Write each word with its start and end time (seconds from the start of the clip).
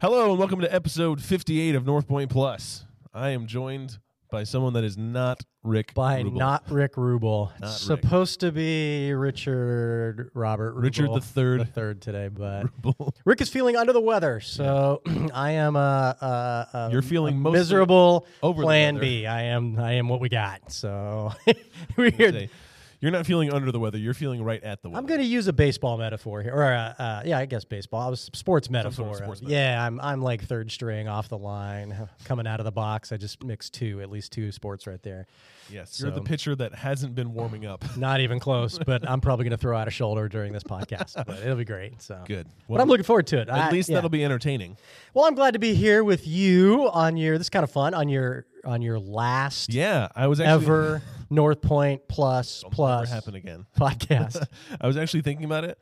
Hello 0.00 0.30
and 0.30 0.38
welcome 0.38 0.60
to 0.60 0.72
episode 0.74 1.22
58 1.22 1.74
of 1.74 1.86
North 1.86 2.06
Point 2.06 2.30
Plus. 2.30 2.84
I 3.14 3.30
am 3.30 3.46
joined 3.46 3.98
by 4.30 4.44
someone 4.44 4.74
that 4.74 4.84
is 4.84 4.98
not 4.98 5.42
Rick. 5.62 5.94
by 5.94 6.22
Rubel. 6.22 6.34
not 6.36 6.70
Rick 6.70 6.94
Rubel. 6.94 7.50
Not 7.60 7.70
It's 7.70 7.88
Rick. 7.88 8.02
supposed 8.02 8.40
to 8.40 8.52
be 8.52 9.12
Richard 9.14 10.30
Robert 10.34 10.74
Rubel, 10.76 10.82
Richard 10.82 11.12
the 11.14 11.20
third. 11.20 11.60
the 11.60 11.64
third 11.64 12.02
today, 12.02 12.28
but 12.28 12.66
Rubel. 12.82 13.12
Rick 13.24 13.40
is 13.40 13.48
feeling 13.48 13.76
under 13.76 13.92
the 13.92 14.00
weather, 14.00 14.40
so 14.40 15.00
I 15.34 15.52
am 15.52 15.76
a, 15.76 15.78
a, 16.20 16.76
a 16.76 16.88
You're 16.92 17.02
feeling 17.02 17.36
a 17.46 17.50
miserable 17.50 18.26
over 18.42 18.62
Plan. 18.62 18.98
B. 18.98 19.26
I 19.26 19.42
am 19.44 19.78
I 19.78 19.92
am 19.92 20.08
what 20.08 20.20
we 20.20 20.28
got. 20.28 20.70
So 20.72 21.32
we're 21.96 22.10
Say, 22.10 22.50
You're 23.00 23.10
not 23.10 23.26
feeling 23.26 23.52
under 23.52 23.70
the 23.70 23.78
weather. 23.78 23.98
You're 23.98 24.14
feeling 24.14 24.42
right 24.42 24.62
at 24.62 24.82
the 24.82 24.88
weather. 24.88 24.98
I'm 24.98 25.06
going 25.06 25.20
to 25.20 25.26
use 25.26 25.46
a 25.48 25.52
baseball 25.52 25.98
metaphor 25.98 26.42
here, 26.42 26.54
or 26.54 26.64
uh, 26.72 26.94
uh, 26.98 27.22
yeah, 27.24 27.38
I 27.38 27.46
guess 27.46 27.64
baseball. 27.64 28.00
I 28.00 28.08
was 28.08 28.30
sports 28.32 28.70
metaphor. 28.70 29.06
sort 29.06 29.10
of 29.10 29.16
sports 29.16 29.40
of- 29.42 29.48
yeah, 29.50 29.84
I'm 29.84 30.00
I'm 30.00 30.22
like 30.22 30.44
third 30.44 30.70
string 30.70 31.06
off 31.08 31.28
the 31.28 31.38
line, 31.38 32.08
coming 32.24 32.46
out 32.46 32.60
of 32.60 32.64
the 32.64 32.72
box. 32.72 33.12
I 33.12 33.16
just 33.16 33.42
mixed 33.44 33.74
two, 33.74 34.00
at 34.00 34.10
least 34.10 34.32
two 34.32 34.50
sports 34.52 34.86
right 34.86 35.02
there. 35.02 35.26
Yes, 35.70 36.00
you're 36.00 36.10
the 36.10 36.20
pitcher 36.22 36.54
that 36.56 36.74
hasn't 36.74 37.14
been 37.14 37.32
warming 37.34 37.66
up. 37.66 37.84
Not 37.96 38.20
even 38.20 38.38
close, 38.40 38.78
but 38.78 39.08
I'm 39.08 39.20
probably 39.20 39.44
going 39.44 39.52
to 39.52 39.56
throw 39.58 39.76
out 39.76 39.88
a 39.88 39.90
shoulder 39.90 40.28
during 40.28 40.52
this 40.52 40.62
podcast. 40.62 41.14
But 41.26 41.38
it'll 41.42 41.56
be 41.56 41.64
great. 41.64 42.00
So 42.00 42.22
Good. 42.26 42.46
But 42.68 42.80
I'm 42.80 42.88
looking 42.88 43.04
forward 43.04 43.26
to 43.28 43.38
it. 43.40 43.48
At 43.48 43.54
I- 43.54 43.70
least 43.70 43.88
yeah. 43.88 43.96
that'll 43.96 44.10
be 44.10 44.24
entertaining. 44.24 44.76
Well, 45.14 45.24
I'm 45.24 45.34
glad 45.34 45.52
to 45.52 45.58
be 45.58 45.74
here 45.74 46.04
with 46.04 46.26
you 46.26 46.88
on 46.90 47.16
your. 47.16 47.38
This 47.38 47.46
is 47.46 47.50
kind 47.50 47.64
of 47.64 47.70
fun 47.70 47.94
on 47.94 48.08
your 48.08 48.46
on 48.64 48.82
your 48.82 48.98
last 48.98 49.72
Yeah, 49.72 50.08
I 50.14 50.26
was 50.26 50.40
actually 50.40 50.64
ever 50.66 51.02
North 51.30 51.62
Point 51.62 52.02
Plus 52.08 52.64
Plus 52.70 53.08
happen 53.10 53.34
again. 53.34 53.66
podcast. 53.78 54.44
I 54.80 54.86
was 54.86 54.96
actually 54.96 55.22
thinking 55.22 55.44
about 55.44 55.64
it. 55.64 55.78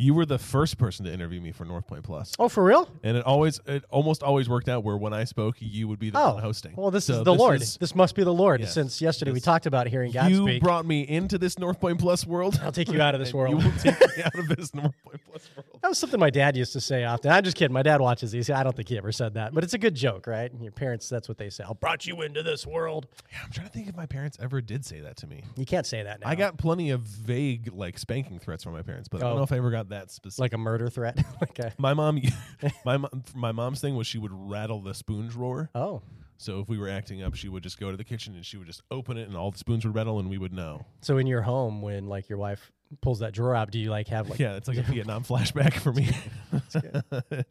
You 0.00 0.14
were 0.14 0.24
the 0.24 0.38
first 0.38 0.78
person 0.78 1.06
to 1.06 1.12
interview 1.12 1.40
me 1.40 1.50
for 1.50 1.64
North 1.64 1.88
Point 1.88 2.04
Plus. 2.04 2.32
oh, 2.38 2.48
for 2.48 2.62
real? 2.62 2.88
And 3.02 3.16
it 3.16 3.24
always, 3.26 3.60
it 3.66 3.82
almost 3.90 4.22
always 4.22 4.48
worked 4.48 4.68
out 4.68 4.84
where 4.84 4.96
when 4.96 5.12
I 5.12 5.24
spoke, 5.24 5.56
you 5.58 5.88
would 5.88 5.98
be 5.98 6.10
the 6.10 6.20
Oh, 6.20 6.34
one 6.34 6.42
hosting. 6.44 6.74
well, 6.76 6.92
this 6.92 7.06
So 7.06 7.14
is 7.18 7.24
the 7.24 7.34
Lord. 7.34 7.60
is- 7.62 7.76
this 7.78 7.96
must 7.96 8.14
be 8.14 8.22
the 8.22 8.32
Lord. 8.32 8.60
Yes. 8.60 8.74
Since 8.74 9.02
yesterday 9.02 9.32
we 9.32 9.40
talked 9.40 9.66
about 9.66 9.88
hearing 9.88 10.12
God 10.12 10.30
you 10.30 10.44
speak. 10.46 10.62
brought 10.62 10.86
me 10.86 11.00
into 11.00 11.36
this 11.36 11.58
North 11.58 11.80
Point 11.80 11.98
Plus 11.98 12.24
world. 12.24 12.60
I'll 12.62 12.70
take 12.70 12.92
you 12.92 13.02
out 13.02 13.14
of 13.16 13.20
this 13.20 13.34
world. 13.34 13.50
You 13.60 13.68
will 13.68 13.76
take 13.78 13.98
me 14.00 14.22
out 14.22 14.38
of 14.38 14.48
this 14.56 14.72
North 14.72 14.94
Point 15.04 15.20
Plus 15.28 15.50
world. 15.56 15.66
That 15.82 15.88
was 15.88 15.98
something 15.98 16.20
my 16.20 16.30
dad 16.30 16.56
used 16.56 16.74
to 16.74 16.80
say 16.80 17.02
often. 17.04 17.32
I'm 17.32 17.42
just 17.42 17.56
kidding. 17.56 17.72
My 17.74 17.82
dad 17.82 18.00
watches 18.00 18.30
these. 18.30 18.48
I 18.50 18.62
don't 18.62 18.76
think 18.76 18.88
he 18.88 18.98
ever 18.98 19.10
said 19.10 19.34
that, 19.34 19.52
but 19.52 19.64
it's 19.64 19.74
a 19.74 19.78
good 19.78 19.96
joke, 19.96 20.28
right? 20.28 20.52
Your 20.60 20.70
parents, 20.70 21.08
that's 21.08 21.28
what 21.28 21.38
they 21.38 21.50
say. 21.50 21.64
I 21.68 21.72
brought 21.72 22.06
you 22.06 22.22
into 22.22 22.44
this 22.44 22.64
world. 22.64 23.08
Yeah, 23.32 23.38
I'm 23.44 23.50
trying 23.50 23.66
to 23.66 23.72
think 23.72 23.88
if 23.88 23.96
my 23.96 24.06
parents 24.06 24.38
ever 24.40 24.60
did 24.60 24.84
say 24.84 25.00
that 25.00 25.16
to 25.16 25.26
me. 25.26 25.42
You 25.56 25.66
can't 25.66 25.86
say 25.86 26.04
that 26.04 26.20
now. 26.20 26.28
I 26.28 26.36
got 26.36 26.56
plenty 26.56 26.90
of 26.90 27.00
vague 27.00 27.72
like 27.74 27.98
spanking 27.98 28.38
threats 28.38 28.62
from 28.62 28.74
my 28.74 28.82
parents, 28.82 29.08
but 29.08 29.18
I 29.22 29.24
don't 29.24 29.32
Oh. 29.32 29.36
know 29.38 29.42
if 29.42 29.50
I 29.50 29.56
ever 29.56 29.72
got 29.72 29.87
that 29.88 30.10
specific. 30.10 30.40
like 30.40 30.52
a 30.52 30.58
murder 30.58 30.88
threat. 30.88 31.18
like 31.40 31.58
a, 31.58 31.72
my 31.78 31.94
mom, 31.94 32.20
my 32.84 32.96
mom, 32.96 33.24
my 33.34 33.52
mom's 33.52 33.80
thing 33.80 33.96
was 33.96 34.06
she 34.06 34.18
would 34.18 34.32
rattle 34.32 34.80
the 34.80 34.94
spoon 34.94 35.28
drawer. 35.28 35.70
oh, 35.74 36.02
So 36.38 36.60
if 36.60 36.68
we 36.68 36.78
were 36.78 36.88
acting 36.88 37.22
up, 37.22 37.34
she 37.34 37.48
would 37.48 37.62
just 37.62 37.78
go 37.80 37.90
to 37.90 37.96
the 37.96 38.04
kitchen 38.04 38.34
and 38.34 38.44
she 38.46 38.56
would 38.56 38.66
just 38.66 38.82
open 38.90 39.16
it, 39.18 39.26
and 39.28 39.36
all 39.36 39.50
the 39.50 39.58
spoons 39.58 39.84
would 39.84 39.94
rattle, 39.94 40.18
and 40.20 40.28
we 40.30 40.38
would 40.38 40.52
know. 40.52 40.84
so 41.00 41.18
in 41.18 41.26
your 41.26 41.42
home, 41.42 41.82
when 41.82 42.06
like 42.06 42.28
your 42.28 42.38
wife 42.38 42.70
pulls 43.02 43.18
that 43.18 43.32
drawer 43.34 43.54
out, 43.54 43.70
do 43.70 43.78
you 43.78 43.90
like 43.90 44.08
have 44.08 44.30
like? 44.30 44.38
Yeah, 44.38 44.56
it's 44.56 44.66
like 44.68 44.78
a 44.78 44.82
Vietnam 44.92 45.22
flashback 45.24 45.74
for 45.74 45.92
me. 45.92 46.08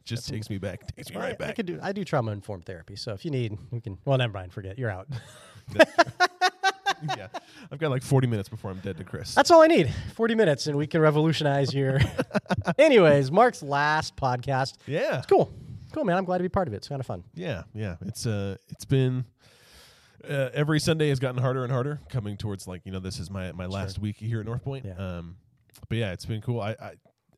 just 0.04 0.28
takes 0.30 0.50
me 0.50 0.58
back, 0.58 0.96
takes 0.96 1.10
me 1.12 1.18
I, 1.18 1.20
right 1.20 1.34
I 1.34 1.36
back. 1.36 1.56
could 1.56 1.66
do. 1.66 1.80
I 1.82 1.92
do 1.92 2.04
trauma 2.04 2.32
informed 2.32 2.66
therapy. 2.66 2.96
So 2.96 3.14
if 3.14 3.24
you 3.26 3.32
need, 3.32 3.58
we 3.72 3.82
can. 3.82 3.98
Well, 4.06 4.18
never 4.18 4.34
mind. 4.34 4.54
Forget. 4.54 4.78
You're 4.80 4.90
out. 4.90 5.08
yeah, 7.18 7.28
I've 7.72 7.80
got 7.80 7.90
like 7.92 8.04
40 8.04 8.28
minutes 8.28 8.50
before 8.50 8.72
I'm 8.72 8.80
dead 8.80 8.98
to 8.98 9.04
Chris. 9.04 9.34
That's 9.36 9.52
all 9.52 9.62
I 9.62 9.68
need. 9.68 9.94
Forty 10.16 10.36
minutes, 10.36 10.68
and 10.68 10.78
we 10.78 10.88
can 10.88 11.02
revolutionize 11.02 11.74
your. 11.74 12.00
Anyways, 12.78 13.32
Mark's 13.32 13.62
last 13.64 14.16
podcast. 14.16 14.76
yeah, 14.88 15.18
It's 15.18 15.28
cool. 15.28 15.52
Cool, 15.94 16.04
man. 16.04 16.18
I'm 16.18 16.26
glad 16.26 16.38
to 16.40 16.44
be 16.44 16.50
part 16.50 16.68
of 16.68 16.74
it. 16.74 16.78
It's 16.78 16.88
kind 16.90 17.00
of 17.00 17.06
fun. 17.06 17.24
yeah, 17.34 17.64
yeah. 17.74 17.96
It's 18.02 18.26
uh, 18.26 18.58
it's 18.70 18.86
been. 18.86 19.26
Uh, 20.28 20.50
every 20.54 20.80
Sunday 20.80 21.08
has 21.10 21.20
gotten 21.20 21.42
harder 21.42 21.64
and 21.64 21.72
harder, 21.72 22.02
coming 22.10 22.36
towards 22.36 22.68
like 22.68 22.82
you 22.86 22.92
know 22.92 23.00
this 23.00 23.20
is 23.20 23.30
my 23.30 23.52
my 23.54 23.66
last 23.66 24.00
week 24.00 24.18
here 24.18 24.40
at 24.42 24.46
North 24.46 24.64
Point. 24.64 24.86
Yeah. 24.86 24.94
Um, 25.18 25.38
but 25.88 25.98
yeah, 25.98 26.12
it's 26.12 26.26
been 26.26 26.42
cool. 26.42 26.60
I 26.60 26.72
I, 26.72 26.92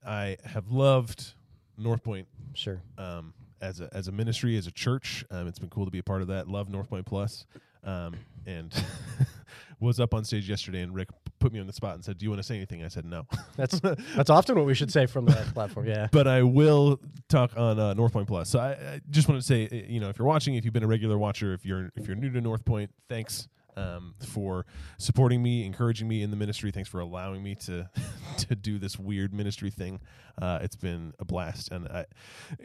I 0.05 0.37
have 0.45 0.71
loved 0.71 1.33
North 1.77 2.03
Point 2.03 2.27
Sure. 2.55 2.81
um, 2.97 3.33
as 3.61 3.79
a 3.81 3.89
as 3.93 4.07
a 4.07 4.11
ministry, 4.11 4.57
as 4.57 4.65
a 4.65 4.71
church. 4.71 5.23
Um, 5.29 5.47
it's 5.47 5.59
been 5.59 5.69
cool 5.69 5.85
to 5.85 5.91
be 5.91 5.99
a 5.99 6.03
part 6.03 6.21
of 6.21 6.29
that. 6.29 6.47
Love 6.47 6.69
North 6.69 6.89
Point 6.89 7.05
Plus, 7.05 7.45
um, 7.83 8.15
and 8.47 8.73
was 9.79 9.99
up 9.99 10.13
on 10.13 10.23
stage 10.23 10.49
yesterday, 10.49 10.81
and 10.81 10.93
Rick 10.93 11.09
put 11.39 11.53
me 11.53 11.59
on 11.59 11.67
the 11.67 11.73
spot 11.73 11.95
and 11.95 12.03
said, 12.03 12.17
"Do 12.17 12.25
you 12.25 12.29
want 12.29 12.39
to 12.39 12.43
say 12.43 12.55
anything?" 12.55 12.83
I 12.83 12.87
said, 12.89 13.05
"No," 13.05 13.25
That's 13.55 13.79
that's 13.79 14.29
often 14.29 14.55
what 14.55 14.65
we 14.65 14.73
should 14.73 14.91
say 14.91 15.05
from 15.05 15.25
the 15.25 15.33
platform. 15.53 15.87
Yeah. 15.87 16.07
but 16.11 16.27
I 16.27 16.43
will 16.43 16.99
talk 17.29 17.51
on 17.57 17.79
uh, 17.79 17.93
North 17.93 18.13
Point 18.13 18.27
Plus. 18.27 18.49
So 18.49 18.59
I, 18.59 18.71
I 18.71 19.01
just 19.09 19.27
want 19.29 19.39
to 19.41 19.45
say, 19.45 19.67
uh, 19.71 19.75
you 19.91 19.99
know, 19.99 20.09
if 20.09 20.17
you're 20.19 20.27
watching, 20.27 20.55
if 20.55 20.65
you've 20.65 20.73
been 20.73 20.83
a 20.83 20.87
regular 20.87 21.17
watcher, 21.17 21.53
if 21.53 21.65
you're 21.65 21.91
if 21.95 22.07
you're 22.07 22.15
new 22.17 22.29
to 22.31 22.41
North 22.41 22.65
Point, 22.65 22.91
thanks. 23.07 23.47
Um, 23.79 24.13
for 24.33 24.65
supporting 24.97 25.41
me, 25.41 25.65
encouraging 25.65 26.07
me 26.07 26.21
in 26.21 26.31
the 26.31 26.37
ministry. 26.37 26.71
Thanks 26.71 26.89
for 26.89 26.99
allowing 26.99 27.41
me 27.43 27.55
to 27.55 27.89
to 28.37 28.55
do 28.55 28.77
this 28.79 28.99
weird 28.99 29.33
ministry 29.33 29.69
thing. 29.69 29.99
Uh, 30.41 30.59
it's 30.61 30.75
been 30.75 31.13
a 31.19 31.25
blast, 31.25 31.71
and 31.71 31.87
I 31.87 32.05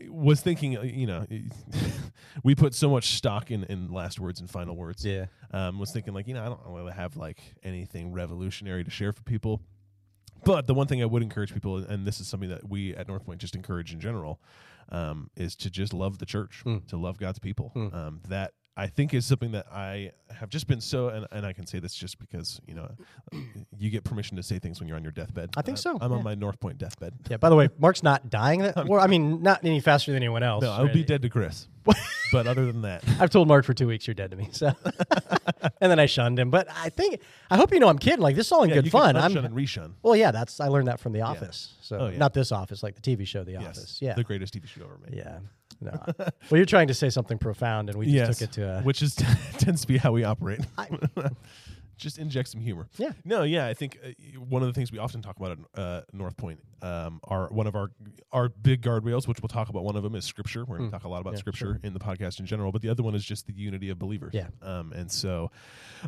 was 0.09 0.41
thinking, 0.41 0.77
uh, 0.79 0.83
you 0.83 1.07
know, 1.07 1.27
we 2.43 2.55
put 2.55 2.75
so 2.75 2.91
much 2.91 3.15
stock 3.17 3.51
in 3.51 3.65
in 3.65 3.91
last 3.93 4.19
words 4.21 4.41
and 4.41 4.51
final 4.51 4.77
words. 4.77 5.05
Yeah. 5.05 5.27
Um, 5.53 5.79
was 5.79 5.93
thinking 5.93 6.15
like, 6.15 6.27
you 6.27 6.35
know, 6.35 6.43
I 6.45 6.49
don't 6.49 6.61
really 6.67 6.93
have 6.93 7.17
like 7.17 7.41
anything 7.63 8.13
revolutionary 8.13 8.85
to 8.85 8.91
share 8.91 9.13
for 9.13 9.23
people. 9.23 9.61
But 10.45 10.67
the 10.67 10.75
one 10.75 10.87
thing 10.87 11.01
I 11.03 11.07
would 11.07 11.23
encourage 11.23 11.55
people, 11.55 11.79
and 11.79 12.07
this 12.07 12.21
is 12.21 12.29
something 12.29 12.51
that 12.51 12.69
we 12.69 12.95
at 12.95 13.09
North 13.09 13.25
Point 13.25 13.41
just 13.41 13.55
encourage 13.57 13.93
in 13.95 14.01
general, 14.01 14.41
um, 14.91 15.31
is 15.37 15.57
to 15.57 15.71
just 15.71 15.95
love 15.95 16.19
the 16.19 16.27
church, 16.27 16.63
Mm. 16.67 16.87
to 16.89 16.97
love 16.99 17.19
God's 17.19 17.39
people. 17.39 17.73
Mm. 17.75 17.95
Um, 17.95 18.21
that 18.29 18.53
I 18.77 18.89
think 18.89 19.15
is 19.15 19.25
something 19.25 19.53
that 19.53 19.67
I 19.73 20.11
have 20.31 20.49
just 20.51 20.67
been 20.67 20.81
so, 20.81 21.09
and, 21.09 21.27
and 21.31 21.47
I 21.47 21.53
can 21.53 21.65
say 21.65 21.79
this 21.79 21.95
just 21.95 22.19
because 22.19 22.61
you 22.67 22.75
know, 22.75 22.91
you 23.79 23.89
get 23.91 24.03
permission 24.03 24.37
to 24.37 24.43
say 24.43 24.59
things 24.59 24.81
when 24.81 24.89
you're 24.89 24.97
on 24.97 25.03
your 25.05 25.13
deathbed. 25.13 25.51
I 25.57 25.63
think 25.63 25.79
Uh, 25.79 25.81
so, 25.81 25.99
I'm 26.01 26.11
yeah. 26.11 26.19
on 26.19 26.25
my 26.25 26.35
North 26.35 26.59
Point 26.59 26.79
deathbed. 26.79 27.15
Yeah. 27.31 27.37
By 27.37 27.51
the 27.51 27.57
way, 27.57 27.69
Mark's 27.79 28.03
not 28.03 28.31
dying. 28.31 28.61
That, 28.75 28.89
well, 28.89 29.01
I 29.01 29.07
mean, 29.07 29.43
not 29.43 29.65
any 29.65 29.79
faster 29.81 30.11
than 30.11 30.17
anyone 30.17 30.43
else. 30.43 30.63
No, 30.63 30.73
I 30.73 30.83
would 30.83 30.93
be 30.93 31.05
dead 31.05 31.23
to 31.23 31.29
Chris. 31.31 31.69
but 32.33 32.47
other 32.47 32.65
than 32.67 32.83
that, 32.83 33.05
I've 33.21 33.29
told 33.31 33.47
Mark 33.47 33.65
for 33.67 33.75
two 33.75 33.87
weeks 33.87 34.07
you're 34.07 34.15
dead 34.15 34.31
to 34.31 34.37
me. 34.39 34.49
So, 34.53 34.73
and 35.81 35.91
then 35.91 35.99
I 35.99 36.07
shunned 36.07 36.39
him. 36.39 36.51
But 36.51 36.67
I 36.75 36.89
think 36.89 37.21
I 37.51 37.57
hope 37.57 37.73
you 37.73 37.79
know 37.79 37.89
I'm 37.89 37.99
kidding. 37.99 38.21
Like 38.21 38.35
this 38.37 38.47
is 38.47 38.53
all 38.53 38.63
in 38.65 38.71
yeah, 38.71 38.77
good 38.77 38.91
fun. 38.91 39.17
I'm 39.17 39.33
unshun 39.35 39.45
and 39.45 39.55
reshun. 39.55 39.93
well, 40.03 40.17
yeah. 40.17 40.31
That's 40.31 40.61
I 40.61 40.69
learned 40.69 40.89
that 40.89 40.99
from 40.99 41.13
The 41.13 41.21
Office. 41.21 41.75
So 41.83 41.99
Oh, 41.99 42.09
yeah. 42.09 42.17
not 42.19 42.33
this 42.35 42.51
Office, 42.53 42.83
like 42.83 42.95
the 43.01 43.03
TV 43.03 43.27
show 43.27 43.45
The 43.45 43.53
Yes, 43.53 43.67
Office. 43.79 43.99
Yeah. 44.01 44.15
the 44.15 44.25
greatest 44.25 44.55
TV 44.55 44.67
show 44.67 44.83
ever 44.85 44.99
made. 45.05 45.15
yeah. 45.15 45.39
No. 45.85 46.01
well, 46.19 46.31
you're 46.53 46.65
trying 46.65 46.89
to 46.89 46.95
say 46.95 47.11
something 47.11 47.39
profound, 47.39 47.91
and 47.91 47.99
we 47.99 48.07
just 48.07 48.15
yes, 48.15 48.39
took 48.39 48.49
it 48.49 48.53
to 48.53 48.79
a. 48.79 48.83
which 48.83 49.03
is 49.03 49.15
tends 49.59 49.83
to 49.83 49.87
be 49.87 49.99
how 49.99 50.13
we 50.13 50.25
operate. 50.25 50.61
Just 51.97 52.19
inject 52.19 52.49
some 52.49 52.61
humor. 52.61 52.89
Yeah. 52.97 53.13
No, 53.25 53.45
yeah, 53.45 53.69
I 53.69 53.75
think 53.75 54.01
uh, 54.05 54.09
one 54.41 54.63
of 54.63 54.67
the 54.67 54.73
things 54.73 54.91
we 54.91 54.99
often 54.99 55.23
talk 55.23 55.37
about 55.37 55.53
at 55.53 55.81
uh, 55.81 56.01
North 56.13 56.37
Point 56.37 56.59
um, 56.83 57.21
are 57.23 57.47
one 57.51 57.69
of 57.69 57.77
our 57.77 57.93
our 58.33 58.49
big 58.49 58.83
guardrails, 58.83 59.29
which 59.29 59.41
we'll 59.41 59.49
talk 59.49 59.69
about. 59.69 59.85
One 59.85 59.95
of 59.95 60.03
them 60.03 60.17
is 60.17 60.25
Scripture. 60.25 60.65
We're 60.65 60.79
going 60.79 60.91
to 60.91 60.93
talk 60.93 61.05
a 61.05 61.09
lot 61.09 61.21
about. 61.21 61.35
Yeah, 61.35 61.39
Scripture 61.39 61.79
in 61.85 61.93
the 61.93 62.01
podcast 62.01 62.41
in 62.41 62.47
general, 62.47 62.73
but 62.73 62.83
the 62.83 62.89
other 62.89 63.05
one 63.05 63.15
is 63.15 63.25
just 63.25 63.47
the 63.47 63.53
unity 63.53 63.91
of 63.91 63.99
believers. 64.01 64.35
Yeah. 64.35 64.49
Um, 64.61 64.93
and 64.93 65.09
so, 65.09 65.53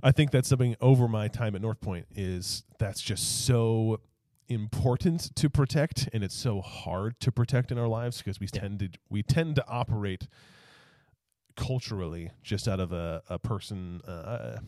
I 0.03 0.11
think 0.11 0.33
that's 0.33 0.49
something 0.49 0.75
over 0.81 1.07
my 1.07 1.29
time 1.29 1.55
at 1.55 1.63
North 1.63 1.81
Point 1.81 2.07
is 2.17 2.65
that's 2.81 3.01
just 3.01 3.47
so 3.47 4.01
important 4.49 5.35
to 5.37 5.51
protect, 5.51 6.09
and 6.13 6.23
it's 6.25 6.35
so 6.35 6.61
hard 6.61 7.19
to 7.21 7.33
protect 7.33 7.71
in 7.73 7.79
our 7.79 7.89
lives 7.89 8.19
because 8.19 8.41
we 8.41 8.49
Yeah. 8.53 8.61
tend 8.61 8.79
to 8.81 8.89
we 9.11 9.23
tend 9.23 9.57
to 9.57 9.65
operate 9.69 10.29
culturally 11.57 12.31
just 12.43 12.69
out 12.69 12.81
of 12.81 12.93
a, 12.93 13.23
a 13.31 13.39
person 13.39 14.01
uh, 14.07 14.59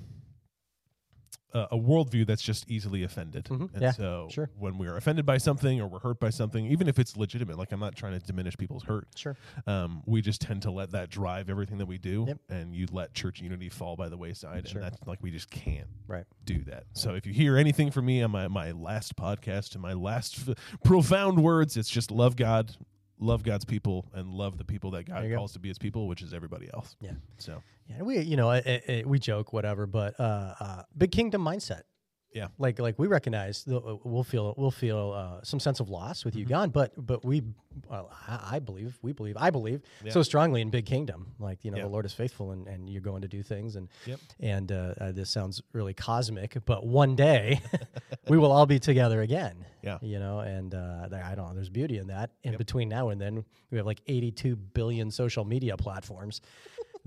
a, 1.54 1.69
a 1.72 1.76
worldview 1.78 2.26
that's 2.26 2.42
just 2.42 2.70
easily 2.70 3.03
offended 3.03 3.44
Mhm. 3.47 3.72
and 3.72 3.82
Yeah, 3.82 3.92
so 3.92 4.28
sure. 4.30 4.50
when 4.59 4.77
we're 4.78 4.97
offended 4.97 5.24
by 5.24 5.39
something 5.39 5.80
or 5.80 5.86
we're 5.86 6.00
hurt 6.00 6.21
by 6.21 6.30
something 6.30 6.66
even 6.66 6.89
if 6.89 6.98
it's 6.98 7.16
legitimate 7.16 7.56
like 7.56 7.72
i'm 7.72 7.80
not 7.80 7.97
trying 7.97 8.12
to 8.12 8.18
diminish 8.27 8.56
people's 8.56 8.84
hurt 8.84 9.09
Sure. 9.16 9.36
um, 9.66 10.03
we 10.06 10.21
just 10.21 10.41
tend 10.42 10.62
to 10.62 10.71
let 10.71 10.91
that 10.91 11.09
drive 11.10 11.48
everything 11.48 11.78
that 11.78 11.86
we 11.86 11.97
do 11.98 12.24
Yep. 12.28 12.39
and 12.50 12.74
you 12.74 12.86
let 12.92 13.15
church 13.15 13.41
unity 13.41 13.68
fall 13.71 13.97
by 13.97 14.09
the 14.09 14.16
wayside 14.16 14.68
Sure. 14.68 14.83
and 14.83 14.92
that's 14.92 15.06
like 15.06 15.22
we 15.22 15.30
just 15.30 15.48
can't 15.50 15.89
Right. 16.06 16.24
do 16.45 16.62
that 16.65 16.84
so 16.92 17.15
if 17.15 17.24
you 17.27 17.33
hear 17.33 17.56
anything 17.56 17.91
from 17.91 18.04
me 18.06 18.22
on 18.22 18.30
my, 18.30 18.48
my 18.48 18.72
last 18.72 19.16
podcast 19.16 19.72
and 19.72 19.80
my 19.83 19.95
last 19.95 20.48
f- 20.48 20.54
profound 20.84 21.42
words 21.42 21.77
it's 21.77 21.89
just 21.91 22.10
love 22.10 22.36
god 22.36 22.77
love 23.20 23.42
god's 23.42 23.65
people 23.65 24.06
and 24.15 24.32
love 24.32 24.59
the 24.59 24.65
people 24.65 24.91
that 24.92 25.04
god 25.06 25.24
you 25.24 25.30
go. 25.30 25.36
calls 25.36 25.53
to 25.53 25.59
be 25.59 25.68
his 25.68 25.78
people 25.78 26.06
which 26.09 26.22
is 26.22 26.32
everybody 26.32 26.68
else 26.72 26.97
Yeah. 27.00 27.12
so 27.38 27.62
Yeah. 27.88 28.03
We, 28.03 28.20
you 28.20 28.36
know, 28.36 28.50
it, 28.50 28.66
it, 28.66 29.06
we 29.06 29.18
joke, 29.18 29.53
whatever, 29.54 29.86
but 29.86 30.18
uh, 30.20 30.54
uh, 30.60 30.82
big 30.97 31.10
kingdom 31.10 31.42
mindset. 31.42 31.82
Yeah. 32.33 32.48
Like, 32.59 32.78
like 32.78 32.98
we 32.98 33.07
recognize 33.07 33.65
the, 33.65 33.78
uh, 33.78 33.97
we'll 34.04 34.22
feel 34.22 34.54
we'll 34.59 34.71
feel 34.71 35.13
uh, 35.16 35.42
some 35.42 35.59
sense 35.59 35.80
of 35.80 35.89
loss 35.89 36.25
with 36.25 36.36
you 36.36 36.45
Mm-hmm. 36.45 36.53
gone, 36.54 36.71
but 36.71 36.92
but 36.97 37.25
we, 37.25 37.42
well, 37.89 38.10
I, 38.28 38.57
I 38.57 38.59
believe 38.59 38.98
we 39.03 39.13
believe 39.13 39.36
I 39.39 39.51
believe 39.51 39.80
Yeah. 40.04 40.13
so 40.13 40.22
strongly 40.22 40.60
in 40.60 40.69
big 40.71 40.84
kingdom. 40.84 41.33
Like 41.39 41.65
you 41.65 41.71
know, 41.71 41.78
Yeah. 41.78 41.84
the 41.84 41.89
Lord 41.89 42.04
is 42.04 42.13
faithful, 42.13 42.53
and, 42.53 42.69
and 42.69 42.89
you're 42.89 43.01
going 43.01 43.22
to 43.22 43.28
do 43.28 43.42
things, 43.42 43.77
and 43.77 43.89
Yep. 44.07 44.21
and 44.41 44.71
uh, 44.72 44.95
uh, 45.01 45.13
this 45.13 45.30
sounds 45.30 45.63
really 45.72 45.95
cosmic, 45.95 46.57
but 46.66 46.84
one 46.86 47.16
day 47.16 47.60
we 48.28 48.36
will 48.36 48.53
all 48.53 48.66
be 48.66 48.78
together 48.78 49.22
again, 49.22 49.65
Yeah. 49.83 49.98
You 50.03 50.19
know, 50.19 50.41
and 50.41 50.74
uh, 50.74 51.09
I 51.10 51.34
don't 51.34 51.48
know. 51.48 51.54
There's 51.54 51.71
beauty 51.71 51.97
in 51.98 52.09
that. 52.09 52.31
In 52.45 52.57
between 52.59 52.89
now 52.91 53.09
and 53.09 53.19
then, 53.21 53.42
we 53.71 53.78
have 53.78 53.86
like 53.86 54.03
82 54.07 54.54
billion 54.54 55.10
social 55.10 55.45
media 55.47 55.77
platforms. 55.78 56.41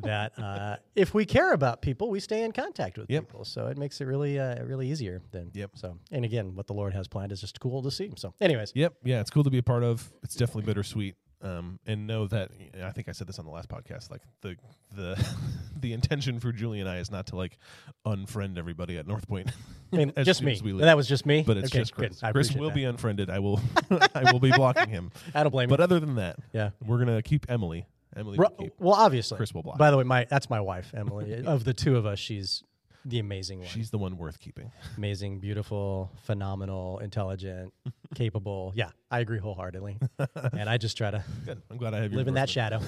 That 0.02 0.38
uh, 0.40 0.78
if 0.96 1.14
we 1.14 1.26
care 1.26 1.54
about 1.54 1.82
people, 1.82 2.10
we 2.10 2.20
stay 2.20 2.44
in 2.44 2.52
contact 2.52 2.98
with 2.98 3.10
Yep. 3.10 3.28
people. 3.28 3.46
So 3.46 3.68
it 3.68 3.78
makes 3.78 4.02
it 4.02 4.06
really, 4.06 4.40
uh, 4.40 4.64
really 4.64 4.90
easier. 4.90 5.22
Then. 5.32 5.52
Yep. 5.54 5.72
So, 5.76 5.98
and 6.12 6.26
again, 6.26 6.56
what 6.56 6.68
the 6.68 6.74
Lord 6.74 6.94
has 6.94 7.08
planned 7.08 7.32
is 7.32 7.42
just 7.42 7.60
cool 7.60 7.82
to 7.84 7.92
see. 7.92 8.12
So, 8.18 8.34
anyways, 8.42 8.72
Yep. 8.76 8.94
Yeah, 9.04 9.20
it's 9.22 9.30
cool 9.30 9.44
to 9.44 9.50
be 9.50 9.58
a 9.60 9.64
part 9.64 9.84
of. 9.84 10.12
It's 10.24 10.36
definitely 10.36 10.64
bittersweet. 10.64 11.16
Um, 11.44 11.80
and 11.88 12.06
know 12.06 12.28
that 12.28 12.52
I 12.84 12.92
think 12.92 13.10
I 13.10 13.14
said 13.14 13.26
this 13.26 13.40
on 13.40 13.46
the 13.46 13.52
last 13.52 13.68
podcast. 13.68 14.12
Like 14.12 14.22
the 14.42 14.58
the 14.96 15.28
the 15.80 15.94
intention 15.94 16.40
for 16.40 16.52
Julie 16.52 16.80
and 16.82 16.88
I 16.88 16.98
is 16.98 17.10
not 17.10 17.26
to 17.28 17.36
like 17.36 17.58
unfriend 18.06 18.60
everybody 18.60 18.98
at 19.00 19.08
North 19.08 19.28
Point. 19.28 19.50
I 19.92 19.96
mean, 19.96 20.14
as 20.18 20.28
just 20.28 20.44
me. 20.44 20.52
as 20.52 20.62
we 20.62 20.72
leave. 20.72 20.82
That 20.82 20.96
was 20.96 21.08
just 21.08 21.26
me. 21.26 21.42
but 21.46 21.58
it's 21.58 21.72
Okay, 21.72 21.80
just. 21.80 21.96
Chris. 21.96 22.22
Chris 22.32 22.54
will 22.54 22.68
that. 22.70 22.76
be 22.76 22.84
unfriended. 22.84 23.32
I 23.32 23.40
will 23.40 23.60
I 24.14 24.32
will 24.32 24.40
be 24.40 24.52
blocking 24.52 24.90
him. 24.90 25.12
I 25.34 25.42
don't 25.42 25.52
blame 25.52 25.66
him. 25.66 25.70
But 25.72 25.80
other 25.82 26.00
than 26.00 26.16
that, 26.16 26.38
Yeah. 26.54 26.72
we're 26.86 27.00
gonna 27.00 27.24
keep 27.24 27.48
Emily. 27.50 27.88
Emily 28.16 28.38
Ru- 28.38 28.48
keep. 28.60 28.74
well, 28.80 28.96
obviously. 28.96 29.38
Chris 29.38 29.54
will 29.54 29.64
block. 29.64 29.78
By 29.78 29.92
the 29.92 29.98
way, 29.98 30.04
my 30.04 30.26
that's 30.30 30.50
my 30.50 30.60
wife, 30.62 30.94
Emily. 30.96 31.34
of 31.46 31.64
the 31.64 31.74
two 31.74 31.96
of 31.98 32.06
us, 32.06 32.20
she's 32.20 32.64
the 33.06 33.18
amazing 33.20 33.60
one. 33.60 33.68
She's 33.68 33.90
the 33.90 33.98
one 33.98 34.18
worth 34.18 34.40
keeping. 34.40 34.72
amazing, 34.98 35.40
beautiful, 35.40 36.12
phenomenal, 36.26 37.00
intelligent, 37.00 37.74
capable. 38.16 38.74
Yeah, 38.76 38.90
I 39.10 39.20
agree 39.22 39.40
wholeheartedly. 39.40 39.98
and 40.54 40.70
I 40.70 40.78
just 40.78 40.98
try 40.98 41.10
to 41.12 41.24
Good. 41.46 41.62
I'm 41.72 41.78
glad 41.78 41.94
I 41.96 42.02
have 42.02 42.12
you. 42.12 42.18
live 42.18 42.28
in 42.28 42.36
that 42.36 42.50
shadow. 42.50 42.80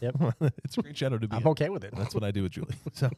Yep. 0.00 0.16
it's 0.64 0.76
a 0.78 0.82
great 0.82 0.96
shadow 0.96 1.18
to 1.18 1.28
be. 1.28 1.36
I'm 1.36 1.42
in. 1.42 1.48
okay 1.48 1.68
with 1.68 1.84
it. 1.84 1.94
That's 1.96 2.14
what 2.14 2.24
I 2.24 2.30
do 2.32 2.42
with 2.42 2.52
Julie. 2.52 2.74
So 2.94 3.08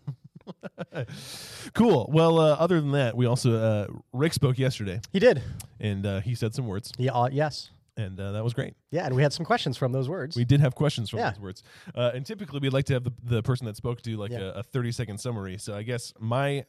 cool. 1.73 2.11
Well, 2.13 2.39
uh, 2.39 2.55
other 2.59 2.81
than 2.81 2.93
that, 2.93 3.17
we 3.17 3.27
also 3.27 3.55
uh, 3.57 3.87
Rick 4.13 4.33
spoke 4.35 4.59
yesterday, 4.59 5.01
He 5.13 5.19
did. 5.19 5.43
and 5.81 6.05
uh, 6.05 6.21
he 6.21 6.35
said 6.35 6.55
some 6.55 6.67
words, 6.67 6.93
Yeah. 6.99 7.13
Uh, 7.13 7.29
yes. 7.33 7.71
And 7.97 8.19
uh, 8.19 8.33
that 8.33 8.43
was 8.45 8.55
great. 8.55 8.75
Yeah, 8.91 9.07
and 9.07 9.15
we 9.15 9.23
had 9.23 9.33
some 9.33 9.45
questions 9.47 9.77
from 9.77 9.93
those 9.93 10.09
words. 10.09 10.37
We 10.37 10.45
did 10.45 10.61
have 10.61 10.75
questions 10.75 11.11
from 11.11 11.21
Yeah. 11.21 11.31
those 11.31 11.41
words, 11.41 11.63
uh, 11.95 12.13
and 12.15 12.25
typically 12.27 12.61
we'd 12.61 12.73
like 12.73 12.87
to 12.87 12.95
have 12.95 13.05
the, 13.05 13.13
the 13.23 13.43
person 13.43 13.67
that 13.67 13.77
spoke 13.77 14.03
do 14.03 14.17
like 14.17 14.31
Yeah. 14.33 14.41
a, 14.41 14.49
a 14.61 14.63
30 14.63 14.93
second 14.93 15.19
summary. 15.19 15.59
So 15.59 15.75
I 15.75 15.83
guess 15.83 16.13
my 16.19 16.65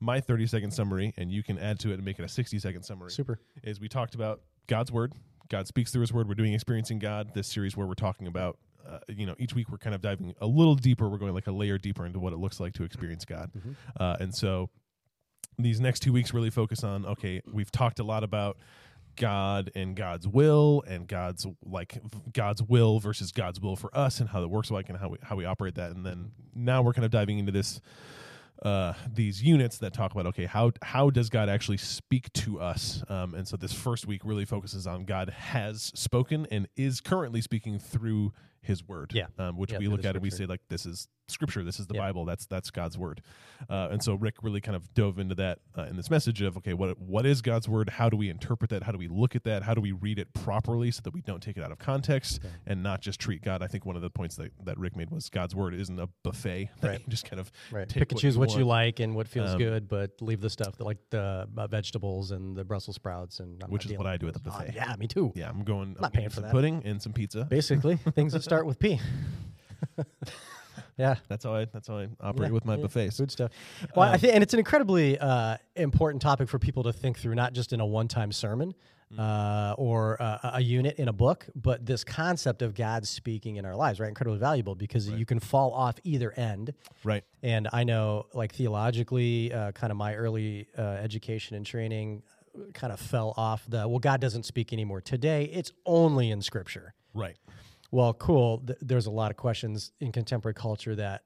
my 0.00 0.20
30 0.20 0.46
second 0.46 0.70
summary, 0.72 1.12
and 1.18 1.30
you 1.30 1.42
can 1.42 1.58
add 1.58 1.78
to 1.80 1.90
it 1.90 1.94
and 1.94 2.04
make 2.04 2.18
it 2.18 2.24
a 2.24 2.28
60 2.28 2.58
second 2.58 2.84
summary. 2.84 3.10
Super. 3.10 3.38
Is 3.62 3.80
we 3.80 3.88
talked 3.88 4.14
about 4.14 4.40
God's 4.66 4.90
word. 4.90 5.12
God 5.48 5.66
speaks 5.66 5.90
through 5.92 6.02
His 6.02 6.12
word. 6.12 6.28
We're 6.28 6.34
doing 6.34 6.52
experiencing 6.54 7.00
God. 7.00 7.34
This 7.34 7.48
series 7.48 7.76
where 7.76 7.86
we're 7.86 7.94
talking 7.94 8.26
about. 8.26 8.58
Uh, 8.88 8.98
you 9.08 9.26
know, 9.26 9.34
each 9.38 9.54
week 9.54 9.70
we're 9.70 9.76
kind 9.78 9.94
of 9.94 10.00
diving 10.00 10.34
a 10.40 10.46
little 10.46 10.74
deeper. 10.74 11.06
We're 11.08 11.18
going 11.18 11.34
like 11.34 11.46
a 11.46 11.52
layer 11.52 11.76
deeper 11.76 12.06
into 12.06 12.18
what 12.18 12.32
it 12.32 12.38
looks 12.38 12.58
like 12.60 12.72
to 12.74 12.82
experience 12.84 13.26
God. 13.26 13.50
Mm-hmm. 13.56 13.72
Uh, 14.00 14.16
and 14.20 14.34
so 14.34 14.70
these 15.58 15.80
next 15.80 16.00
two 16.00 16.12
weeks 16.14 16.32
really 16.32 16.48
focus 16.48 16.82
on 16.82 17.04
okay, 17.04 17.42
we've 17.52 17.70
talked 17.70 17.98
a 17.98 18.02
lot 18.04 18.24
about 18.24 18.56
God 19.16 19.70
and 19.74 19.94
God's 19.96 20.26
will 20.26 20.82
and 20.86 21.06
God's 21.06 21.46
like 21.64 22.00
God's 22.32 22.62
will 22.62 23.00
versus 23.00 23.32
God's 23.32 23.60
will 23.60 23.76
for 23.76 23.96
us 23.96 24.20
and 24.20 24.28
how 24.28 24.40
that 24.40 24.48
works 24.48 24.70
like 24.70 24.88
and 24.88 24.98
how 24.98 25.08
we 25.08 25.18
how 25.22 25.36
we 25.36 25.44
operate 25.44 25.74
that. 25.76 25.90
And 25.92 26.04
then 26.04 26.32
now 26.54 26.82
we're 26.82 26.92
kind 26.92 27.04
of 27.04 27.10
diving 27.10 27.38
into 27.38 27.52
this 27.52 27.80
uh, 28.62 28.92
these 29.10 29.42
units 29.42 29.78
that 29.78 29.94
talk 29.94 30.12
about 30.12 30.26
okay 30.26 30.44
how 30.44 30.70
how 30.82 31.08
does 31.08 31.30
God 31.30 31.48
actually 31.48 31.78
speak 31.78 32.30
to 32.34 32.60
us 32.60 33.02
um, 33.08 33.34
and 33.34 33.48
so 33.48 33.56
this 33.56 33.72
first 33.72 34.06
week 34.06 34.20
really 34.22 34.44
focuses 34.44 34.86
on 34.86 35.04
God 35.04 35.30
has 35.30 35.90
spoken 35.94 36.46
and 36.50 36.68
is 36.76 37.00
currently 37.00 37.40
speaking 37.40 37.78
through 37.78 38.32
His 38.62 38.86
Word 38.86 39.12
Yeah. 39.14 39.26
um, 39.38 39.56
which 39.56 39.72
Yeah, 39.72 39.78
we 39.78 39.88
look 39.88 40.04
at 40.04 40.14
and 40.16 40.22
we 40.22 40.30
say 40.30 40.46
like 40.46 40.60
this 40.68 40.84
is 40.86 41.08
Scripture 41.28 41.62
this 41.62 41.78
is 41.78 41.86
the 41.86 41.94
Yeah. 41.94 42.00
Bible 42.00 42.24
that's 42.24 42.46
that's 42.46 42.70
God's 42.70 42.98
Word 42.98 43.22
uh, 43.68 43.88
and 43.92 44.02
so 44.02 44.14
Rick 44.14 44.36
really 44.42 44.60
kind 44.60 44.74
of 44.74 44.92
dove 44.94 45.18
into 45.20 45.34
that 45.36 45.60
uh, 45.78 45.82
in 45.84 45.96
this 45.96 46.10
message 46.10 46.42
of 46.42 46.56
okay 46.56 46.74
what 46.74 46.98
what 47.00 47.24
is 47.24 47.40
God's 47.40 47.68
Word 47.68 47.88
how 47.88 48.08
do 48.10 48.16
we 48.16 48.28
interpret 48.28 48.68
that 48.70 48.82
how 48.82 48.90
do 48.92 48.98
we 48.98 49.06
look 49.08 49.36
at 49.36 49.44
that 49.44 49.62
how 49.62 49.72
do 49.74 49.80
we 49.80 49.92
read 49.92 50.18
it 50.18 50.32
properly 50.34 50.90
so 50.90 51.00
that 51.04 51.14
we 51.14 51.20
don't 51.20 51.40
take 51.40 51.56
it 51.56 51.62
out 51.62 51.70
of 51.70 51.78
context 51.78 52.40
and 52.66 52.82
not 52.82 53.00
just 53.00 53.20
treat 53.20 53.42
God 53.42 53.62
I 53.62 53.68
think 53.68 53.86
one 53.86 53.94
of 53.96 54.02
the 54.02 54.10
points 54.10 54.36
that, 54.36 54.50
that 54.64 54.76
Rick 54.76 54.96
made 54.96 55.10
was 55.10 55.28
God's 55.28 55.54
Word 55.54 55.72
isn't 55.74 55.98
a 56.00 56.08
buffet 56.24 56.70
that 56.80 56.88
Right. 56.88 56.98
you 57.00 57.06
just 57.08 57.24
kind 57.24 57.38
of 57.38 57.50
Right. 57.70 57.88
Pick 57.88 58.10
and 58.10 58.20
choose 58.20 58.36
what 58.36 58.56
you 58.56 58.64
like 58.64 58.98
and 59.00 59.14
what 59.14 59.28
feels 59.28 59.50
Um, 59.52 59.58
good, 59.58 59.88
but 59.88 60.20
leave 60.20 60.40
the 60.40 60.50
stuff 60.50 60.76
that 60.78 60.84
like 60.84 60.98
the 61.10 61.46
uh, 61.56 61.66
vegetables 61.68 62.32
and 62.32 62.56
the 62.56 62.64
Brussels 62.64 62.96
sprouts 62.96 63.38
and 63.40 63.62
I'm 63.62 63.70
Which 63.70 63.86
is 63.86 63.92
what 63.96 64.06
I 64.08 64.16
do 64.16 64.26
at 64.26 64.34
the 64.34 64.40
buffet. 64.40 64.70
Oh, 64.70 64.72
yeah, 64.74 64.96
me 64.98 65.06
too. 65.06 65.32
Yeah, 65.36 65.48
I'm 65.48 65.62
going. 65.62 65.94
I'm 65.96 66.02
Not 66.02 66.12
paying 66.12 66.28
for 66.28 66.36
some 66.36 66.42
that. 66.44 66.52
pudding 66.52 66.82
and 66.84 67.00
some 67.00 67.12
pizza. 67.12 67.44
Basically, 67.44 67.96
things 68.14 68.32
that 68.32 68.42
start 68.50 68.66
with 68.66 68.80
P. 68.80 68.98
yeah. 70.98 71.14
That's 71.28 71.44
how 71.44 71.54
I. 71.54 71.66
That's 71.66 71.86
how 71.86 71.98
I 71.98 72.08
operate 72.20 72.48
Yeah, 72.48 72.54
with 72.54 72.64
my 72.64 72.74
yeah. 72.74 72.82
buffets. 72.82 73.16
Food 73.18 73.30
stuff. 73.30 73.52
Well, 73.94 74.08
I 74.08 74.14
Um, 74.14 74.18
think, 74.18 74.34
and 74.34 74.42
it's 74.42 74.52
an 74.54 74.58
incredibly 74.58 75.16
uh, 75.20 75.56
important 75.76 76.20
topic 76.20 76.48
for 76.48 76.58
people 76.58 76.82
to 76.82 76.92
think 76.92 77.16
through, 77.20 77.36
not 77.36 77.52
just 77.52 77.72
in 77.72 77.78
a 77.80 77.86
one-time 77.86 78.32
sermon 78.32 78.74
Mm-hmm. 79.12 79.20
uh, 79.20 79.72
or 79.76 80.22
uh, 80.22 80.50
a 80.54 80.60
unit 80.60 80.96
in 81.00 81.08
a 81.08 81.12
book, 81.12 81.44
but 81.56 81.84
this 81.84 82.04
concept 82.04 82.62
of 82.62 82.74
God 82.76 83.04
speaking 83.08 83.56
in 83.56 83.64
our 83.64 83.74
lives. 83.74 83.98
Right, 83.98 84.06
incredibly 84.08 84.38
valuable 84.38 84.76
because 84.76 85.08
you 85.08 85.26
can 85.26 85.40
fall 85.40 85.72
off 85.72 85.96
either 86.04 86.30
end. 86.32 86.74
Right. 87.02 87.24
And 87.42 87.66
I 87.72 87.82
know, 87.82 88.26
like 88.34 88.52
theologically, 88.54 89.52
uh, 89.52 89.72
kind 89.72 89.90
of 89.90 89.96
my 89.96 90.14
early 90.14 90.68
uh, 90.78 90.82
education 90.82 91.56
and 91.56 91.66
training 91.66 92.22
kind 92.72 92.92
of 92.92 93.00
fell 93.00 93.34
off 93.36 93.64
the 93.68 93.88
well, 93.88 93.98
God 93.98 94.20
doesn't 94.20 94.44
speak 94.44 94.72
anymore 94.72 95.00
today. 95.00 95.44
It's 95.52 95.72
only 95.86 96.30
in 96.30 96.40
Scripture. 96.40 96.94
Right. 97.12 97.36
Well, 97.90 98.14
cool. 98.14 98.58
Th- 98.66 98.78
there's 98.80 99.06
a 99.06 99.10
lot 99.10 99.30
of 99.30 99.36
questions 99.36 99.92
in 100.00 100.12
contemporary 100.12 100.54
culture 100.54 100.94
that 100.96 101.22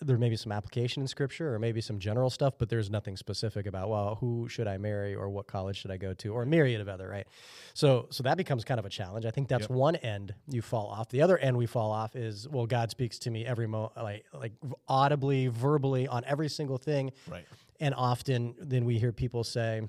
there 0.00 0.16
may 0.16 0.28
be 0.28 0.36
some 0.36 0.52
application 0.52 1.02
in 1.02 1.08
scripture 1.08 1.52
or 1.52 1.58
maybe 1.58 1.80
some 1.80 1.98
general 1.98 2.30
stuff, 2.30 2.54
but 2.56 2.68
there's 2.68 2.88
nothing 2.88 3.16
specific 3.16 3.66
about, 3.66 3.88
well, 3.88 4.16
who 4.20 4.48
should 4.48 4.68
I 4.68 4.78
marry 4.78 5.14
or 5.14 5.28
what 5.28 5.48
college 5.48 5.76
should 5.76 5.90
I 5.90 5.96
go 5.96 6.14
to 6.14 6.32
or 6.32 6.44
a 6.44 6.46
myriad 6.46 6.80
of 6.80 6.88
other, 6.88 7.08
right? 7.08 7.26
So, 7.74 8.06
so 8.10 8.22
that 8.22 8.36
becomes 8.36 8.64
kind 8.64 8.78
of 8.78 8.86
a 8.86 8.90
challenge. 8.90 9.26
I 9.26 9.30
think 9.30 9.48
that's 9.48 9.68
one 9.68 9.96
end 9.96 10.34
you 10.48 10.62
fall 10.62 10.86
off. 10.86 11.08
The 11.08 11.22
other 11.22 11.36
end 11.36 11.56
we 11.56 11.66
fall 11.66 11.90
off 11.90 12.14
is, 12.14 12.48
well, 12.48 12.66
God 12.66 12.90
speaks 12.90 13.18
to 13.20 13.30
me 13.30 13.44
every 13.44 13.66
mo, 13.66 13.90
like, 13.96 14.24
like 14.32 14.52
audibly, 14.86 15.48
verbally 15.48 16.06
on 16.06 16.24
every 16.26 16.48
single 16.48 16.78
thing. 16.78 17.10
Right. 17.28 17.44
And 17.80 17.92
often 17.94 18.54
then 18.60 18.84
we 18.84 18.98
hear 18.98 19.12
people 19.12 19.42
say 19.42 19.82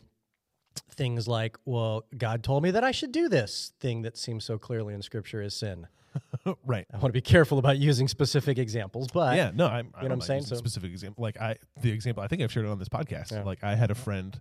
things 0.96 1.28
like, 1.28 1.58
well, 1.66 2.06
God 2.18 2.44
told 2.44 2.64
me 2.64 2.72
that 2.72 2.84
I 2.84 2.92
should 2.92 3.12
do 3.12 3.30
this 3.30 3.74
thing 3.80 4.02
that 4.04 4.18
seems 4.18 4.44
so 4.44 4.58
clearly 4.58 4.96
in 4.96 5.04
scripture 5.04 5.42
is 5.42 5.54
sin. 5.54 5.88
right. 6.66 6.86
I 6.94 6.98
want 6.98 7.08
to 7.08 7.12
be 7.14 7.22
careful 7.22 7.60
about 7.60 7.78
using 7.78 8.08
specific 8.08 8.58
examples, 8.58 9.08
but 9.14 9.36
Yeah. 9.36 9.52
No. 9.54 9.68
I'm. 9.68 9.86
You 9.88 9.92
know 10.04 10.08
what 10.10 10.12
I'm 10.14 10.22
saying? 10.22 10.44
So- 10.44 10.56
specific 10.56 10.92
example. 10.92 11.22
Like 11.24 11.40
I, 11.40 11.58
the 11.82 11.92
example 11.92 12.24
I 12.24 12.28
think 12.28 12.42
I've 12.42 12.52
shared 12.52 12.66
it 12.66 12.70
on 12.70 12.80
this 12.80 12.90
podcast. 12.90 13.32
Yeah. 13.32 13.44
Like 13.44 13.64
I 13.64 13.76
had 13.76 13.92
a 13.92 13.96
friend 13.96 14.40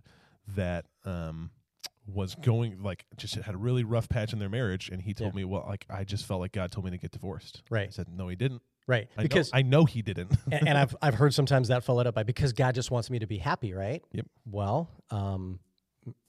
that 0.55 0.85
um 1.05 1.51
was 2.07 2.33
going 2.35 2.81
like 2.81 3.05
just 3.17 3.35
had 3.35 3.53
a 3.53 3.57
really 3.57 3.83
rough 3.83 4.09
patch 4.09 4.33
in 4.33 4.39
their 4.39 4.49
marriage, 4.49 4.89
and 4.89 5.01
he 5.01 5.13
told 5.13 5.33
Yeah. 5.33 5.37
me, 5.37 5.45
well, 5.45 5.65
like 5.67 5.85
I 5.89 6.03
just 6.03 6.25
felt 6.25 6.39
like 6.41 6.51
God 6.53 6.71
told 6.71 6.85
me 6.85 6.91
to 6.91 6.97
get 6.97 7.11
divorced. 7.11 7.61
I 7.69 7.73
Right. 7.75 7.93
said, 7.93 8.07
no, 8.09 8.27
he 8.27 8.35
didn't. 8.35 8.61
right 8.87 9.07
I 9.17 9.21
because 9.21 9.53
know, 9.53 9.59
I 9.59 9.61
know 9.61 9.85
he 9.85 10.01
didn't. 10.01 10.31
and, 10.51 10.67
and 10.69 10.77
I've 10.77 10.95
I've 11.01 11.13
heard 11.15 11.33
sometimes 11.35 11.67
that 11.67 11.83
followed 11.83 12.07
up 12.07 12.15
by 12.15 12.23
because 12.23 12.53
God 12.53 12.73
just 12.73 12.89
wants 12.89 13.09
me 13.11 13.19
to 13.19 13.27
be 13.27 13.37
happy, 13.37 13.73
right? 13.73 14.03
Yep. 14.13 14.25
Well, 14.49 14.89
um, 15.11 15.59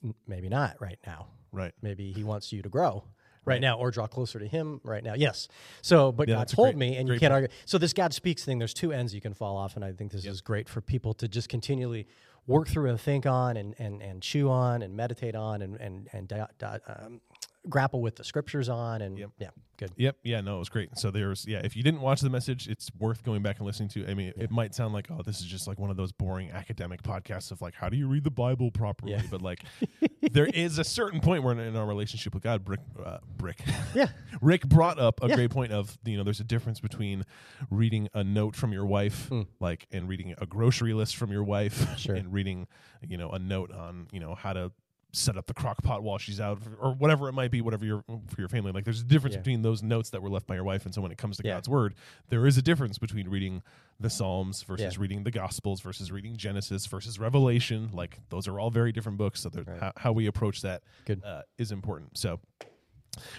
m- 0.03 0.13
maybe 0.27 0.49
not 0.49 0.79
right 0.79 0.99
now. 1.07 1.29
right. 1.51 1.73
Maybe 1.81 2.11
He 2.11 2.23
wants 2.23 2.53
you 2.53 2.61
to 2.61 2.69
grow. 2.69 3.03
Right, 3.43 3.59
now, 3.59 3.77
or 3.79 3.89
draw 3.89 4.05
closer 4.07 4.37
to 4.39 4.47
Him 4.47 4.79
right 4.83 5.03
now. 5.03 5.15
Yes. 5.15 5.47
So, 5.81 6.11
but 6.11 6.27
Yeah, 6.27 6.35
God 6.35 6.47
told 6.47 6.65
great- 6.67 6.77
me, 6.77 6.95
and 6.97 7.07
you 7.07 7.13
can't 7.19 7.31
point. 7.31 7.43
argue. 7.43 7.47
So, 7.65 7.77
this 7.79 7.91
God 7.91 8.13
speaks 8.13 8.45
thing, 8.45 8.59
there's 8.59 8.73
two 8.73 8.91
ends 8.91 9.15
you 9.15 9.21
can 9.21 9.33
fall 9.33 9.57
off, 9.57 9.75
and 9.75 9.83
I 9.83 9.91
think 9.93 10.11
this 10.11 10.25
is 10.25 10.41
great 10.41 10.69
for 10.69 10.79
people 10.79 11.13
to 11.15 11.27
just 11.27 11.49
continually 11.49 12.07
work 12.45 12.67
through 12.67 12.89
and 12.89 12.99
think 13.01 13.25
on, 13.25 13.57
and 13.57 13.73
and, 13.79 14.01
and 14.01 14.21
chew 14.21 14.49
on, 14.49 14.81
and 14.83 14.95
meditate 14.95 15.35
on, 15.35 15.61
and 15.63 15.75
and 15.81 16.07
and 16.13 16.27
di- 16.27 16.47
di- 16.59 16.79
um, 16.87 17.21
grapple 17.69 18.01
with 18.01 18.15
the 18.15 18.23
scriptures 18.23 18.69
on, 18.69 19.01
and 19.01 19.17
yeah, 19.37 19.49
good. 19.77 19.91
Yep. 19.97 20.17
Yeah. 20.23 20.41
No, 20.41 20.55
it 20.55 20.59
was 20.59 20.69
great. 20.69 20.97
So 20.97 21.11
there's 21.11 21.45
yeah. 21.47 21.61
If 21.63 21.75
you 21.75 21.83
didn't 21.83 22.01
watch 22.01 22.21
the 22.21 22.29
message, 22.29 22.67
it's 22.67 22.89
worth 22.99 23.23
going 23.23 23.41
back 23.43 23.57
and 23.57 23.65
listening 23.65 23.89
to. 23.89 24.07
I 24.09 24.13
mean, 24.13 24.33
it 24.37 24.51
might 24.51 24.73
sound 24.75 24.93
like 24.93 25.07
oh, 25.11 25.21
this 25.23 25.39
is 25.39 25.45
just 25.45 25.67
like 25.67 25.79
one 25.79 25.89
of 25.89 25.97
those 25.97 26.11
boring 26.11 26.51
academic 26.51 27.03
podcasts 27.03 27.51
of 27.51 27.61
like 27.61 27.75
how 27.75 27.89
do 27.89 27.97
you 27.97 28.07
read 28.07 28.23
the 28.23 28.31
Bible 28.31 28.71
properly? 28.71 29.11
Yeah. 29.13 29.21
But 29.29 29.41
like, 29.41 29.63
there 30.31 30.47
is 30.47 30.79
a 30.79 30.83
certain 30.83 31.19
point 31.19 31.43
where 31.43 31.57
in 31.59 31.75
our 31.75 31.85
relationship 31.85 32.33
with 32.33 32.43
God, 32.43 32.63
Brick, 32.65 32.79
uh, 33.03 33.17
Brick, 33.37 33.61
Yeah. 33.95 34.07
Rick 34.41 34.67
brought 34.67 34.99
up 34.99 35.23
a 35.23 35.27
Yeah. 35.27 35.35
great 35.35 35.51
point 35.51 35.71
of 35.71 35.97
you 36.03 36.17
know 36.17 36.23
there's 36.23 36.39
a 36.39 36.43
difference 36.45 36.79
between 36.79 37.23
reading 37.69 38.09
a 38.13 38.23
note 38.23 38.55
from 38.55 38.73
your 38.73 38.85
wife 38.85 39.29
like 39.59 39.87
and 39.91 40.07
reading 40.09 40.33
a 40.39 40.45
grocery 40.45 40.93
list 40.93 41.15
from 41.15 41.31
your 41.31 41.43
wife. 41.43 41.97
Sure. 41.97 42.15
and 42.21 42.33
reading 42.33 42.67
you 43.07 43.17
know 43.17 43.29
a 43.29 43.39
note 43.39 43.71
on 43.71 44.07
you 44.11 44.19
know 44.19 44.35
how 44.35 44.53
to 44.53 44.71
set 45.13 45.37
up 45.37 45.45
the 45.45 45.53
crock 45.53 45.81
pot 45.83 46.03
while 46.03 46.17
she's 46.17 46.39
out 46.39 46.59
or 46.79 46.93
whatever 46.93 47.27
it 47.27 47.33
might 47.33 47.51
be 47.51 47.59
whatever 47.61 47.83
your 47.85 48.01
for 48.27 48.39
your 48.39 48.47
family 48.47 48.71
like 48.71 48.85
there's 48.85 49.01
a 49.01 49.05
difference 49.05 49.33
Yeah. 49.35 49.41
between 49.41 49.61
those 49.61 49.83
notes 49.83 50.09
that 50.11 50.21
were 50.21 50.29
left 50.29 50.47
by 50.47 50.55
your 50.55 50.63
wife 50.63 50.85
and 50.85 50.93
so 50.95 51.01
when 51.01 51.11
it 51.11 51.17
comes 51.17 51.35
to 51.37 51.43
Yeah. 51.45 51.55
God's 51.55 51.67
word 51.69 51.95
there 52.29 52.47
is 52.47 52.57
a 52.57 52.61
difference 52.61 52.97
between 52.97 53.27
reading 53.27 53.61
the 53.99 54.09
Psalms 54.09 54.63
versus 54.63 54.95
Yeah. 54.95 55.01
reading 55.01 55.23
the 55.23 55.31
Gospels 55.31 55.81
versus 55.81 56.11
reading 56.11 56.37
Genesis 56.37 56.85
versus 56.85 57.19
Revelation 57.19 57.89
like 57.93 58.19
those 58.29 58.47
are 58.47 58.59
all 58.59 58.69
very 58.71 58.91
different 58.93 59.17
books 59.17 59.41
so 59.41 59.49
Right. 59.53 59.67
how, 59.79 59.91
how 59.97 60.11
we 60.13 60.27
approach 60.27 60.61
that 60.61 60.81
uh, 61.25 61.41
is 61.57 61.71
important 61.73 62.17
so 62.17 62.39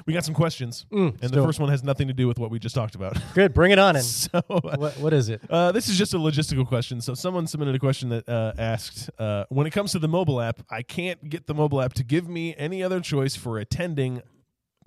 We 0.06 0.12
got 0.12 0.24
some 0.24 0.34
questions, 0.34 0.84
Mm, 0.92 1.08
and 1.08 1.18
the 1.20 1.28
still. 1.28 1.46
first 1.46 1.58
one 1.58 1.70
has 1.70 1.82
nothing 1.82 2.08
to 2.08 2.14
do 2.14 2.28
with 2.28 2.38
what 2.38 2.50
we 2.50 2.58
just 2.58 2.74
talked 2.74 2.94
about. 2.94 3.16
Good, 3.34 3.54
bring 3.54 3.72
it 3.72 3.78
on 3.78 3.96
in. 3.96 4.02
so, 4.02 4.30
uh, 4.50 4.76
what, 4.76 4.98
what 4.98 5.12
is 5.12 5.28
it? 5.30 5.40
Uh, 5.48 5.72
this 5.72 5.88
is 5.88 5.96
just 5.96 6.12
a 6.14 6.18
logistical 6.18 6.66
question. 6.66 7.00
So 7.00 7.14
someone 7.14 7.46
submitted 7.46 7.74
a 7.74 7.78
question 7.78 8.10
that 8.10 8.28
uh, 8.28 8.52
asked, 8.58 9.08
uh, 9.18 9.44
when 9.48 9.66
it 9.66 9.70
comes 9.70 9.92
to 9.92 9.98
the 9.98 10.08
mobile 10.08 10.40
app, 10.40 10.60
I 10.70 10.82
can't 10.82 11.28
get 11.28 11.46
the 11.46 11.54
mobile 11.54 11.80
app 11.80 11.94
to 11.94 12.04
give 12.04 12.28
me 12.28 12.54
any 12.58 12.82
other 12.82 13.00
choice 13.00 13.34
for 13.34 13.58
attending 13.58 14.20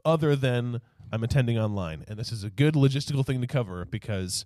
other 0.05 0.35
than 0.35 0.81
I'm 1.11 1.23
attending 1.23 1.57
online. 1.57 2.05
And 2.07 2.17
this 2.19 2.31
is 2.31 2.43
a 2.43 2.49
good 2.51 2.75
logistical 2.75 3.25
thing 3.25 3.41
to 3.41 3.47
cover 3.47 3.85
because 3.85 4.45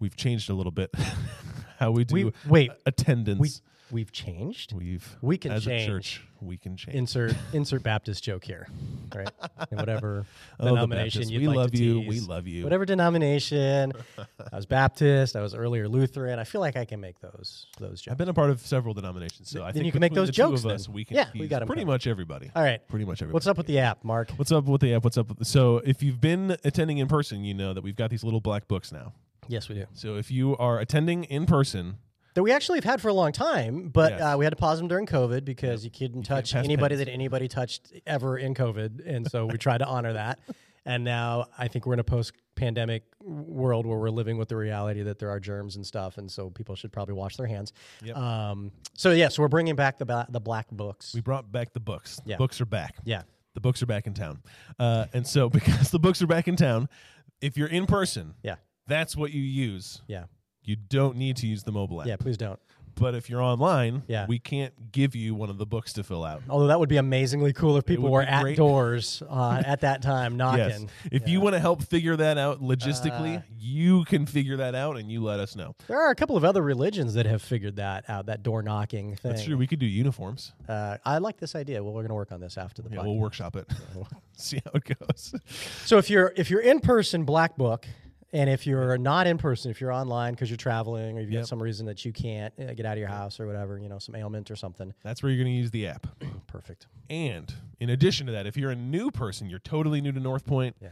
we've 0.00 0.16
changed 0.16 0.50
a 0.50 0.54
little 0.54 0.72
bit 0.72 0.92
how 1.78 1.92
we 1.92 2.04
do 2.04 2.14
We 2.14 2.32
wait. 2.48 2.70
attendance. 2.86 3.62
We 3.90 4.00
we've 4.00 4.12
changed. 4.12 4.72
We've 4.72 5.16
We 5.20 5.36
can 5.38 5.52
as 5.52 5.64
change. 5.64 5.82
a 5.82 5.86
church, 5.86 6.22
we 6.40 6.56
can 6.56 6.76
change. 6.76 6.96
Insert 6.96 7.34
insert 7.52 7.82
Baptist 7.82 8.22
joke 8.24 8.44
here, 8.44 8.68
right? 9.14 9.28
And 9.70 9.78
whatever 9.80 10.26
Oh, 10.60 10.68
denomination 10.68 11.28
you'd 11.28 11.40
we 11.42 11.48
like 11.48 11.56
love 11.56 11.74
you. 11.74 12.00
tease. 12.00 12.08
We 12.08 12.20
love 12.20 12.46
you. 12.46 12.64
Whatever 12.64 12.84
denomination. 12.84 13.92
I 14.52 14.56
was 14.56 14.66
Baptist. 14.66 15.36
I 15.36 15.42
was 15.42 15.54
earlier 15.54 15.88
Lutheran. 15.88 16.38
I 16.38 16.44
feel 16.44 16.60
like 16.60 16.76
I 16.76 16.84
can 16.84 17.00
make 17.00 17.20
those 17.20 17.66
those 17.78 18.00
jokes. 18.00 18.12
I've 18.12 18.18
been 18.18 18.28
a 18.28 18.34
part 18.34 18.50
of 18.50 18.60
several 18.60 18.94
denominations, 18.94 19.50
so 19.50 19.62
I 19.64 19.72
think 19.72 19.84
you 19.86 19.92
can 19.92 20.00
make 20.00 20.14
those 20.14 20.28
the 20.28 20.32
jokes 20.32 20.64
us, 20.64 20.88
we 20.88 21.04
can 21.04 21.16
Yeah, 21.16 21.26
we 21.34 21.46
got 21.48 21.66
pretty 21.66 21.82
covered. 21.82 21.86
much 21.92 22.06
everybody. 22.06 22.50
All 22.54 22.62
right. 22.62 22.86
Pretty 22.88 23.04
much 23.04 23.20
everybody. 23.22 23.34
What's 23.34 23.46
up 23.46 23.56
with 23.58 23.66
the 23.66 23.78
app, 23.80 24.04
Mark? 24.04 24.30
What's 24.36 24.52
up 24.52 24.64
with 24.64 24.80
the 24.80 24.94
app? 24.94 25.04
What's 25.04 25.18
up? 25.18 25.28
With 25.28 25.46
so 25.46 25.78
if 25.78 26.02
you've 26.02 26.20
been 26.20 26.56
attending 26.64 26.98
in 26.98 27.08
person, 27.08 27.44
you 27.44 27.54
know 27.54 27.72
that 27.74 27.82
we've 27.82 27.96
got 27.96 28.10
these 28.10 28.24
little 28.24 28.40
black 28.40 28.68
books 28.68 28.92
now. 28.92 29.12
Yes, 29.48 29.68
we 29.68 29.74
do. 29.74 29.86
So 29.94 30.14
if 30.16 30.30
you 30.30 30.56
are 30.58 30.78
attending 30.78 31.24
in 31.24 31.44
person, 31.46 31.96
That 32.34 32.42
we 32.42 32.52
actually 32.52 32.78
have 32.78 32.84
had 32.84 33.00
for 33.02 33.08
a 33.08 33.12
long 33.14 33.32
time, 33.32 33.88
but 33.88 34.12
Yes. 34.12 34.20
uh, 34.22 34.36
we 34.38 34.44
had 34.44 34.50
to 34.50 34.56
pause 34.56 34.78
them 34.78 34.86
during 34.88 35.06
COVID 35.06 35.44
because 35.44 35.84
you 35.84 35.90
couldn't 35.90 36.22
can't 36.22 36.46
touch 36.46 36.54
anybody 36.54 36.94
pens. 36.94 37.06
that 37.06 37.12
anybody 37.12 37.48
touched 37.48 37.92
ever 38.06 38.38
in 38.38 38.54
COVID, 38.54 39.02
and 39.04 39.28
so 39.30 39.46
we 39.46 39.58
tried 39.58 39.78
to 39.78 39.86
honor 39.86 40.12
that. 40.14 40.38
And 40.86 41.04
now 41.04 41.44
I 41.58 41.68
think 41.68 41.84
we're 41.84 41.92
in 41.92 41.98
a 42.00 42.04
post-pandemic 42.04 43.02
world 43.22 43.84
where 43.84 43.98
we're 43.98 44.08
living 44.08 44.38
with 44.38 44.48
the 44.48 44.56
reality 44.56 45.02
that 45.02 45.18
there 45.18 45.28
are 45.28 45.38
germs 45.38 45.76
and 45.76 45.86
stuff, 45.86 46.16
and 46.16 46.28
so 46.30 46.48
people 46.48 46.74
should 46.74 46.90
probably 46.90 47.12
wash 47.14 47.36
their 47.36 47.46
hands. 47.46 47.74
Yep. 48.02 48.16
Um, 48.16 48.72
so 48.94 49.10
yeah, 49.10 49.28
so 49.28 49.42
we're 49.42 49.48
bringing 49.48 49.76
back 49.76 49.98
the 49.98 50.06
ba- 50.06 50.26
the 50.30 50.40
black 50.40 50.70
books. 50.70 51.14
we 51.14 51.20
brought 51.20 51.52
back 51.52 51.74
the 51.74 51.80
books. 51.80 52.18
Yeah. 52.24 52.38
Books 52.38 52.62
are 52.62 52.66
back. 52.66 52.96
yeah, 53.04 53.22
The 53.52 53.60
books 53.60 53.82
are 53.82 53.86
back 53.86 54.06
in 54.06 54.14
town. 54.14 54.40
Uh, 54.78 55.04
and 55.12 55.26
so 55.26 55.50
because 55.58 55.90
the 55.90 55.98
books 55.98 56.22
are 56.22 56.26
back 56.26 56.48
in 56.48 56.56
town, 56.56 56.88
if 57.42 57.58
you're 57.58 57.68
in 57.68 57.84
person, 57.84 58.34
yeah, 58.42 58.56
that's 58.86 59.14
what 59.14 59.32
you 59.32 59.42
use. 59.42 60.00
yeah, 60.08 60.24
You 60.62 60.76
don't 60.76 61.16
need 61.16 61.36
to 61.38 61.46
use 61.46 61.62
the 61.64 61.72
mobile 61.72 62.00
app. 62.02 62.06
yeah. 62.08 62.16
Please 62.16 62.36
don't. 62.36 62.58
But 62.96 63.14
if 63.14 63.30
you're 63.30 63.40
online, 63.40 64.02
Yeah. 64.08 64.26
we 64.28 64.38
can't 64.38 64.92
give 64.92 65.14
you 65.14 65.34
one 65.34 65.48
of 65.48 65.56
the 65.58 65.64
books 65.64 65.92
to 65.94 66.02
fill 66.02 66.22
out. 66.24 66.42
Although 66.50 66.66
that 66.66 66.80
would 66.80 66.88
be 66.88 66.96
amazingly 66.98 67.52
cool 67.54 67.76
if 67.78 67.86
people 67.86 68.04
would 68.04 68.10
were 68.10 68.20
be 68.22 68.26
at 68.28 68.42
great. 68.42 68.56
doors 68.58 69.22
uh, 69.30 69.62
at 69.64 69.80
that 69.82 70.02
time 70.02 70.36
knocking. 70.36 70.58
Yes. 70.68 70.86
If 71.10 71.28
you 71.28 71.40
want 71.40 71.54
to 71.54 71.60
help 71.60 71.82
figure 71.84 72.16
that 72.16 72.36
out 72.36 72.60
logistically, 72.60 73.38
Uh, 73.38 73.42
you 73.58 74.04
can 74.04 74.26
figure 74.26 74.56
that 74.58 74.74
out 74.74 74.98
and 74.98 75.10
you 75.10 75.22
let 75.22 75.38
us 75.40 75.54
know. 75.56 75.76
There 75.86 75.98
are 76.00 76.10
a 76.10 76.14
couple 76.16 76.36
of 76.36 76.44
other 76.44 76.60
religions 76.62 77.14
that 77.14 77.24
have 77.26 77.40
figured 77.40 77.76
that 77.76 78.04
out, 78.10 78.26
that 78.26 78.42
door 78.42 78.60
knocking 78.60 79.14
thing. 79.16 79.32
That's 79.32 79.44
true. 79.44 79.56
We 79.56 79.68
could 79.68 79.78
do 79.78 79.86
uniforms. 79.86 80.52
Uh, 80.68 80.98
I 81.04 81.18
like 81.18 81.38
this 81.38 81.54
idea. 81.54 81.82
Well, 81.82 81.92
we're 81.94 82.02
going 82.02 82.08
to 82.08 82.14
work 82.14 82.32
on 82.32 82.40
this 82.40 82.58
after 82.58 82.82
the 82.82 82.90
Yeah, 82.90 82.98
podcast. 82.98 83.04
we'll 83.04 83.16
workshop 83.18 83.56
it. 83.56 83.66
See 84.36 84.60
how 84.64 84.72
it 84.74 84.98
goes. 84.98 85.32
So 85.86 85.96
if 85.96 86.10
you're 86.10 86.34
if 86.36 86.50
you're 86.50 86.60
in 86.60 86.80
person, 86.80 87.24
Black 87.24 87.56
Book, 87.56 87.86
and 88.32 88.48
if 88.50 88.66
you're 88.66 88.96
not 88.98 89.26
in 89.26 89.38
person, 89.38 89.70
if 89.70 89.80
you're 89.80 89.92
online 89.92 90.34
because 90.34 90.50
you're 90.50 90.56
traveling 90.56 91.18
or 91.18 91.20
you've 91.20 91.30
Yep. 91.32 91.42
got 91.42 91.48
some 91.48 91.62
reason 91.62 91.86
that 91.86 92.04
you 92.04 92.12
can't 92.12 92.54
uh, 92.60 92.74
get 92.74 92.86
out 92.86 92.92
of 92.92 92.98
your 92.98 93.08
house 93.08 93.40
or 93.40 93.46
whatever, 93.46 93.78
you 93.78 93.88
know, 93.88 93.98
some 93.98 94.14
ailment 94.14 94.50
or 94.50 94.56
something. 94.56 94.92
That's 95.02 95.22
where 95.22 95.32
you're 95.32 95.42
going 95.42 95.52
to 95.54 95.58
use 95.58 95.70
the 95.70 95.86
app. 95.88 96.06
Perfect. 96.46 96.86
And 97.08 97.52
in 97.80 97.90
addition 97.90 98.26
to 98.26 98.32
that, 98.32 98.46
if 98.46 98.56
you're 98.56 98.70
a 98.70 98.76
new 98.76 99.10
person, 99.10 99.50
you're 99.50 99.58
totally 99.58 100.00
new 100.00 100.12
to 100.12 100.20
North 100.20 100.44
Point, 100.46 100.76
Yeah. 100.80 100.88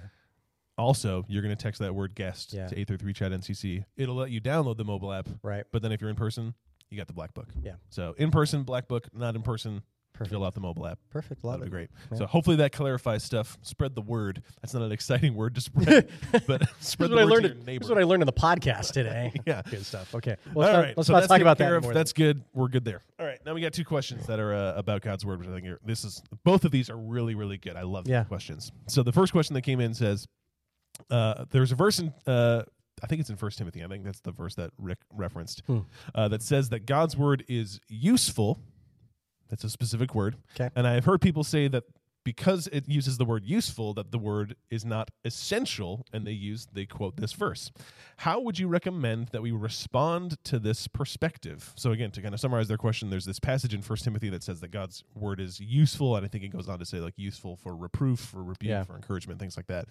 also 0.76 1.24
you're 1.28 1.42
going 1.42 1.54
to 1.56 1.62
text 1.62 1.80
that 1.80 1.94
word 1.94 2.14
guest 2.14 2.52
Yeah. 2.52 2.66
to 2.68 2.74
833 2.78 3.12
chat 3.12 3.32
NCC. 3.32 3.84
It'll 3.96 4.14
let 4.16 4.30
you 4.30 4.40
download 4.40 4.76
the 4.76 4.84
mobile 4.84 5.12
app, 5.12 5.28
Right. 5.42 5.64
but 5.72 5.82
then 5.82 5.92
if 5.92 6.00
you're 6.00 6.10
in 6.10 6.16
person, 6.16 6.54
you 6.90 6.96
got 6.96 7.06
the 7.06 7.12
black 7.12 7.34
book. 7.34 7.48
Yeah. 7.62 7.74
So 7.90 8.14
in 8.18 8.30
person, 8.30 8.62
black 8.64 8.88
book, 8.88 9.08
not 9.14 9.36
in 9.36 9.42
person, 9.42 9.82
Perfect. 10.18 10.30
fill 10.30 10.44
out 10.44 10.54
the 10.54 10.60
mobile 10.60 10.86
app. 10.86 10.98
Perfect. 11.10 11.44
Love 11.44 11.60
That'd 11.60 11.70
be 11.72 11.76
great. 11.76 11.90
Yeah. 12.12 12.18
So 12.18 12.26
hopefully 12.26 12.56
that 12.56 12.72
clarifies 12.72 13.22
stuff. 13.24 13.56
Spread 13.62 13.94
the 13.94 14.02
word. 14.02 14.42
That's 14.60 14.74
not 14.74 14.82
an 14.82 14.92
exciting 14.92 15.34
word 15.34 15.54
to 15.54 15.60
spread, 15.60 16.08
but 16.46 16.62
spread 16.80 17.10
the 17.10 17.14
what 17.16 17.22
I 17.22 17.24
word 17.24 17.30
learned. 17.30 17.42
to 17.44 17.48
your 17.54 17.64
neighbor. 17.64 17.84
is 17.84 17.88
what 17.90 17.98
I 17.98 18.02
learned 18.04 18.22
in 18.22 18.26
the 18.26 18.32
podcast 18.32 18.92
today. 18.92 19.32
Yeah. 19.46 19.62
Good 19.68 19.86
stuff. 19.86 20.14
Okay. 20.14 20.36
Let's 20.54 20.56
All 20.56 20.62
not, 20.62 20.78
right, 20.84 20.96
let's 20.96 21.06
so 21.06 21.12
not 21.14 21.28
talk 21.28 21.40
about 21.40 21.58
that 21.58 21.64
care 21.64 21.76
of. 21.76 21.84
anymore. 21.84 21.94
That's 21.94 22.12
good. 22.12 22.42
We're 22.54 22.68
good 22.68 22.84
there. 22.84 23.02
All 23.20 23.26
right, 23.26 23.38
now 23.46 23.54
we 23.54 23.60
got 23.60 23.72
two 23.72 23.84
questions 23.84 24.26
that 24.26 24.38
are 24.40 24.52
uh, 24.54 24.74
about 24.76 25.02
God's 25.02 25.24
word, 25.24 25.38
which 25.40 25.48
I 25.48 25.52
think 25.52 25.66
are, 25.66 25.78
this 25.84 26.04
is 26.04 26.22
both 26.44 26.64
of 26.64 26.70
these 26.70 26.90
are 26.90 26.96
really 26.96 27.34
really 27.34 27.56
good. 27.58 27.76
I 27.76 27.82
love 27.82 28.06
Yeah. 28.08 28.20
these 28.20 28.28
questions. 28.28 28.72
So 28.88 29.02
the 29.02 29.12
first 29.12 29.32
question 29.32 29.54
that 29.54 29.62
came 29.62 29.80
in 29.80 29.94
says, 29.94 30.26
uh, 31.10 31.44
"There's 31.50 31.72
a 31.72 31.74
verse 31.76 31.98
in." 31.98 32.12
Uh, 32.26 32.62
I 33.02 33.06
think 33.06 33.20
it's 33.20 33.30
in 33.30 33.36
First 33.36 33.58
Timothy. 33.58 33.84
I 33.84 33.86
think 33.86 34.04
that's 34.04 34.20
the 34.20 34.32
verse 34.32 34.56
that 34.56 34.70
Rick 34.76 34.98
referenced. 35.12 35.62
Hmm. 35.66 35.78
Uh, 36.14 36.26
that 36.28 36.42
says 36.42 36.70
that 36.70 36.84
God's 36.86 37.16
word 37.16 37.44
is 37.48 37.78
useful. 37.88 38.58
That's 39.48 39.64
a 39.64 39.70
specific 39.70 40.14
word. 40.14 40.36
'Kay. 40.54 40.70
And 40.74 40.86
I've 40.86 41.04
heard 41.04 41.20
people 41.20 41.44
say 41.44 41.68
that 41.68 41.84
because 42.24 42.66
it 42.72 42.86
uses 42.86 43.16
the 43.16 43.24
word 43.24 43.42
useful, 43.46 43.94
that 43.94 44.10
the 44.10 44.18
word 44.18 44.54
is 44.68 44.84
not 44.84 45.10
essential, 45.24 46.04
and 46.12 46.26
they 46.26 46.32
use 46.32 46.66
they 46.74 46.84
quote 46.84 47.16
this 47.16 47.32
verse. 47.32 47.70
How 48.18 48.38
would 48.40 48.58
you 48.58 48.68
recommend 48.68 49.28
that 49.28 49.40
we 49.40 49.50
respond 49.50 50.36
to 50.44 50.58
this 50.58 50.88
perspective? 50.88 51.72
So 51.76 51.90
again, 51.90 52.10
to 52.10 52.20
kind 52.20 52.34
of 52.34 52.40
summarize 52.40 52.68
their 52.68 52.76
question, 52.76 53.08
there's 53.08 53.24
this 53.24 53.38
passage 53.40 53.72
in 53.72 53.80
First 53.80 54.04
Timothy 54.04 54.28
that 54.28 54.42
says 54.42 54.60
that 54.60 54.68
God's 54.72 55.04
word 55.14 55.40
is 55.40 55.58
useful, 55.58 56.16
and 56.16 56.24
I 56.26 56.28
think 56.28 56.44
it 56.44 56.48
goes 56.48 56.68
on 56.68 56.78
to 56.80 56.84
say 56.84 56.98
like 56.98 57.14
useful 57.16 57.56
for 57.56 57.74
reproof, 57.74 58.20
for 58.20 58.42
rebuke, 58.44 58.68
Yeah. 58.68 58.82
for 58.84 58.94
encouragement, 58.96 59.40
things 59.40 59.56
like 59.56 59.68
that. 59.68 59.86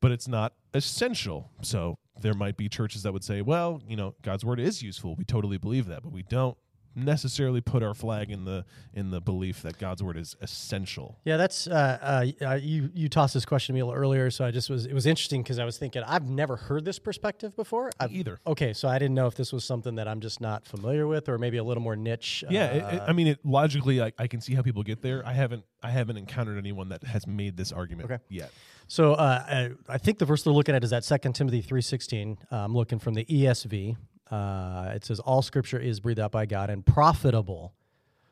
But 0.00 0.12
it's 0.12 0.28
not 0.28 0.52
essential. 0.74 1.50
So 1.62 1.98
there 2.20 2.34
might 2.34 2.56
be 2.56 2.68
churches 2.68 3.02
that 3.02 3.12
would 3.12 3.24
say, 3.24 3.42
well, 3.42 3.82
you 3.88 3.96
know, 3.96 4.14
God's 4.22 4.44
word 4.44 4.60
is 4.60 4.82
useful. 4.84 5.16
We 5.16 5.24
totally 5.24 5.58
believe 5.58 5.86
that, 5.86 6.04
but 6.04 6.12
we 6.12 6.22
don't 6.22 6.56
necessarily 6.94 7.60
put 7.60 7.82
our 7.82 7.94
flag 7.94 8.30
in 8.30 8.44
the 8.44 8.64
in 8.94 9.10
the 9.10 9.20
belief 9.20 9.62
that 9.62 9.78
God's 9.78 10.02
word 10.02 10.16
is 10.16 10.36
essential. 10.40 11.18
Yeah, 11.24 11.36
that's 11.36 11.66
uh, 11.66 11.98
uh, 12.42 12.46
uh, 12.46 12.54
you. 12.54 12.90
You 12.94 13.08
tossed 13.08 13.34
this 13.34 13.44
question 13.44 13.72
to 13.72 13.74
me 13.74 13.80
a 13.80 13.86
little 13.86 14.00
earlier, 14.00 14.30
so 14.30 14.44
I 14.44 14.50
just 14.50 14.68
was. 14.70 14.86
It 14.86 14.92
was 14.94 15.06
interesting 15.06 15.42
because 15.42 15.58
I 15.58 15.64
was 15.64 15.78
thinking 15.78 16.02
I've 16.06 16.28
never 16.28 16.56
heard 16.56 16.84
this 16.84 16.98
perspective 16.98 17.56
before. 17.56 17.90
I've, 17.98 18.12
Either. 18.12 18.40
Okay, 18.46 18.72
so 18.72 18.88
I 18.88 18.98
didn't 18.98 19.14
know 19.14 19.26
if 19.26 19.34
this 19.34 19.52
was 19.52 19.64
something 19.64 19.94
that 19.96 20.06
I'm 20.08 20.20
just 20.20 20.40
not 20.40 20.66
familiar 20.66 21.06
with, 21.06 21.28
or 21.28 21.38
maybe 21.38 21.56
a 21.56 21.64
little 21.64 21.82
more 21.82 21.96
niche. 21.96 22.44
Yeah, 22.50 22.66
it, 22.66 22.76
it- 22.94 23.00
uh, 23.00 23.04
I 23.08 23.12
mean, 23.12 23.26
it, 23.28 23.38
logically, 23.44 24.02
I, 24.02 24.12
I 24.18 24.26
can 24.26 24.40
see 24.40 24.54
how 24.54 24.62
people 24.62 24.82
get 24.82 25.02
there. 25.02 25.26
I 25.26 25.32
haven't, 25.32 25.64
I 25.82 25.90
haven't 25.90 26.16
encountered 26.18 26.58
anyone 26.58 26.90
that 26.90 27.04
has 27.04 27.26
made 27.26 27.56
this 27.56 27.72
argument 27.72 28.10
Okay. 28.10 28.22
yet. 28.28 28.50
So 28.88 29.14
uh, 29.14 29.44
I, 29.46 29.70
I 29.94 29.98
think 29.98 30.18
the 30.18 30.26
verse 30.26 30.42
they're 30.42 30.52
looking 30.52 30.74
at 30.74 30.84
is 30.84 30.90
that 30.90 31.04
Second 31.04 31.32
Timothy 31.34 31.62
three 31.62 31.80
sixteen. 31.82 32.38
Uh, 32.50 32.56
I'm 32.56 32.74
looking 32.74 32.98
from 32.98 33.14
the 33.14 33.24
ESV. 33.24 33.96
Uh, 34.32 34.92
it 34.94 35.04
says 35.04 35.20
all 35.20 35.42
Scripture 35.42 35.78
is 35.78 36.00
breathed 36.00 36.18
out 36.18 36.32
by 36.32 36.46
God 36.46 36.70
and 36.70 36.84
profitable 36.84 37.74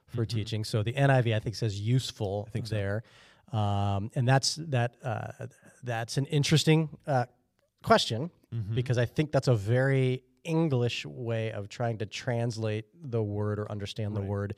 for 0.08 0.24
teaching. 0.24 0.64
So 0.64 0.82
the 0.82 0.94
NIV 0.94 1.36
I 1.36 1.38
think 1.38 1.54
says 1.54 1.78
useful 1.78 2.48
think 2.52 2.66
so. 2.66 2.74
there, 2.74 3.02
um, 3.52 4.10
and 4.14 4.26
that's 4.26 4.56
that. 4.68 4.94
Uh, 5.04 5.46
that's 5.82 6.16
an 6.16 6.26
interesting 6.26 6.88
uh, 7.06 7.26
question 7.82 8.30
because 8.74 8.98
I 8.98 9.06
think 9.06 9.30
that's 9.30 9.48
a 9.48 9.54
very 9.54 10.24
English 10.44 11.06
way 11.06 11.52
of 11.52 11.68
trying 11.68 11.98
to 11.98 12.06
translate 12.06 12.86
the 13.02 13.22
word 13.22 13.58
or 13.58 13.70
understand 13.70 14.16
the 14.16 14.20
word 14.20 14.54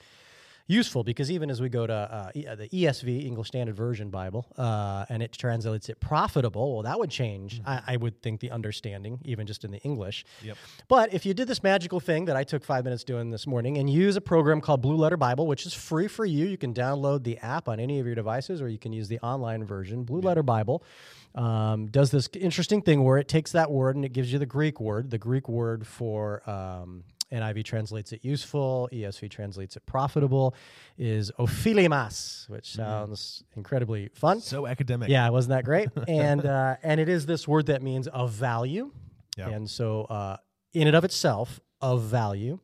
useful 0.72 1.04
because 1.04 1.30
even 1.30 1.50
as 1.50 1.60
we 1.60 1.68
go 1.68 1.86
to 1.86 1.92
uh, 1.92 2.30
E- 2.34 2.46
uh, 2.46 2.54
the 2.54 2.68
ESV 2.68 3.26
English 3.26 3.48
Standard 3.48 3.76
Version 3.76 4.10
Bible 4.10 4.46
uh, 4.56 5.04
and 5.08 5.22
it 5.22 5.32
translates 5.32 5.88
it 5.88 6.00
profitable, 6.00 6.74
well, 6.74 6.82
that 6.82 6.98
would 6.98 7.10
change. 7.10 7.60
I, 7.66 7.82
I 7.86 7.96
would 7.96 8.22
think 8.22 8.40
the 8.40 8.50
understanding 8.50 9.20
even 9.24 9.46
just 9.46 9.64
in 9.64 9.70
the 9.70 9.78
English. 9.78 10.24
Yep. 10.42 10.56
But 10.88 11.14
if 11.14 11.26
you 11.26 11.34
did 11.34 11.48
this 11.48 11.62
magical 11.62 12.00
thing 12.00 12.24
that 12.24 12.36
I 12.36 12.44
took 12.44 12.64
five 12.64 12.84
minutes 12.84 13.04
doing 13.04 13.30
this 13.30 13.46
morning 13.46 13.78
and 13.78 13.88
use 13.88 14.16
a 14.16 14.20
program 14.20 14.60
called 14.60 14.82
Blue 14.82 14.96
Letter 14.96 15.16
Bible, 15.16 15.46
which 15.46 15.66
is 15.66 15.74
free 15.74 16.08
for 16.08 16.24
you, 16.24 16.46
you 16.46 16.56
can 16.56 16.74
download 16.74 17.24
the 17.24 17.38
app 17.38 17.68
on 17.68 17.78
any 17.78 18.00
of 18.00 18.06
your 18.06 18.14
devices 18.14 18.62
or 18.62 18.68
you 18.68 18.78
can 18.78 18.92
use 18.92 19.08
the 19.08 19.18
online 19.20 19.64
version. 19.64 20.04
Blue 20.04 20.20
Letter 20.20 20.42
Bible 20.42 20.82
um, 21.34 21.86
does 21.86 22.10
this 22.10 22.28
interesting 22.34 22.82
thing 22.82 23.02
where 23.02 23.18
it 23.18 23.28
takes 23.28 23.52
that 23.52 23.70
word 23.70 23.96
and 23.96 24.04
it 24.04 24.12
gives 24.12 24.32
you 24.32 24.38
the 24.38 24.46
Greek 24.46 24.80
word. 24.80 25.10
The 25.10 25.18
Greek 25.18 25.48
word 25.48 25.86
for 25.86 26.48
um, 26.48 27.04
NIV 27.32 27.64
translates 27.64 28.12
it 28.12 28.24
useful, 28.24 28.88
ESV 28.92 29.30
translates 29.30 29.76
it 29.76 29.86
profitable, 29.86 30.54
is 30.98 31.30
ophelimos, 31.38 32.48
which 32.48 32.72
sounds 32.72 33.42
incredibly 33.56 34.08
fun. 34.14 34.40
So 34.40 34.66
academic. 34.66 35.08
Yeah, 35.08 35.28
wasn't 35.30 35.50
that 35.50 35.64
great? 35.64 35.88
and 36.08 36.44
uh, 36.44 36.76
and 36.82 37.00
it 37.00 37.08
is 37.08 37.26
this 37.26 37.48
word 37.48 37.66
that 37.66 37.82
means 37.82 38.06
of 38.08 38.30
value, 38.30 38.90
Yeah. 39.36 39.48
and 39.48 39.68
so 39.70 40.02
uh, 40.04 40.36
in 40.74 40.86
and 40.86 40.96
of 40.96 41.04
itself, 41.04 41.60
of 41.80 42.02
value. 42.02 42.58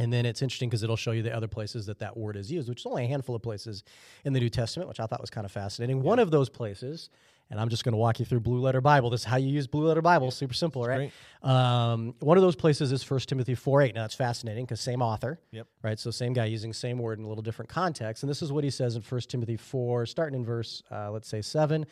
And 0.00 0.12
then 0.12 0.26
it's 0.26 0.42
interesting 0.42 0.68
because 0.68 0.84
it'll 0.84 0.94
show 0.96 1.10
you 1.10 1.22
the 1.24 1.34
other 1.34 1.48
places 1.48 1.86
that 1.86 1.98
that 1.98 2.16
word 2.16 2.36
is 2.36 2.52
used, 2.52 2.68
which 2.68 2.82
is 2.82 2.86
only 2.86 3.04
a 3.04 3.08
handful 3.08 3.34
of 3.34 3.42
places 3.42 3.82
in 4.24 4.32
the 4.32 4.38
New 4.38 4.48
Testament, 4.48 4.88
which 4.88 5.00
I 5.00 5.06
thought 5.06 5.20
was 5.20 5.30
kind 5.30 5.44
of 5.44 5.50
fascinating. 5.50 6.02
One 6.04 6.20
of 6.20 6.30
those 6.30 6.48
places, 6.48 7.10
And 7.50 7.58
I'm 7.58 7.70
just 7.70 7.82
going 7.82 7.92
to 7.92 7.98
walk 7.98 8.20
you 8.20 8.26
through 8.26 8.40
Blue 8.40 8.60
Letter 8.60 8.82
Bible. 8.82 9.08
This 9.08 9.20
is 9.20 9.24
how 9.24 9.38
you 9.38 9.48
use 9.48 9.66
Blue 9.66 9.86
Letter 9.86 10.02
Bible. 10.02 10.30
Super 10.30 10.52
simple, 10.52 10.84
right? 10.84 11.10
Um, 11.42 12.14
one 12.20 12.36
of 12.36 12.42
those 12.42 12.56
places 12.56 12.92
is 12.92 13.08
1 13.08 13.20
Timothy 13.20 13.54
4 13.54 13.82
8. 13.82 13.94
Now, 13.94 14.02
that's 14.02 14.14
fascinating 14.14 14.66
because 14.66 14.80
same 14.80 15.00
author, 15.00 15.40
Yep. 15.52 15.66
right? 15.82 15.98
So, 15.98 16.10
same 16.10 16.34
guy 16.34 16.44
using 16.44 16.72
same 16.74 16.98
word 16.98 17.18
in 17.18 17.24
a 17.24 17.28
little 17.28 17.42
different 17.42 17.70
context. 17.70 18.22
And 18.22 18.28
this 18.28 18.42
is 18.42 18.52
what 18.52 18.64
he 18.64 18.70
says 18.70 18.96
in 18.96 19.02
1 19.02 19.20
Timothy 19.28 19.56
4, 19.56 20.04
starting 20.04 20.38
in 20.38 20.44
verse, 20.44 20.82
uh, 20.90 21.10
let's 21.10 21.28
say, 21.28 21.40
7. 21.40 21.86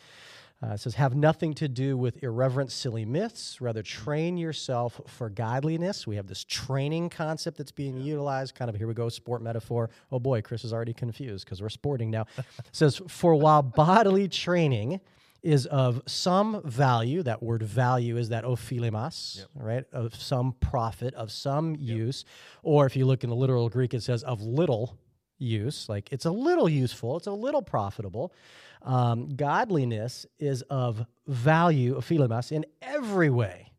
Uh, 0.61 0.69
it 0.73 0.79
says, 0.79 0.95
Have 0.95 1.15
nothing 1.15 1.53
to 1.55 1.67
do 1.67 1.95
with 1.97 2.23
irreverent, 2.23 2.71
silly 2.71 3.05
myths. 3.05 3.61
Rather, 3.61 3.81
train 3.83 4.37
yourself 4.37 4.99
for 5.07 5.29
godliness. 5.29 6.05
We 6.07 6.15
have 6.15 6.27
this 6.27 6.43
training 6.43 7.09
concept 7.09 7.57
that's 7.57 7.71
being 7.71 7.97
utilized. 7.97 8.53
Kind 8.55 8.69
of, 8.69 8.75
here 8.75 8.87
we 8.87 8.93
go, 8.95 9.09
sport 9.09 9.41
metaphor. 9.41 9.89
Oh 10.11 10.19
boy, 10.19 10.41
Chris 10.41 10.63
is 10.63 10.73
already 10.73 10.93
confused 10.93 11.45
because 11.45 11.61
we're 11.61 11.69
sporting 11.69 12.09
now. 12.11 12.25
it 12.37 12.45
says, 12.71 13.01
For 13.07 13.35
while 13.35 13.61
bodily 13.61 14.27
training 14.27 14.99
is 15.47 15.65
of 15.67 16.01
some 16.05 16.61
value, 16.65 17.23
that 17.23 17.41
word 17.41 17.63
value 17.63 18.17
is 18.17 18.27
that 18.29 18.43
ophelimos, 18.43 19.45
right? 19.55 19.85
Of 19.93 20.13
some 20.13 20.51
profit, 20.59 21.13
of 21.13 21.31
some 21.31 21.73
use. 21.79 22.25
Or 22.63 22.85
if 22.85 22.97
you 22.97 23.05
look 23.05 23.23
in 23.23 23.29
the 23.29 23.35
literal 23.35 23.69
Greek, 23.69 23.93
it 23.93 24.03
says 24.03 24.23
of 24.23 24.41
little 24.41 24.97
use, 25.37 25.87
like 25.87 26.11
it's 26.11 26.25
a 26.25 26.31
little 26.31 26.67
useful, 26.67 27.15
it's 27.15 27.27
a 27.27 27.31
little 27.31 27.61
profitable. 27.61 28.33
Um, 28.81 29.29
godliness 29.37 30.25
is 30.37 30.63
of 30.63 31.05
value, 31.27 31.95
ophelimos, 31.95 32.51
in 32.51 32.65
every 32.81 33.29
way. 33.29 33.71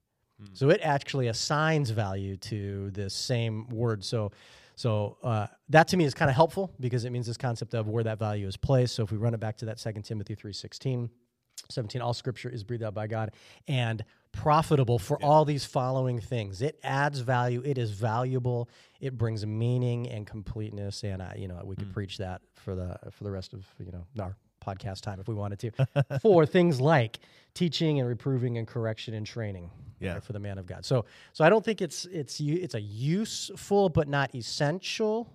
So 0.54 0.70
it 0.70 0.80
actually 0.82 1.26
assigns 1.26 1.90
value 1.90 2.38
to 2.38 2.90
this 2.92 3.12
same 3.12 3.68
word. 3.68 4.02
So, 4.04 4.30
so 4.74 5.18
uh, 5.22 5.48
that 5.68 5.88
to 5.88 5.98
me 5.98 6.04
is 6.04 6.14
kind 6.14 6.30
of 6.30 6.34
helpful 6.34 6.72
because 6.80 7.04
it 7.04 7.10
means 7.10 7.26
this 7.26 7.36
concept 7.36 7.74
of 7.74 7.88
where 7.88 8.04
that 8.04 8.18
value 8.18 8.46
is 8.46 8.56
placed. 8.56 8.94
So 8.94 9.02
if 9.02 9.12
we 9.12 9.18
run 9.18 9.34
it 9.34 9.40
back 9.40 9.58
to 9.58 9.66
that 9.66 9.76
2 9.76 10.00
Timothy 10.02 10.34
3.16, 10.34 11.10
17 11.68 12.00
all 12.00 12.14
scripture 12.14 12.48
is 12.48 12.64
breathed 12.64 12.82
out 12.82 12.94
by 12.94 13.06
god 13.06 13.32
and 13.66 14.04
profitable 14.32 14.98
for 14.98 15.22
all 15.22 15.44
these 15.44 15.64
following 15.64 16.20
things. 16.20 16.62
It 16.62 16.78
adds 16.82 17.20
value. 17.20 17.62
It 17.64 17.78
is 17.78 17.90
valuable. 17.90 18.68
It 19.00 19.16
brings 19.16 19.44
meaning 19.46 20.08
and 20.08 20.26
completeness. 20.26 21.02
And 21.02 21.22
I, 21.22 21.36
you 21.38 21.48
know 21.48 21.60
we 21.64 21.76
could 21.76 21.90
mm. 21.90 21.94
preach 21.94 22.18
that 22.18 22.42
for 22.54 22.74
the 22.74 22.98
for 23.10 23.24
the 23.24 23.30
rest 23.30 23.52
of 23.52 23.66
you 23.78 23.92
know 23.92 24.04
our 24.22 24.36
podcast 24.64 25.00
time 25.00 25.20
if 25.20 25.28
we 25.28 25.34
wanted 25.34 25.58
to 25.60 26.18
for 26.22 26.44
things 26.44 26.80
like 26.80 27.20
teaching 27.54 28.00
and 28.00 28.08
reproving 28.08 28.58
and 28.58 28.66
correction 28.66 29.14
and 29.14 29.26
training 29.26 29.70
Yeah. 30.00 30.14
right, 30.14 30.22
for 30.22 30.32
the 30.32 30.40
man 30.40 30.58
of 30.58 30.66
god. 30.66 30.84
So 30.84 31.04
so 31.32 31.44
i 31.44 31.48
don't 31.48 31.64
think 31.64 31.80
it's 31.80 32.04
it's 32.06 32.40
it's 32.40 32.74
a 32.74 32.80
useful 32.80 33.88
but 33.88 34.08
not 34.08 34.34
essential. 34.34 35.32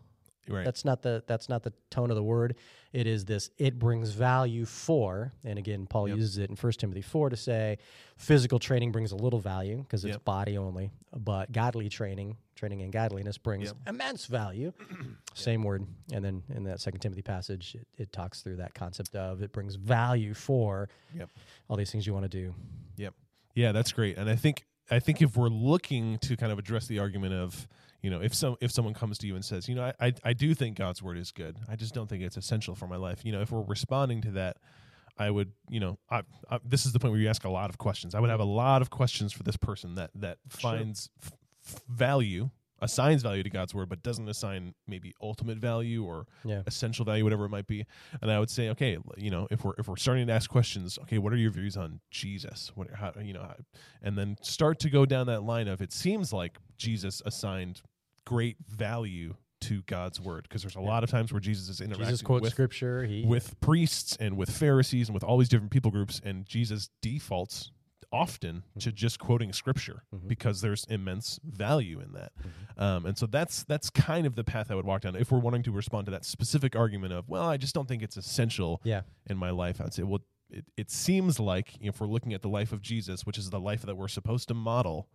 Right. 0.48 0.66
that's 0.66 0.84
not 0.84 1.02
the 1.02 1.24
that's 1.26 1.48
not 1.48 1.64
the 1.64 1.72
tone 1.90 2.10
of 2.10 2.16
the 2.16 2.24
word. 2.24 2.56
It 2.94 3.08
is 3.08 3.26
this. 3.26 3.50
It 3.58 3.80
brings 3.80 4.12
value 4.12 4.66
for, 4.66 5.34
and 5.44 5.58
again, 5.58 5.88
Paul 5.88 6.08
uses 6.08 6.38
it 6.38 6.52
in 6.52 6.56
1 6.56 6.72
Timothy 6.74 7.02
four 7.02 7.30
to 7.32 7.36
say, 7.36 7.80
physical 8.18 8.60
training 8.60 8.92
brings 8.92 9.12
a 9.12 9.16
little 9.16 9.40
value 9.40 9.78
because 9.80 10.06
it's 10.06 10.14
Yep. 10.14 10.26
body 10.26 10.58
only, 10.60 10.92
but 11.16 11.52
godly 11.52 11.90
training, 11.90 12.38
training 12.56 12.82
in 12.82 12.92
godliness 12.92 13.40
brings 13.40 13.66
Yep. 13.66 13.78
immense 13.88 14.28
value. 14.28 14.72
Same 15.34 15.64
word, 15.64 15.88
and 16.12 16.24
then 16.24 16.44
in 16.54 16.64
that 16.66 16.80
Second 16.80 17.00
Timothy 17.00 17.24
passage, 17.24 17.74
it, 17.76 17.88
it 17.98 18.14
talks 18.14 18.42
through 18.42 18.58
that 18.58 18.76
concept 18.76 19.16
of 19.16 19.42
it 19.42 19.52
brings 19.52 19.74
value 19.74 20.36
for 20.36 20.88
Yep. 21.16 21.30
all 21.70 21.76
these 21.78 21.92
things 21.92 22.06
you 22.06 22.14
want 22.14 22.24
to 22.24 22.30
do. 22.30 22.54
Yep. 22.98 23.16
Yeah, 23.56 23.72
that's 23.72 23.92
great. 23.92 24.18
And 24.18 24.30
I 24.30 24.36
think 24.36 24.66
I 24.92 25.00
think 25.00 25.22
if 25.22 25.36
we're 25.38 25.48
looking 25.48 26.20
to 26.20 26.36
kind 26.38 26.52
of 26.52 26.60
address 26.60 26.86
the 26.88 27.00
argument 27.00 27.34
of, 27.34 27.68
you 28.04 28.12
know, 28.12 28.22
if 28.22 28.36
some 28.36 28.56
if 28.62 28.70
someone 28.72 28.94
comes 28.94 29.18
to 29.20 29.28
you 29.28 29.34
and 29.36 29.44
says, 29.44 29.68
you 29.68 29.74
know, 29.74 29.86
I 30.00 30.08
I, 30.08 30.14
I 30.24 30.34
do 30.34 30.54
think 30.54 30.78
God's 30.78 31.02
word 31.02 31.18
is 31.18 31.32
good. 31.32 31.58
I 31.68 31.76
just 31.76 31.96
don't 31.96 32.08
think 32.08 32.22
it's 32.22 32.38
essential 32.38 32.76
for 32.76 32.86
my 32.88 32.98
life. 32.98 33.22
You 33.26 33.32
know, 33.32 33.42
if 33.42 33.50
we're 33.52 33.64
responding 33.64 34.22
to 34.22 34.32
that, 34.32 34.58
I 35.18 35.30
would, 35.32 35.52
you 35.70 35.80
know, 35.80 35.98
I, 36.10 36.24
I, 36.52 36.60
this 36.66 36.86
is 36.86 36.92
the 36.92 37.00
point 37.00 37.14
where 37.14 37.22
you 37.22 37.30
ask 37.30 37.44
a 37.46 37.50
lot 37.50 37.70
of 37.70 37.78
questions. 37.78 38.14
I 38.14 38.20
would 38.20 38.30
have 38.30 38.40
a 38.40 38.46
lot 38.46 38.82
of 38.82 38.90
questions 38.90 39.32
for 39.34 39.44
this 39.44 39.58
person 39.58 39.96
that 39.96 40.12
that 40.16 40.38
finds 40.50 41.10
f- 41.24 41.32
f- 41.66 41.82
value, 41.88 42.50
assigns 42.82 43.22
value 43.22 43.44
to 43.44 43.50
God's 43.50 43.74
word, 43.76 43.88
but 43.90 44.04
doesn't 44.04 44.28
assign 44.28 44.74
maybe 44.88 45.14
ultimate 45.22 45.60
value 45.60 46.04
or 46.04 46.26
Yeah. 46.44 46.64
essential 46.66 47.06
value, 47.06 47.24
whatever 47.24 47.46
it 47.46 47.50
might 47.50 47.68
be. 47.68 47.86
And 48.22 48.30
I 48.32 48.40
would 48.40 48.50
say, 48.50 48.68
okay, 48.70 48.98
you 49.16 49.30
know, 49.32 49.48
if 49.52 49.64
we're 49.64 49.76
if 49.78 49.88
we're 49.88 49.96
starting 49.98 50.28
to 50.28 50.34
ask 50.34 50.50
questions, 50.50 50.98
okay, 51.04 51.20
what 51.20 51.32
are 51.32 51.38
your 51.38 51.52
views 51.52 51.78
on 51.78 52.02
Jesus? 52.12 52.72
What 52.76 52.90
how 52.96 53.14
you 53.22 53.34
know, 53.34 53.44
how, 53.44 53.56
and 54.02 54.18
then 54.18 54.36
start 54.42 54.80
to 54.80 54.90
go 54.90 55.06
down 55.06 55.28
that 55.28 55.44
line 55.44 55.68
of 55.70 55.82
it 55.82 55.94
seems 55.94 56.34
like 56.34 56.58
Jesus 56.78 57.22
assigned 57.26 57.82
great 58.26 58.58
value 58.68 59.36
to 59.62 59.82
God's 59.84 60.20
word 60.20 60.44
because 60.44 60.62
there's 60.62 60.76
a 60.76 60.82
lot 60.82 61.04
of 61.04 61.10
times 61.10 61.32
where 61.32 61.40
Jesus 61.40 61.70
is 61.70 61.80
interacting 61.80 62.08
Jesus 62.08 62.22
quotes 62.22 62.44
with 62.44 62.52
scripture. 62.52 63.04
He 63.06 63.26
with 63.26 63.60
priests 63.62 64.18
and 64.20 64.38
with 64.38 64.50
Pharisees 64.50 65.08
and 65.08 65.14
with 65.14 65.24
all 65.24 65.38
these 65.38 65.50
different 65.50 65.72
people 65.72 65.92
groups, 65.92 66.22
and 66.24 66.46
Jesus 66.46 66.90
defaults 67.02 67.72
often 68.12 68.58
mm-hmm. 68.58 68.80
to 68.80 68.92
just 68.92 69.20
quoting 69.20 69.52
scripture 69.52 70.04
mm-hmm. 70.14 70.28
because 70.28 70.62
there's 70.62 70.86
immense 70.86 71.40
value 71.44 72.00
in 72.00 72.14
that. 72.14 72.32
Mm-hmm. 72.40 72.84
Um, 72.84 73.06
and 73.06 73.18
so 73.18 73.26
that's 73.26 73.64
that's 73.64 73.90
kind 73.90 74.26
of 74.28 74.36
the 74.36 74.44
path 74.44 74.70
I 74.70 74.76
would 74.76 74.86
walk 74.86 75.02
down 75.02 75.16
if 75.16 75.32
we're 75.32 75.40
wanting 75.40 75.64
to 75.64 75.72
respond 75.72 76.06
to 76.06 76.12
that 76.12 76.24
specific 76.24 76.76
argument 76.76 77.14
of, 77.14 77.28
well, 77.28 77.44
I 77.44 77.58
just 77.58 77.74
don't 77.74 77.88
think 77.88 78.04
it's 78.04 78.16
essential 78.16 78.82
yeah. 78.84 79.02
in 79.30 79.38
my 79.38 79.50
life. 79.50 79.82
I'd 79.82 79.94
say, 79.94 80.04
well, 80.04 80.22
it, 80.50 80.66
it 80.78 80.92
seems 80.92 81.40
like 81.40 81.74
if 81.82 82.00
we're 82.00 82.08
looking 82.08 82.34
at 82.34 82.44
the 82.44 82.50
life 82.50 82.72
of 82.72 82.82
Jesus, 82.82 83.26
which 83.26 83.38
is 83.38 83.50
the 83.50 83.60
life 83.60 83.82
that 83.82 83.96
we're 83.96 84.08
supposed 84.08 84.48
to 84.50 84.54
model, 84.54 85.08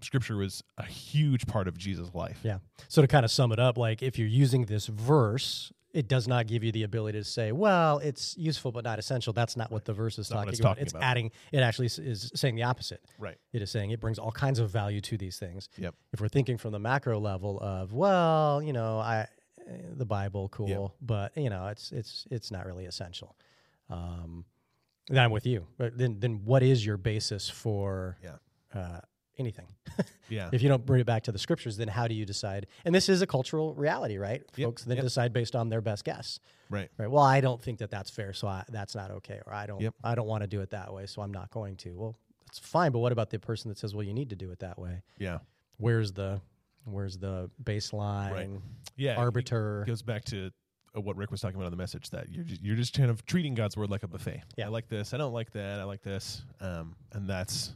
scripture 0.00 0.36
was 0.36 0.62
a 0.78 0.84
huge 0.84 1.46
part 1.46 1.68
of 1.68 1.76
Jesus' 1.78 2.14
life. 2.14 2.38
Yeah. 2.42 2.58
So 2.88 3.02
to 3.02 3.08
kind 3.08 3.24
of 3.24 3.30
sum 3.30 3.52
it 3.52 3.58
up, 3.58 3.78
like 3.78 4.02
if 4.02 4.18
you're 4.18 4.28
using 4.28 4.66
this 4.66 4.86
verse, 4.86 5.72
it 5.92 6.08
does 6.08 6.28
not 6.28 6.46
give 6.46 6.62
you 6.62 6.72
the 6.72 6.82
ability 6.82 7.18
to 7.18 7.24
say, 7.24 7.52
well, 7.52 7.98
it's 7.98 8.36
useful 8.36 8.70
but 8.70 8.84
not 8.84 8.98
essential. 8.98 9.32
That's 9.32 9.56
not 9.56 9.70
what 9.72 9.86
the 9.86 9.94
verse 9.94 10.18
is 10.18 10.28
talking 10.28 10.50
it's 10.50 10.60
about. 10.60 10.70
talking 10.72 10.82
It's 10.82 10.92
about. 10.92 11.02
adding, 11.04 11.30
it 11.52 11.60
actually 11.60 11.86
is 11.86 12.30
saying 12.34 12.54
the 12.56 12.64
opposite. 12.64 13.02
Right. 13.18 13.38
It 13.54 13.62
is 13.62 13.70
saying 13.70 13.90
it 13.92 14.00
brings 14.00 14.18
all 14.18 14.32
kinds 14.32 14.58
of 14.58 14.68
value 14.70 15.00
to 15.02 15.16
these 15.16 15.38
things. 15.38 15.68
Yep. 15.78 15.94
If 16.12 16.20
we're 16.20 16.28
thinking 16.28 16.58
from 16.58 16.72
the 16.72 16.78
macro 16.78 17.18
level 17.18 17.58
of, 17.60 17.94
well, 17.94 18.62
you 18.62 18.74
know, 18.74 18.98
I, 18.98 19.26
eh, 19.66 19.72
the 19.96 20.04
Bible, 20.04 20.50
cool, 20.50 20.94
but 21.00 21.34
you 21.36 21.48
know, 21.48 21.68
it's 21.68 21.92
it's 21.92 22.26
it's 22.30 22.50
not 22.50 22.66
really 22.66 22.84
essential. 22.84 23.34
Um, 23.88 24.44
then 25.08 25.22
I'm 25.24 25.30
with 25.30 25.46
you. 25.46 25.66
But 25.78 25.96
then 25.96 26.18
then 26.20 26.42
what 26.44 26.62
is 26.62 26.84
your 26.84 26.96
basis 26.98 27.48
for 27.48 28.18
Yeah. 28.22 28.36
uh, 28.78 29.00
anything? 29.38 29.66
Yeah. 30.28 30.50
if 30.52 30.60
you 30.60 30.68
don't 30.68 30.84
bring 30.84 31.00
it 31.00 31.06
back 31.06 31.22
to 31.24 31.32
the 31.32 31.38
scriptures, 31.38 31.76
then 31.76 31.86
how 31.86 32.08
do 32.08 32.14
you 32.14 32.26
decide? 32.26 32.66
And 32.84 32.92
this 32.92 33.08
is 33.08 33.22
a 33.22 33.28
cultural 33.28 33.74
reality, 33.74 34.18
right? 34.18 34.42
Yep, 34.56 34.66
Folks 34.66 34.82
then 34.84 34.96
yep. 34.96 35.04
decide 35.04 35.32
based 35.32 35.54
on 35.54 35.68
their 35.68 35.80
best 35.80 36.04
guess, 36.04 36.40
right. 36.68 36.90
right? 36.98 37.08
Well, 37.08 37.22
I 37.22 37.40
don't 37.40 37.62
think 37.62 37.78
that 37.78 37.92
that's 37.92 38.10
fair, 38.10 38.32
so 38.32 38.48
I, 38.48 38.64
that's 38.68 38.96
not 38.96 39.12
okay, 39.12 39.40
or 39.46 39.54
I 39.54 39.66
don't, 39.66 39.80
Yep. 39.80 39.94
I 40.02 40.16
don't 40.16 40.26
want 40.26 40.42
to 40.42 40.48
do 40.48 40.62
it 40.62 40.70
that 40.70 40.92
way, 40.92 41.06
so 41.06 41.22
I'm 41.22 41.30
not 41.32 41.52
going 41.52 41.76
to. 41.76 41.90
Well, 41.92 42.16
that's 42.44 42.58
fine, 42.58 42.90
but 42.90 42.98
what 42.98 43.12
about 43.12 43.30
the 43.30 43.38
person 43.38 43.68
that 43.68 43.78
says, 43.78 43.94
well, 43.94 44.02
you 44.02 44.12
need 44.14 44.30
to 44.30 44.36
do 44.36 44.50
it 44.50 44.58
that 44.58 44.80
way? 44.80 45.02
Yeah. 45.16 45.38
Where's 45.76 46.10
the, 46.10 46.40
where's 46.84 47.16
the 47.18 47.48
baseline 47.62 48.32
Right. 48.32 48.50
Yeah. 48.96 49.14
arbiter? 49.14 49.82
It 49.82 49.86
goes 49.86 50.02
back 50.02 50.24
to 50.26 50.50
uh, 50.96 51.00
what 51.00 51.16
Rick 51.16 51.30
was 51.30 51.40
talking 51.40 51.54
about 51.54 51.66
on 51.66 51.70
the 51.70 51.76
message 51.76 52.10
that 52.10 52.30
you're 52.30 52.42
just, 52.44 52.62
you're 52.62 52.76
just 52.76 52.94
kind 52.94 53.10
of 53.10 53.24
treating 53.26 53.54
God's 53.54 53.76
word 53.76 53.90
like 53.90 54.02
a 54.02 54.08
buffet. 54.08 54.42
Yeah. 54.56 54.66
I 54.66 54.68
like 54.70 54.88
this. 54.88 55.14
I 55.14 55.18
don't 55.18 55.32
like 55.32 55.52
that. 55.52 55.78
I 55.78 55.84
like 55.84 56.02
this. 56.02 56.42
Um, 56.60 56.96
and 57.12 57.28
that's, 57.28 57.72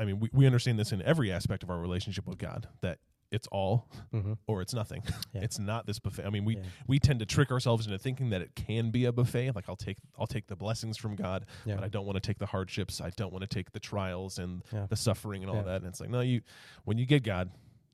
I 0.00 0.04
mean, 0.06 0.18
we, 0.20 0.30
we 0.32 0.46
understand 0.46 0.78
this 0.78 0.92
in 0.92 1.02
every 1.02 1.30
aspect 1.30 1.62
of 1.62 1.70
our 1.70 1.78
relationship 1.78 2.26
with 2.26 2.38
God 2.38 2.66
that 2.80 2.98
it's 3.30 3.46
all 3.52 3.88
Mhm. 4.12 4.38
or 4.48 4.60
it's 4.62 4.74
nothing. 4.74 5.02
Yeah. 5.32 5.42
It's 5.42 5.60
not 5.60 5.86
this 5.86 6.00
buffet. 6.00 6.24
I 6.26 6.30
mean, 6.30 6.44
we 6.44 6.56
Yeah. 6.56 6.62
we 6.88 6.98
tend 6.98 7.20
to 7.20 7.26
trick 7.26 7.52
ourselves 7.52 7.86
into 7.86 7.98
thinking 7.98 8.30
that 8.30 8.42
it 8.42 8.56
can 8.56 8.90
be 8.90 9.04
a 9.04 9.12
buffet. 9.12 9.52
Like 9.54 9.68
I'll 9.68 9.76
take 9.76 9.98
I'll 10.18 10.26
take 10.26 10.48
the 10.48 10.56
blessings 10.56 10.96
from 10.96 11.14
God, 11.14 11.46
Yeah. 11.64 11.76
but 11.76 11.84
I 11.84 11.88
don't 11.88 12.06
want 12.06 12.16
to 12.16 12.20
take 12.20 12.38
the 12.38 12.46
hardships. 12.46 13.00
I 13.00 13.10
don't 13.10 13.30
want 13.32 13.42
to 13.42 13.46
take 13.46 13.70
the 13.70 13.78
trials 13.78 14.38
and 14.40 14.62
the 14.88 14.96
suffering 14.96 15.42
and 15.44 15.50
all 15.50 15.62
that. 15.62 15.76
And 15.82 15.86
it's 15.86 16.00
like 16.00 16.10
no, 16.10 16.20
you 16.22 16.40
when 16.84 16.98
you 16.98 17.06
get 17.06 17.22
God, 17.22 17.50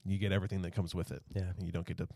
you 0.07 0.17
get 0.19 0.33
everything 0.33 0.63
that 0.63 0.71
comes 0.73 0.95
with 0.95 1.11
it. 1.13 1.23
Yeah. 1.35 1.53
And 1.59 1.67
you 1.67 1.73
don't 1.73 1.87
get 1.87 1.99
to 1.99 2.09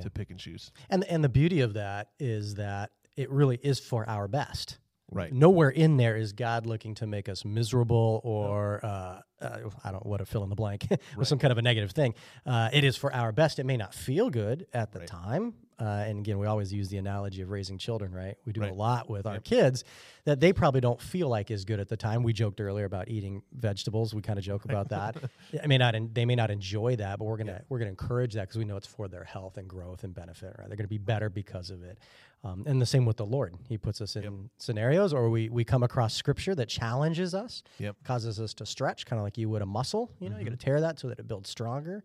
to 0.00 0.10
pick 0.10 0.30
and 0.30 0.40
choose. 0.40 0.72
And 0.90 1.04
and 1.04 1.22
the 1.22 1.28
beauty 1.28 1.60
of 1.60 1.74
that 1.74 2.10
is 2.18 2.54
that 2.56 2.90
it 3.16 3.30
really 3.30 3.58
is 3.62 3.78
for 3.78 4.08
our 4.08 4.26
best. 4.26 4.78
Right. 5.10 5.32
Nowhere 5.32 5.70
in 5.70 5.96
there 5.96 6.16
is 6.16 6.32
God 6.32 6.66
looking 6.66 6.94
to 6.96 7.06
make 7.06 7.28
us 7.28 7.44
miserable 7.44 8.20
or 8.24 8.84
uh, 8.84 9.20
uh, 9.40 9.58
I 9.84 9.90
don't 9.92 10.04
what 10.06 10.18
to 10.18 10.26
fill 10.26 10.42
in 10.44 10.48
the 10.50 10.54
blank 10.56 10.86
with 11.16 11.28
some 11.28 11.38
kind 11.38 11.52
of 11.52 11.58
a 11.58 11.62
negative 11.62 11.90
thing. 11.92 12.14
Uh, 12.44 12.70
it 12.72 12.84
is 12.84 12.96
for 12.96 13.12
our 13.14 13.32
best. 13.32 13.58
It 13.58 13.64
may 13.66 13.76
not 13.76 13.94
feel 13.94 14.30
good 14.30 14.66
at 14.72 14.92
the 14.92 15.00
Right. 15.00 15.08
time. 15.08 15.54
Uh, 15.78 15.84
and 16.06 16.20
again, 16.20 16.38
we 16.38 16.46
always 16.46 16.72
use 16.72 16.88
the 16.88 16.96
analogy 16.96 17.42
of 17.42 17.50
raising 17.50 17.76
children, 17.76 18.10
right? 18.10 18.38
We 18.46 18.54
do 18.54 18.62
Right. 18.62 18.70
a 18.70 18.74
lot 18.74 19.10
with 19.10 19.26
our 19.26 19.40
kids 19.40 19.84
that 20.24 20.40
they 20.40 20.54
probably 20.54 20.80
don't 20.80 20.98
feel 20.98 21.28
like 21.28 21.50
is 21.50 21.66
good 21.66 21.80
at 21.80 21.88
the 21.88 21.98
time. 21.98 22.22
We 22.22 22.32
joked 22.32 22.62
earlier 22.62 22.86
about 22.86 23.08
eating 23.10 23.42
vegetables. 23.52 24.14
We 24.14 24.22
kind 24.22 24.38
of 24.38 24.44
joke 24.44 24.64
about 24.64 24.88
that. 24.88 25.16
I 25.62 25.66
may 25.66 25.76
not, 25.76 25.94
en- 25.94 26.10
they 26.14 26.24
may 26.24 26.34
not 26.34 26.50
enjoy 26.50 26.96
that, 26.96 27.18
but 27.18 27.26
we're 27.26 27.36
gonna 27.36 27.60
we're 27.68 27.78
gonna 27.78 27.90
encourage 27.90 28.32
that 28.34 28.42
because 28.48 28.56
we 28.56 28.64
know 28.64 28.76
it's 28.78 28.86
for 28.86 29.06
their 29.06 29.24
health 29.24 29.58
and 29.58 29.68
growth 29.68 30.02
and 30.02 30.14
benefit. 30.14 30.56
Right? 30.58 30.66
They're 30.66 30.78
gonna 30.78 30.88
be 30.88 30.96
better 30.96 31.28
because 31.28 31.68
of 31.68 31.82
it. 31.82 31.98
Um, 32.42 32.64
and 32.66 32.80
the 32.80 32.86
same 32.86 33.04
with 33.04 33.16
the 33.18 33.26
Lord. 33.26 33.54
He 33.68 33.76
puts 33.76 34.00
us 34.00 34.14
in 34.16 34.48
scenarios, 34.56 35.12
or 35.12 35.28
we 35.28 35.50
we 35.50 35.62
come 35.64 35.82
across 35.82 36.14
Scripture 36.14 36.54
that 36.54 36.68
challenges 36.70 37.34
us, 37.34 37.62
Yep. 37.78 37.96
causes 38.04 38.40
us 38.40 38.54
to 38.54 38.64
stretch, 38.66 39.04
kind 39.04 39.18
of 39.18 39.24
like 39.26 39.36
you 39.38 39.48
would 39.50 39.62
a 39.62 39.66
muscle. 39.66 40.10
You 40.20 40.30
know, 40.30 40.38
you 40.38 40.44
got 40.44 40.50
to 40.50 40.56
tear 40.56 40.80
that 40.82 40.98
so 40.98 41.08
that 41.08 41.18
it 41.18 41.26
builds 41.28 41.50
stronger. 41.50 42.02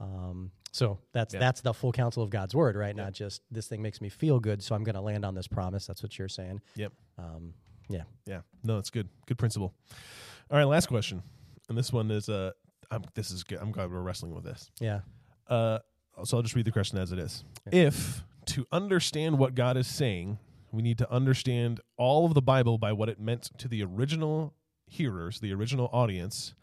Um, 0.00 0.50
so 0.72 0.98
that's 1.12 1.32
Yeah. 1.32 1.40
that's 1.40 1.60
the 1.62 1.72
full 1.72 1.92
counsel 1.92 2.22
of 2.22 2.30
God's 2.30 2.54
word, 2.54 2.76
right? 2.76 2.94
Not 2.94 3.12
just 3.14 3.40
this 3.50 3.66
thing 3.66 3.80
makes 3.80 4.00
me 4.00 4.08
feel 4.10 4.40
good, 4.40 4.62
so 4.62 4.74
I'm 4.74 4.84
going 4.84 4.94
to 4.94 5.00
land 5.00 5.24
on 5.24 5.34
this 5.34 5.46
promise. 5.48 5.86
That's 5.86 6.02
what 6.02 6.18
you're 6.18 6.28
saying. 6.28 6.60
Yep. 6.74 6.92
Um, 7.18 7.54
Yeah. 7.88 8.02
Yeah. 8.26 8.40
No, 8.64 8.78
it's 8.78 8.90
good. 8.90 9.08
Good 9.26 9.38
principle. 9.38 9.72
All 10.50 10.58
right, 10.58 10.64
last 10.64 10.86
question. 10.88 11.22
And 11.68 11.78
this 11.78 11.92
one 11.92 12.10
is 12.10 12.28
uh 12.28 12.50
I'm 12.90 13.04
this 13.14 13.30
is 13.30 13.42
good. 13.44 13.58
I'm 13.58 13.72
glad 13.72 13.90
we're 13.90 14.00
wrestling 14.02 14.34
with 14.34 14.44
this. 14.44 14.70
Yeah. 14.80 15.00
Uh 15.48 15.78
so 16.24 16.36
I'll 16.36 16.42
just 16.42 16.54
read 16.54 16.64
the 16.66 16.72
question 16.72 16.98
as 16.98 17.10
it 17.12 17.18
is. 17.18 17.42
Okay. 17.68 17.84
If 17.86 18.22
to 18.46 18.66
understand 18.70 19.38
what 19.38 19.54
God 19.54 19.76
is 19.76 19.86
saying, 19.86 20.38
we 20.72 20.82
need 20.82 20.98
to 20.98 21.10
understand 21.10 21.80
all 21.96 22.26
of 22.26 22.34
the 22.34 22.42
Bible 22.42 22.76
by 22.78 22.92
what 22.92 23.08
it 23.08 23.18
meant 23.18 23.50
to 23.58 23.66
the 23.68 23.82
original 23.82 24.54
hearers, 24.86 25.40
the 25.40 25.52
original 25.52 25.88
audience, 25.92 26.54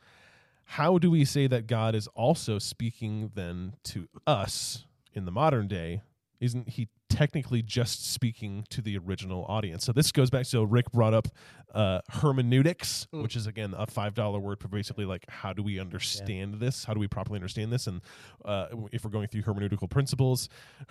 how 0.65 0.97
do 0.97 1.11
we 1.11 1.25
say 1.25 1.47
that 1.47 1.67
God 1.67 1.95
is 1.95 2.07
also 2.15 2.57
speaking 2.59 3.31
then 3.35 3.73
to 3.83 4.07
us 4.25 4.85
in 5.13 5.25
the 5.25 5.31
modern 5.31 5.67
day? 5.67 6.01
Isn't 6.39 6.69
he 6.69 6.89
technically 7.13 7.61
just 7.61 8.11
speaking 8.11 8.65
to 8.69 8.81
the 8.81 8.97
original 8.97 9.45
audience? 9.47 9.85
So 9.85 9.91
this 9.93 10.11
goes 10.11 10.29
back. 10.29 10.45
So 10.45 10.63
Rick 10.63 10.91
brought 10.91 11.13
up 11.13 11.27
uh, 11.73 12.01
hermeneutics, 12.09 13.07
Mm. 13.13 13.23
which 13.23 13.35
is 13.35 13.47
again 13.47 13.73
a 13.77 13.85
five 13.87 14.13
dollar 14.13 14.39
word 14.39 14.59
for 14.59 14.67
basically 14.67 15.05
like 15.05 15.25
how 15.29 15.53
do 15.53 15.61
we 15.63 15.79
understand 15.79 16.55
this? 16.59 16.83
How 16.85 16.93
do 16.93 16.99
we 16.99 17.07
properly 17.07 17.37
understand 17.37 17.71
this? 17.71 17.87
And 17.87 18.01
uh, 18.45 18.67
if 18.91 19.03
we're 19.03 19.09
going 19.11 19.27
through 19.27 19.43
hermeneutical 19.43 19.89
principles, 19.89 20.49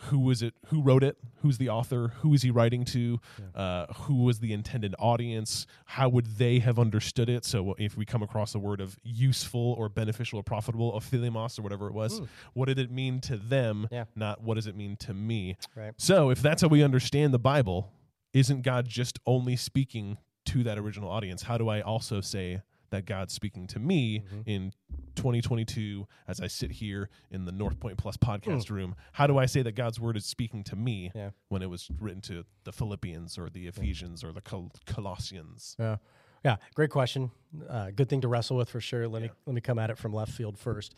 who 0.09 0.29
is 0.31 0.43
it? 0.43 0.55
Who 0.67 0.81
wrote 0.83 1.05
it? 1.05 1.17
Who's 1.43 1.59
the 1.59 1.69
author? 1.69 2.09
Who 2.21 2.35
is 2.35 2.43
he 2.43 2.51
writing 2.51 2.85
to? 2.87 3.21
Uh, 3.55 3.87
who 3.95 4.23
was 4.25 4.41
the 4.41 4.53
intended 4.53 4.95
audience? 4.99 5.67
How 5.87 6.09
would 6.09 6.27
they 6.39 6.59
have 6.61 6.79
understood 6.79 7.29
it? 7.29 7.45
So 7.45 7.75
if 7.79 7.97
we 7.97 8.05
come 8.05 8.23
across 8.23 8.55
a 8.55 8.59
word 8.59 8.81
of 8.81 8.99
useful 9.05 9.75
or 9.79 9.89
beneficial 9.89 10.39
or 10.41 10.43
profitable, 10.43 10.93
philimos 11.01 11.59
or 11.59 11.63
whatever 11.63 11.87
it 11.89 11.95
was, 11.95 12.21
Mm. 12.21 12.29
what 12.55 12.67
did 12.67 12.79
it 12.79 12.91
mean 12.91 13.21
to 13.23 13.37
them? 13.37 13.89
Yeah. 13.91 14.05
Not 14.17 14.43
what 14.43 14.55
does 14.55 14.67
it 14.67 14.77
mean 14.77 14.97
to 15.07 15.15
me? 15.15 15.57
Right. 15.77 15.93
So 15.97 16.12
if 16.31 16.41
that's 16.43 16.63
how 16.63 16.69
we 16.69 16.83
understand 16.83 17.33
the 17.35 17.39
Bible, 17.39 17.93
isn't 18.33 18.63
God 18.63 18.87
just 18.89 19.19
only 19.27 19.57
speaking 19.57 20.19
to 20.47 20.63
that 20.65 20.79
original 20.79 21.09
audience? 21.11 21.43
How 21.43 21.59
do 21.59 21.69
I 21.69 21.81
also 21.81 22.21
say 22.21 22.61
that 22.91 23.07
God's 23.07 23.33
speaking 23.33 23.67
to 23.69 23.79
me 23.79 24.21
Mhm. 24.21 24.43
in 24.47 24.73
2022 25.15 26.07
as 26.29 26.41
I 26.41 26.47
sit 26.47 26.73
here 26.73 27.09
in 27.31 27.45
the 27.45 27.53
North 27.53 27.79
Point 27.81 27.97
Plus 27.97 28.17
podcast 28.17 28.69
room? 28.71 28.95
How 29.13 29.27
do 29.27 29.39
I 29.39 29.47
say 29.47 29.63
that 29.63 29.73
God's 29.73 29.99
word 30.01 30.17
is 30.17 30.27
speaking 30.27 30.65
to 30.65 30.77
me 30.77 31.11
Yeah. 31.15 31.31
when 31.49 31.63
it 31.63 31.71
was 31.71 31.89
written 31.99 32.21
to 32.23 32.45
the 32.65 32.73
Philippians 32.73 33.39
or 33.39 33.49
the 33.49 33.67
Ephesians 33.67 34.23
or 34.25 34.33
the 34.33 34.41
Col- 34.43 34.73
Colossians? 34.85 35.77
Yeah. 35.79 35.97
Yeah, 36.45 36.57
great 36.75 36.91
question. 36.91 37.31
Uh, 37.69 37.91
good 37.91 38.09
thing 38.09 38.21
to 38.23 38.29
wrestle 38.29 38.57
with 38.57 38.69
for 38.71 38.81
sure. 38.81 39.07
Let 39.07 39.23
me 39.23 39.31
let 39.47 39.55
me 39.55 39.61
come 39.61 39.79
at 39.79 39.91
it 39.91 39.99
from 39.99 40.13
left 40.13 40.33
field 40.33 40.59
first. 40.59 40.95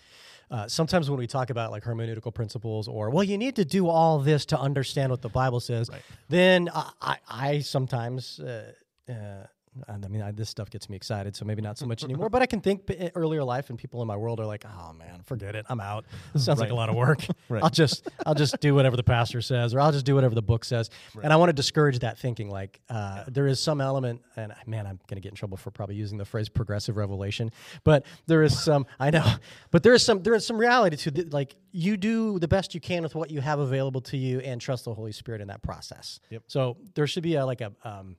Uh, 0.50 0.68
sometimes 0.68 1.10
when 1.10 1.18
we 1.18 1.26
talk 1.26 1.50
about 1.50 1.70
like 1.70 1.82
hermeneutical 1.82 2.32
principles, 2.32 2.86
or 2.88 3.10
well, 3.10 3.24
you 3.24 3.36
need 3.36 3.56
to 3.56 3.64
do 3.64 3.88
all 3.88 4.18
this 4.20 4.46
to 4.46 4.58
understand 4.58 5.10
what 5.10 5.20
the 5.22 5.28
Bible 5.28 5.60
says, 5.60 5.90
Right. 5.90 6.02
then 6.28 6.70
I, 6.74 6.90
I, 7.02 7.16
I 7.28 7.58
sometimes. 7.60 8.40
Uh, 8.40 8.72
uh, 9.08 9.46
I 9.88 9.96
mean, 9.96 10.22
I, 10.22 10.30
this 10.30 10.48
stuff 10.48 10.70
gets 10.70 10.88
me 10.88 10.96
excited, 10.96 11.34
so 11.34 11.44
maybe 11.44 11.62
not 11.62 11.78
so 11.78 11.86
much 11.86 12.04
anymore. 12.04 12.28
But 12.30 12.42
I 12.42 12.46
can 12.46 12.60
think 12.60 12.86
b- 12.86 13.10
earlier 13.14 13.42
life, 13.42 13.70
and 13.70 13.78
people 13.78 14.00
in 14.02 14.08
my 14.08 14.16
world 14.16 14.40
are 14.40 14.46
like, 14.46 14.64
"Oh 14.64 14.92
man, 14.92 15.22
forget 15.24 15.54
it, 15.56 15.66
I'm 15.68 15.80
out. 15.80 16.04
This 16.32 16.44
sounds 16.46 16.60
like 16.60 16.70
a 16.70 16.74
lot 16.74 16.88
of 16.88 16.94
work. 16.94 17.20
Right. 17.48 17.62
I'll 17.62 17.70
just, 17.70 18.08
I'll 18.24 18.34
just 18.34 18.58
do 18.60 18.74
whatever 18.74 18.96
the 18.96 19.02
pastor 19.02 19.42
says, 19.42 19.74
or 19.74 19.80
I'll 19.80 19.92
just 19.92 20.06
do 20.06 20.14
whatever 20.14 20.34
the 20.34 20.42
book 20.42 20.64
says." 20.64 20.88
And 21.22 21.32
I 21.32 21.36
want 21.36 21.50
to 21.50 21.52
discourage 21.52 21.98
that 21.98 22.18
thinking. 22.18 22.48
Like, 22.48 22.80
uh, 22.88 23.24
there 23.28 23.46
is 23.46 23.60
some 23.60 23.80
element, 23.80 24.22
and 24.36 24.54
man, 24.66 24.86
I'm 24.86 24.98
going 25.08 25.16
to 25.16 25.20
get 25.20 25.30
in 25.30 25.34
trouble 25.34 25.58
for 25.58 25.70
probably 25.70 25.96
using 25.96 26.16
the 26.16 26.24
phrase 26.24 26.48
"progressive 26.48 26.96
revelation," 26.96 27.50
but 27.82 28.06
there 28.26 28.42
is 28.42 28.58
some. 28.58 28.86
I 28.98 29.10
know, 29.10 29.34
but 29.70 29.82
there 29.82 29.92
is 29.92 30.02
some. 30.02 30.22
There 30.22 30.34
is 30.34 30.46
some 30.46 30.56
reality 30.56 30.96
to 30.96 31.10
the, 31.10 31.24
like 31.24 31.54
you 31.72 31.96
do 31.96 32.38
the 32.38 32.48
best 32.48 32.74
you 32.74 32.80
can 32.80 33.02
with 33.02 33.14
what 33.14 33.30
you 33.30 33.40
have 33.40 33.58
available 33.58 34.00
to 34.02 34.16
you, 34.16 34.40
and 34.40 34.60
trust 34.60 34.84
the 34.84 34.94
Holy 34.94 35.12
Spirit 35.12 35.40
in 35.42 35.48
that 35.48 35.62
process. 35.62 36.20
Yep. 36.30 36.44
So 36.46 36.76
there 36.94 37.06
should 37.06 37.22
be 37.24 37.34
a 37.34 37.44
like 37.44 37.60
a. 37.60 37.72
Um, 37.84 38.16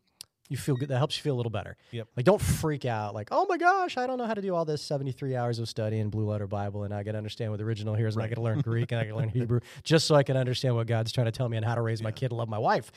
you 0.50 0.58
feel 0.58 0.76
good. 0.76 0.90
That 0.90 0.98
helps 1.00 1.18
you 1.18 1.24
feel 1.24 1.34
a 1.36 1.38
little 1.38 1.52
better. 1.52 1.76
Yep. 1.92 2.08
Like, 2.16 2.26
don't 2.26 2.42
freak 2.42 2.86
out. 2.86 3.16
Like, 3.16 3.30
oh 3.32 3.46
my 3.50 3.58
gosh, 3.58 3.98
I 3.98 4.06
don't 4.06 4.18
know 4.18 4.26
how 4.26 4.36
to 4.36 4.42
do 4.42 4.54
all 4.54 4.66
this 4.66 4.82
73 4.82 5.36
hours 5.36 5.60
of 5.60 5.68
study 5.68 6.00
in 6.00 6.10
Blue 6.10 6.26
Letter 6.26 6.48
Bible, 6.48 6.84
and 6.84 6.94
I 6.94 7.04
got 7.04 7.14
to 7.14 7.18
understand 7.18 7.52
what 7.52 7.58
the 7.58 7.64
original 7.64 7.96
here 7.96 8.08
is, 8.08 8.16
and 8.16 8.24
I 8.24 8.28
got 8.28 8.36
to 8.36 8.42
learn 8.42 8.62
Greek, 8.62 8.92
and 8.92 9.02
I 9.02 9.06
got 9.06 9.12
to 9.12 9.18
learn 9.18 9.30
Hebrew, 9.34 9.60
just 9.84 10.06
so 10.06 10.16
I 10.16 10.24
can 10.24 10.38
understand 10.38 10.76
what 10.76 10.88
God's 10.88 11.12
trying 11.12 11.26
to 11.26 11.32
tell 11.32 11.50
me 11.50 11.58
and 11.58 11.66
how 11.66 11.76
to 11.76 11.82
raise 11.82 12.02
my 12.02 12.12
kid 12.12 12.32
and 12.32 12.38
love 12.38 12.50
my 12.50 12.60
wife. 12.60 12.92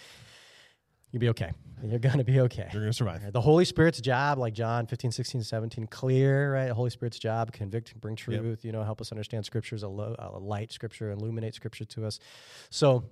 You'll 1.11 1.21
be 1.21 1.31
okay. 1.31 1.53
You're 1.83 1.99
going 1.99 2.19
to 2.19 2.25
be 2.25 2.41
okay. 2.41 2.69
You're 2.71 2.83
going 2.83 2.93
to 2.93 2.97
survive. 2.97 3.33
The 3.33 3.41
Holy 3.41 3.65
Spirit's 3.65 4.01
job, 4.01 4.37
like 4.37 4.53
John 4.53 4.87
15, 4.87 5.11
16, 5.11 5.43
17, 5.43 5.87
clear, 5.87 6.53
right? 6.53 6.67
The 6.67 6.75
Holy 6.75 6.91
Spirit's 6.91 7.19
job, 7.19 7.53
convict, 7.53 7.99
bring 7.99 8.17
Yep. 8.17 8.41
truth, 8.41 8.65
you 8.65 8.73
know, 8.73 8.83
help 8.83 9.01
us 9.01 9.11
understand 9.11 9.47
scriptures, 9.47 9.83
a 9.85 9.87
uh, 9.87 10.39
light 10.39 10.71
scripture, 10.71 11.11
illuminate 11.11 11.55
scripture 11.55 11.87
to 11.87 12.05
us. 12.05 12.19
So 12.69 13.05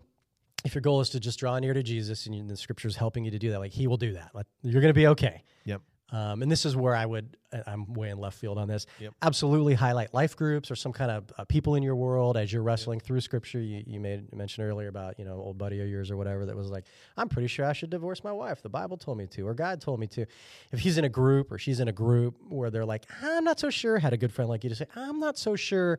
if 0.66 0.74
your 0.74 0.82
goal 0.82 1.00
is 1.00 1.10
to 1.10 1.20
just 1.20 1.38
draw 1.38 1.58
near 1.58 1.72
to 1.72 1.82
Jesus 1.82 2.26
and 2.26 2.34
you, 2.34 2.44
the 2.46 2.56
scripture's 2.56 2.96
helping 2.96 3.24
you 3.24 3.30
to 3.30 3.38
do 3.38 3.50
that, 3.52 3.58
like 3.60 3.72
he 3.72 3.86
will 3.86 3.96
do 3.96 4.12
that. 4.12 4.30
Like, 4.34 4.46
you're 4.62 4.82
going 4.82 4.92
to 4.92 5.00
be 5.00 5.06
okay. 5.08 5.42
Yep. 5.64 5.80
Um, 6.12 6.40
and 6.40 6.48
this 6.48 6.64
is 6.64 6.76
where 6.76 6.94
I 6.94 7.04
would, 7.04 7.36
I'm 7.66 7.92
way 7.92 8.10
in 8.10 8.18
left 8.18 8.38
field 8.38 8.58
on 8.58 8.68
this. 8.68 8.86
Yep. 9.00 9.14
Absolutely 9.22 9.74
highlight 9.74 10.14
life 10.14 10.36
groups 10.36 10.70
or 10.70 10.76
some 10.76 10.92
kind 10.92 11.10
of 11.10 11.24
uh, 11.36 11.44
people 11.44 11.74
in 11.74 11.82
your 11.82 11.96
world 11.96 12.36
as 12.36 12.52
you're 12.52 12.62
wrestling 12.62 13.00
through 13.00 13.20
scripture. 13.22 13.60
You, 13.60 13.82
you 13.84 13.98
made 13.98 14.32
mention 14.32 14.62
earlier 14.62 14.86
about, 14.86 15.18
you 15.18 15.24
know, 15.24 15.32
old 15.32 15.58
buddy 15.58 15.80
of 15.80 15.88
yours 15.88 16.12
or 16.12 16.16
whatever 16.16 16.46
that 16.46 16.54
was 16.54 16.70
like, 16.70 16.84
I'm 17.16 17.28
pretty 17.28 17.48
sure 17.48 17.66
I 17.66 17.72
should 17.72 17.90
divorce 17.90 18.22
my 18.22 18.30
wife. 18.30 18.62
The 18.62 18.68
Bible 18.68 18.96
told 18.96 19.18
me 19.18 19.26
to, 19.26 19.48
or 19.48 19.54
God 19.54 19.80
told 19.80 19.98
me 19.98 20.06
to. 20.08 20.26
If 20.70 20.78
he's 20.78 20.96
in 20.96 21.04
a 21.04 21.08
group 21.08 21.50
or 21.50 21.58
she's 21.58 21.80
in 21.80 21.88
a 21.88 21.92
group 21.92 22.36
where 22.48 22.70
they're 22.70 22.84
like, 22.84 23.04
I'm 23.20 23.42
not 23.42 23.58
so 23.58 23.68
sure, 23.68 23.98
had 23.98 24.12
a 24.12 24.16
good 24.16 24.32
friend 24.32 24.48
like 24.48 24.62
you 24.62 24.70
to 24.70 24.76
say, 24.76 24.86
I'm 24.94 25.18
not 25.18 25.36
so 25.36 25.56
sure, 25.56 25.98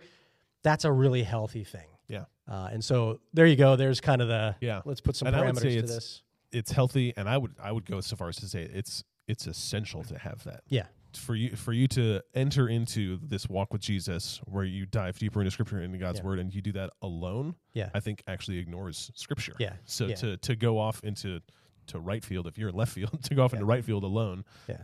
that's 0.63 0.85
a 0.85 0.91
really 0.91 1.23
healthy 1.23 1.65
thing. 1.65 1.87
Yeah. 2.07 2.25
Uh, 2.47 2.69
and 2.71 2.83
so 2.83 3.19
there 3.33 3.45
you 3.45 3.55
go. 3.55 3.75
There's 3.75 3.99
kind 3.99 4.21
of 4.21 4.27
the, 4.27 4.55
Yeah. 4.61 4.81
let's 4.85 5.01
put 5.01 5.15
some 5.15 5.27
And 5.27 5.35
parameters 5.35 5.61
to 5.61 5.67
it's- 5.77 5.89
this. 5.89 6.21
It's 6.53 6.71
healthy, 6.71 7.13
and 7.17 7.27
I 7.27 7.37
would 7.37 7.55
I 7.61 7.73
would 7.73 7.85
go 7.85 7.99
so 7.99 8.15
far 8.15 8.29
as 8.29 8.37
to 8.37 8.47
say 8.47 8.61
it's 8.63 9.03
it's 9.27 9.47
essential 9.47 10.03
to 10.05 10.17
have 10.17 10.43
that. 10.45 10.63
Yeah. 10.69 10.85
for 11.13 11.35
you 11.35 11.55
for 11.57 11.73
you 11.73 11.87
to 11.89 12.21
enter 12.35 12.69
into 12.69 13.17
this 13.23 13.49
walk 13.49 13.73
with 13.73 13.81
Jesus 13.81 14.39
where 14.45 14.63
you 14.63 14.85
dive 14.85 15.17
deeper 15.19 15.41
into 15.41 15.49
scripture 15.51 15.75
and 15.77 15.85
into 15.85 15.97
God's 15.97 16.19
Yeah. 16.19 16.25
word 16.25 16.39
and 16.39 16.53
you 16.53 16.61
do 16.61 16.71
that 16.73 16.91
alone, 17.01 17.55
Yeah. 17.73 17.89
I 17.93 17.99
think 18.01 18.23
actually 18.27 18.59
ignores 18.59 19.11
scripture. 19.15 19.53
Yeah. 19.59 19.73
So 19.85 20.05
Yeah. 20.07 20.15
to 20.15 20.37
to 20.37 20.55
go 20.55 20.77
off 20.79 21.03
into 21.03 21.41
to 21.87 21.99
right 21.99 22.23
field 22.23 22.47
if 22.47 22.57
you're 22.57 22.69
in 22.69 22.75
left 22.75 22.93
field, 22.93 23.21
to 23.23 23.35
go 23.35 23.43
off 23.43 23.53
into 23.53 23.65
right 23.65 23.83
field 23.83 24.03
alone, 24.05 24.45
Yeah. 24.69 24.83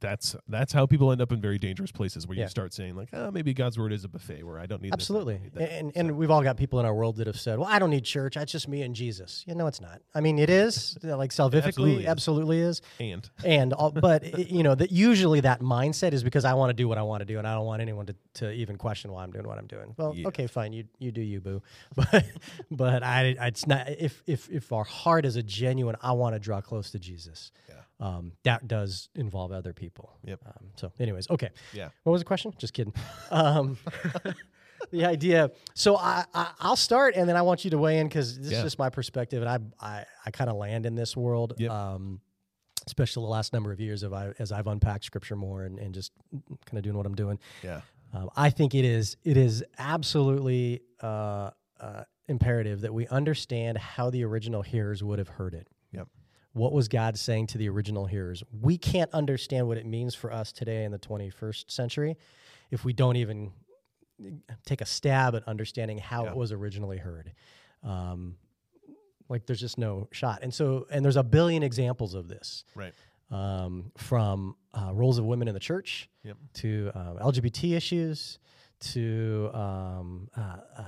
That's 0.00 0.36
that's 0.48 0.72
how 0.72 0.86
people 0.86 1.10
end 1.10 1.20
up 1.20 1.32
in 1.32 1.40
very 1.40 1.58
dangerous 1.58 1.90
places 1.90 2.26
where 2.28 2.36
Yeah. 2.38 2.44
you 2.44 2.48
start 2.48 2.72
saying 2.72 2.94
like, 2.94 3.08
oh, 3.12 3.30
maybe 3.32 3.52
God's 3.52 3.76
word 3.76 3.92
is 3.92 4.04
a 4.04 4.08
buffet 4.08 4.44
where 4.44 4.58
I 4.60 4.66
don't 4.66 4.80
need 4.80 4.92
this, 4.92 5.08
don't 5.08 5.16
Absolutely. 5.16 5.38
need 5.40 5.52
that." 5.54 5.72
And, 5.72 5.92
and 5.96 6.16
we've 6.16 6.30
all 6.30 6.42
got 6.42 6.56
people 6.56 6.78
in 6.78 6.86
our 6.86 6.94
world 6.94 7.16
that 7.16 7.26
have 7.26 7.38
said, 7.38 7.58
well, 7.58 7.68
I 7.68 7.78
don't 7.80 7.90
need 7.90 8.04
church. 8.04 8.36
It's 8.36 8.52
just 8.52 8.68
me 8.68 8.82
and 8.82 8.94
Jesus. 8.94 9.44
You 9.48 9.54
know, 9.56 9.66
it's 9.66 9.80
not. 9.80 10.00
I 10.14 10.20
mean, 10.20 10.38
it 10.38 10.48
is 10.48 10.96
like 11.02 11.30
salvifically, 11.30 12.06
absolutely 12.06 12.06
absolutely 12.06 12.58
is. 12.60 12.82
and 13.00 13.28
And, 13.44 13.72
all, 13.72 13.90
but, 13.90 14.22
it- 14.24 14.48
you 14.50 14.62
know, 14.62 14.74
that 14.76 14.92
usually 14.92 15.40
that 15.40 15.60
mindset 15.60 16.12
is 16.12 16.22
because 16.22 16.44
I 16.44 16.54
want 16.54 16.70
to 16.70 16.74
do 16.74 16.86
what 16.88 16.98
I 16.98 17.02
want 17.02 17.20
to 17.22 17.24
do 17.26 17.38
and 17.38 17.46
I 17.46 17.54
don't 17.54 17.66
want 17.66 17.82
anyone 17.82 18.06
to, 18.06 18.14
to 18.34 18.52
even 18.52 18.76
question 18.76 19.10
why 19.12 19.24
I'm 19.24 19.32
doing 19.32 19.46
what 19.46 19.58
I'm 19.58 19.66
doing. 19.66 19.94
Well, 19.96 20.14
Yeah. 20.14 20.28
okay, 20.28 20.46
fine. 20.46 20.72
You, 20.72 20.84
you 21.00 21.10
do 21.10 21.20
you, 21.20 21.40
boo. 21.40 21.62
But, 21.96 22.24
but 22.70 23.02
I, 23.02 23.34
it's 23.40 23.66
not, 23.66 23.88
if, 23.88 24.22
if, 24.26 24.48
if 24.50 24.72
our 24.72 24.84
heart 24.84 25.24
is 25.24 25.34
a 25.36 25.42
genuine, 25.42 25.96
I 26.00 26.12
want 26.12 26.34
to 26.36 26.38
draw 26.38 26.60
close 26.60 26.90
to 26.92 26.98
Jesus, 26.98 27.50
Yeah. 27.68 27.74
Um, 28.04 28.32
that 28.44 28.68
does 28.68 29.08
involve 29.14 29.50
other 29.52 29.72
people. 29.72 30.12
Yep. 30.24 30.40
Um, 30.46 30.66
so 30.76 30.92
anyways, 31.00 31.30
okay. 31.30 31.50
yeah. 31.72 31.88
What 32.02 32.12
was 32.12 32.20
the 32.20 32.26
question? 32.26 32.52
Just 32.58 32.74
kidding. 32.74 32.94
Um, 33.30 33.78
the 34.90 35.04
idea. 35.06 35.50
So 35.74 35.96
I, 35.96 36.24
I 36.34 36.50
I'll 36.60 36.76
start, 36.76 37.14
and 37.16 37.28
then 37.28 37.36
I 37.36 37.42
want 37.42 37.64
you 37.64 37.70
to 37.70 37.78
weigh 37.78 37.98
in 37.98 38.08
because 38.08 38.38
this 38.38 38.50
Yeah. 38.52 38.58
is 38.58 38.64
just 38.64 38.78
my 38.78 38.90
perspective, 38.90 39.42
and 39.42 39.50
I 39.50 39.58
I, 40.00 40.04
I 40.26 40.30
kind 40.30 40.50
of 40.50 40.56
land 40.56 40.86
in 40.86 40.94
this 40.94 41.16
world. 41.16 41.54
Yep. 41.58 41.70
Um, 41.70 42.20
especially 42.86 43.22
the 43.24 43.30
last 43.30 43.54
number 43.54 43.72
of 43.72 43.80
years 43.80 44.02
of 44.02 44.12
I, 44.12 44.32
as 44.38 44.52
I've 44.52 44.66
unpacked 44.66 45.04
scripture 45.04 45.36
more 45.36 45.64
and, 45.64 45.78
and 45.78 45.94
just 45.94 46.12
kind 46.66 46.76
of 46.76 46.82
doing 46.82 46.96
what 46.98 47.06
I'm 47.06 47.14
doing. 47.14 47.38
Yeah. 47.62 47.80
Um, 48.12 48.28
I 48.36 48.50
think 48.50 48.74
it 48.74 48.84
is 48.84 49.16
it 49.24 49.36
is 49.38 49.64
absolutely 49.78 50.82
uh, 51.02 51.50
uh, 51.80 52.04
imperative 52.28 52.82
that 52.82 52.92
we 52.92 53.06
understand 53.08 53.78
how 53.78 54.10
the 54.10 54.22
original 54.24 54.60
hearers 54.62 55.02
would 55.02 55.18
have 55.18 55.28
heard 55.28 55.54
it. 55.54 55.66
What 56.54 56.72
was 56.72 56.88
God 56.88 57.18
saying 57.18 57.48
to 57.48 57.58
the 57.58 57.68
original 57.68 58.06
hearers? 58.06 58.42
We 58.62 58.78
can't 58.78 59.12
understand 59.12 59.66
what 59.68 59.76
it 59.76 59.84
means 59.86 60.14
for 60.14 60.32
us 60.32 60.52
today 60.52 60.84
in 60.84 60.92
the 60.92 60.98
21st 60.98 61.70
century 61.70 62.16
if 62.70 62.84
we 62.84 62.92
don't 62.92 63.16
even 63.16 63.52
take 64.64 64.80
a 64.80 64.86
stab 64.86 65.34
at 65.34 65.46
understanding 65.48 65.98
how 65.98 66.24
Yeah. 66.24 66.30
it 66.30 66.36
was 66.36 66.52
originally 66.52 66.98
heard. 66.98 67.32
Um, 67.82 68.36
like 69.28 69.46
there's 69.46 69.60
just 69.60 69.78
no 69.78 70.08
shot. 70.12 70.40
And 70.42 70.54
so, 70.54 70.86
and 70.90 71.04
there's 71.04 71.16
a 71.16 71.24
billion 71.24 71.62
examples 71.62 72.14
of 72.14 72.28
this 72.28 72.64
Right. 72.76 72.94
um, 73.30 73.90
from 73.96 74.54
uh, 74.72 74.92
roles 74.94 75.18
of 75.18 75.24
women 75.24 75.48
in 75.48 75.54
the 75.54 75.60
church 75.60 76.08
Yep. 76.22 76.36
to 76.54 76.90
um, 76.94 77.18
LGBT 77.18 77.74
issues 77.74 78.38
to 78.80 79.50
um, 79.54 80.28
uh, 80.36 80.40
uh, 80.76 80.82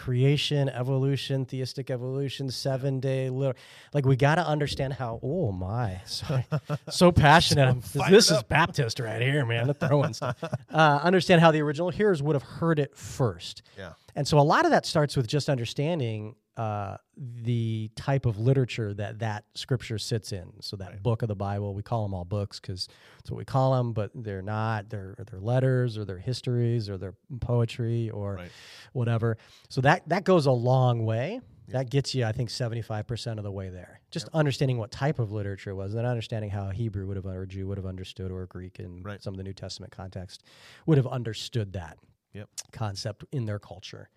creation, 0.00 0.70
evolution, 0.70 1.44
theistic 1.44 1.90
evolution, 1.90 2.50
seven 2.50 3.00
day. 3.00 3.28
Like 3.28 4.06
we 4.06 4.16
got 4.16 4.36
to 4.36 4.46
understand 4.46 4.94
how. 4.94 5.20
Oh 5.22 5.52
my, 5.52 6.00
sorry, 6.06 6.46
so 6.88 7.12
passionate. 7.28 7.82
This 8.08 8.30
is. 8.30 8.42
Baptist 8.44 8.98
right 8.98 9.20
here, 9.20 9.44
man. 9.44 9.66
The 9.66 9.74
throwing 9.74 10.14
stuff. 10.14 10.42
Uh, 10.72 11.00
understand 11.02 11.40
how 11.40 11.50
the 11.50 11.60
original 11.60 11.90
hearers 11.90 12.22
would 12.22 12.34
have 12.34 12.42
heard 12.42 12.78
it 12.78 12.96
first. 12.96 13.62
Yeah. 13.76 13.92
And 14.14 14.26
so 14.26 14.38
a 14.38 14.42
lot 14.42 14.64
of 14.64 14.70
that 14.70 14.86
starts 14.86 15.16
with 15.16 15.26
just 15.26 15.48
understanding 15.48 16.34
uh, 16.56 16.96
the 17.16 17.90
type 17.96 18.26
of 18.26 18.38
literature 18.38 18.92
that 18.94 19.20
that 19.20 19.44
scripture 19.54 19.98
sits 19.98 20.32
in. 20.32 20.52
So 20.60 20.76
that 20.76 21.02
book 21.02 21.22
of 21.22 21.28
the 21.28 21.34
Bible, 21.36 21.74
we 21.74 21.82
call 21.82 22.02
them 22.02 22.12
all 22.12 22.24
books 22.24 22.60
because 22.60 22.88
that's 23.16 23.30
what 23.30 23.38
we 23.38 23.44
call 23.44 23.74
them, 23.76 23.92
but 23.92 24.10
they're 24.14 24.42
not. 24.42 24.90
They're 24.90 25.14
they're 25.30 25.40
letters 25.40 25.96
or 25.96 26.04
they're 26.04 26.18
histories 26.18 26.90
or 26.90 26.98
they're 26.98 27.14
poetry 27.40 28.10
or 28.10 28.34
Right. 28.34 28.52
whatever. 28.92 29.38
So 29.68 29.80
that 29.82 30.08
that 30.08 30.24
goes 30.24 30.46
a 30.46 30.52
long 30.52 31.04
way. 31.04 31.40
That 31.68 31.88
gets 31.88 32.16
you, 32.16 32.24
I 32.24 32.32
think, 32.32 32.50
seventy-five 32.50 33.06
percent 33.06 33.38
of 33.38 33.44
the 33.44 33.52
way 33.52 33.68
there. 33.68 34.00
Just 34.10 34.28
understanding 34.34 34.76
what 34.76 34.90
type 34.90 35.20
of 35.20 35.30
literature 35.30 35.70
it 35.70 35.74
was, 35.74 35.92
and 35.92 36.00
then 36.00 36.04
understanding 36.04 36.50
how 36.50 36.68
a 36.68 36.72
Hebrew 36.72 37.06
would 37.06 37.16
have 37.16 37.26
or 37.26 37.42
a 37.42 37.46
Jew 37.46 37.68
would 37.68 37.78
have 37.78 37.86
understood, 37.86 38.32
or 38.32 38.42
a 38.42 38.46
Greek 38.48 38.80
in 38.80 39.02
Right. 39.04 39.22
some 39.22 39.32
of 39.32 39.38
the 39.38 39.44
New 39.44 39.52
Testament 39.52 39.92
context 39.92 40.42
would 40.86 40.98
have 40.98 41.06
understood 41.06 41.72
that 41.74 41.96
Yep. 42.34 42.48
concept 42.72 43.24
in 43.32 43.44
their 43.46 43.58
culture. 43.58 44.08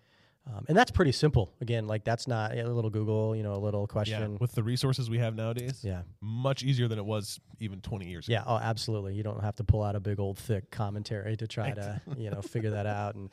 Um, 0.46 0.66
and 0.68 0.76
that's 0.76 0.90
pretty 0.90 1.12
simple. 1.12 1.50
Again, 1.62 1.86
like 1.86 2.04
that's 2.04 2.28
not 2.28 2.52
a 2.56 2.62
little 2.68 2.90
Google, 2.90 3.34
you 3.34 3.42
know, 3.42 3.54
a 3.54 3.56
little 3.58 3.82
Yeah. 3.88 3.92
question. 3.92 4.36
With 4.38 4.52
the 4.52 4.62
resources 4.62 5.08
we 5.08 5.16
have 5.18 5.34
nowadays, 5.34 5.82
Yeah. 5.82 6.02
much 6.20 6.62
easier 6.62 6.86
than 6.86 6.98
it 6.98 7.04
was 7.06 7.40
even 7.60 7.80
20 7.80 8.08
years 8.10 8.28
ago. 8.28 8.34
Yeah. 8.34 8.44
Oh, 8.46 8.56
absolutely. 8.58 9.14
You 9.14 9.22
don't 9.22 9.40
have 9.42 9.56
to 9.56 9.64
pull 9.64 9.82
out 9.82 9.96
a 9.96 10.00
big 10.00 10.20
old 10.20 10.36
thick 10.38 10.70
commentary 10.70 11.34
to 11.38 11.46
try 11.46 11.70
to, 11.70 11.98
you 12.18 12.28
know, 12.30 12.42
figure 12.42 12.72
that 12.72 12.84
out. 13.00 13.14
And 13.14 13.30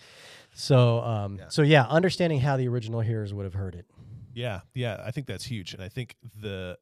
so, 0.54 1.02
um, 1.02 1.38
Yeah. 1.38 1.50
so 1.50 1.64
yeah, 1.64 1.86
understanding 1.88 2.40
how 2.40 2.56
the 2.56 2.68
original 2.70 3.02
hearers 3.02 3.34
would 3.34 3.44
have 3.44 3.56
heard 3.56 3.76
it. 3.76 3.86
Yeah, 4.34 4.62
yeah, 4.74 5.02
I 5.06 5.12
think 5.12 5.28
that's 5.28 5.44
huge, 5.44 5.74
and 5.74 5.84
I 5.84 5.90
think 5.90 6.16
the 6.40 6.78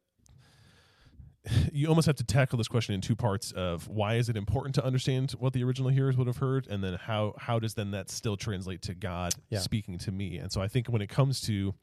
you 1.73 1.87
almost 1.87 2.05
have 2.07 2.15
to 2.17 2.23
tackle 2.23 2.57
this 2.57 2.67
question 2.67 2.93
in 2.95 3.01
two 3.01 3.15
parts 3.15 3.51
of 3.51 3.87
why 3.87 4.15
is 4.15 4.29
it 4.29 4.37
important 4.37 4.75
to 4.75 4.83
understand 4.85 5.31
what 5.33 5.53
the 5.53 5.63
original 5.63 5.89
hearers 5.89 6.15
would 6.17 6.27
have 6.27 6.37
heard 6.37 6.67
and 6.67 6.83
then 6.83 6.93
how 6.95 7.33
how 7.37 7.59
does 7.59 7.73
then 7.73 7.91
that 7.91 8.09
still 8.09 8.37
translate 8.37 8.81
to 8.83 8.93
God 8.93 9.33
Yeah. 9.49 9.59
speaking 9.59 9.97
to 9.99 10.11
me 10.11 10.37
and 10.37 10.51
so 10.51 10.61
I 10.61 10.67
think 10.67 10.87
when 10.87 11.01
it 11.01 11.09
comes 11.09 11.41
to 11.41 11.73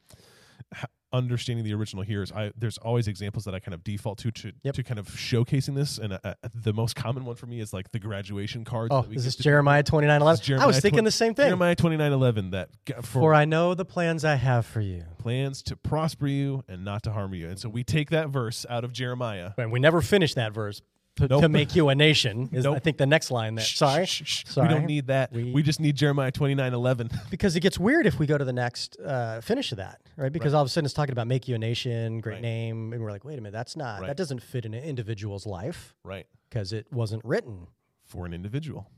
understanding 1.13 1.63
the 1.63 1.73
original 1.73 2.03
here 2.03 2.21
is 2.21 2.31
I 2.31 2.51
there's 2.57 2.77
always 2.79 3.07
examples 3.07 3.45
that 3.45 3.55
I 3.55 3.59
kind 3.59 3.73
of 3.73 3.83
default 3.83 4.17
to 4.19 4.31
to, 4.31 4.51
Yep. 4.63 4.75
to 4.75 4.83
kind 4.83 4.99
of 4.99 5.07
showcasing 5.07 5.73
this 5.75 5.97
and 5.97 6.13
uh, 6.13 6.19
uh, 6.23 6.33
the 6.53 6.73
most 6.73 6.95
common 6.95 7.23
one 7.23 7.35
for 7.37 7.45
me 7.45 7.59
is 7.61 7.71
like 7.73 7.91
the 7.91 7.99
graduation 7.99 8.65
cards 8.65 8.89
Oh, 8.91 9.01
that 9.03 9.09
we 9.09 9.15
is 9.15 9.23
this 9.23 9.35
Jeremiah 9.37 9.83
twenty 9.83 10.07
nine 10.07 10.19
This 10.19 10.25
eleven? 10.47 10.55
is 10.55 10.61
I 10.61 10.65
was 10.67 10.79
thinking 10.79 11.03
the 11.05 11.11
same 11.11 11.33
thing. 11.33 11.45
Jeremiah 11.47 11.75
29:11 11.77 12.51
that 12.51 12.69
for 12.97 13.01
For 13.03 13.33
I 13.33 13.45
know 13.45 13.73
the 13.73 13.85
plans 13.85 14.25
I 14.25 14.35
have 14.35 14.65
for 14.65 14.81
you. 14.81 15.03
plans 15.17 15.61
to 15.63 15.75
prosper 15.77 16.27
you 16.27 16.63
and 16.67 16.83
not 16.83 17.03
to 17.03 17.11
harm 17.13 17.33
you. 17.33 17.47
And 17.49 17.57
so 17.59 17.69
we 17.69 17.83
take 17.83 18.09
that 18.09 18.29
verse 18.29 18.65
out 18.69 18.83
of 18.83 18.91
Jeremiah. 18.91 19.51
And 19.57 19.71
we 19.71 19.79
never 19.79 20.01
finish 20.01 20.33
that 20.33 20.53
verse. 20.53 20.81
To, 21.17 21.27
Nope. 21.27 21.41
to 21.41 21.49
make 21.49 21.75
you 21.75 21.89
a 21.89 21.95
nation 21.95 22.49
is, 22.51 22.65
I 22.65 22.79
think, 22.79 22.97
the 22.97 23.05
next 23.05 23.31
line 23.31 23.55
there. 23.55 23.65
Sorry. 23.65 24.05
Sorry. 24.07 24.67
We 24.67 24.73
don't 24.73 24.85
need 24.85 25.07
that. 25.07 25.31
We- 25.31 25.51
We, 25.51 25.63
just 25.63 25.79
need 25.79 25.95
Jeremiah 25.95 26.31
29 26.31 26.73
11. 26.73 27.09
because 27.31 27.55
it 27.55 27.61
gets 27.61 27.77
weird 27.79 28.05
if 28.05 28.19
we 28.19 28.25
go 28.27 28.37
to 28.37 28.45
the 28.45 28.53
next 28.53 28.97
uh, 28.99 29.41
finish 29.41 29.71
of 29.71 29.77
that, 29.79 29.99
right? 30.15 30.31
Because 30.31 30.53
all 30.53 30.61
of 30.61 30.67
a 30.67 30.69
sudden 30.69 30.85
it's 30.85 30.93
talking 30.93 31.11
about 31.13 31.27
make 31.27 31.47
you 31.47 31.55
a 31.55 31.57
nation, 31.57 32.19
great 32.21 32.33
Right. 32.35 32.41
name, 32.41 32.93
and 32.93 33.01
we're 33.01 33.11
like, 33.11 33.25
wait 33.25 33.37
a 33.39 33.41
minute, 33.41 33.53
that's 33.53 33.75
not 33.75 34.01
Right. 34.01 34.07
that 34.07 34.17
doesn't 34.17 34.41
fit 34.43 34.65
in 34.65 34.73
an 34.73 34.83
individual's 34.83 35.45
life 35.45 35.95
right. 36.03 36.27
because 36.49 36.71
it 36.71 36.85
wasn't 36.91 37.25
written. 37.25 37.67
For 38.05 38.25
an 38.25 38.33
individual. 38.33 38.89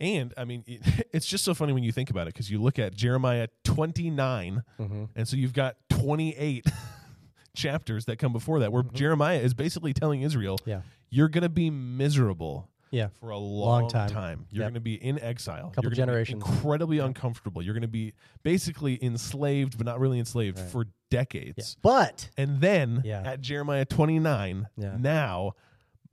And 0.00 0.34
I 0.36 0.44
mean, 0.44 0.64
it, 0.66 0.80
it's 1.12 1.26
just 1.26 1.44
so 1.44 1.54
funny 1.54 1.72
when 1.72 1.84
you 1.84 1.92
think 1.92 2.10
about 2.10 2.26
it 2.26 2.34
because 2.34 2.50
you 2.50 2.60
look 2.60 2.78
at 2.78 2.94
Jeremiah 2.94 3.46
29, 3.64 4.62
Mm-hmm. 4.80 5.04
and 5.14 5.28
so 5.28 5.36
you've 5.36 5.52
got 5.54 5.76
28 5.90 6.66
chapters 7.56 8.04
that 8.06 8.18
come 8.18 8.32
before 8.32 8.60
that 8.60 8.72
where 8.72 8.82
Mm-hmm. 8.82 8.96
Jeremiah 8.96 9.38
is 9.38 9.54
basically 9.54 9.92
telling 9.94 10.22
Israel, 10.22 10.58
Yeah, 10.64 10.82
you're 11.10 11.28
going 11.28 11.42
to 11.42 11.48
be 11.48 11.70
miserable 11.70 12.68
yeah, 12.90 13.08
for 13.20 13.30
a 13.30 13.38
long, 13.38 13.88
time. 13.90 14.46
You're 14.50 14.62
Yep. 14.62 14.72
going 14.72 14.74
to 14.74 14.80
be 14.80 14.94
in 14.94 15.20
exile. 15.20 15.68
A 15.68 15.70
Couple 15.70 15.84
You're 15.84 15.90
gonna 15.90 16.06
be 16.06 16.12
generations. 16.12 16.42
incredibly 16.46 16.98
uncomfortable. 17.00 17.60
You're 17.62 17.74
going 17.74 17.82
to 17.82 17.88
be 17.88 18.14
basically 18.42 18.98
enslaved, 19.04 19.76
but 19.76 19.84
not 19.86 20.00
really 20.00 20.18
enslaved 20.18 20.58
Right. 20.58 20.70
for 20.70 20.84
yeah. 20.84 20.90
decades. 21.10 21.76
But 21.82 22.30
And 22.36 22.60
then 22.60 23.02
Yeah. 23.04 23.22
at 23.24 23.40
Jeremiah 23.40 23.84
29, 23.84 24.68
Yeah. 24.76 24.96
now 24.98 25.52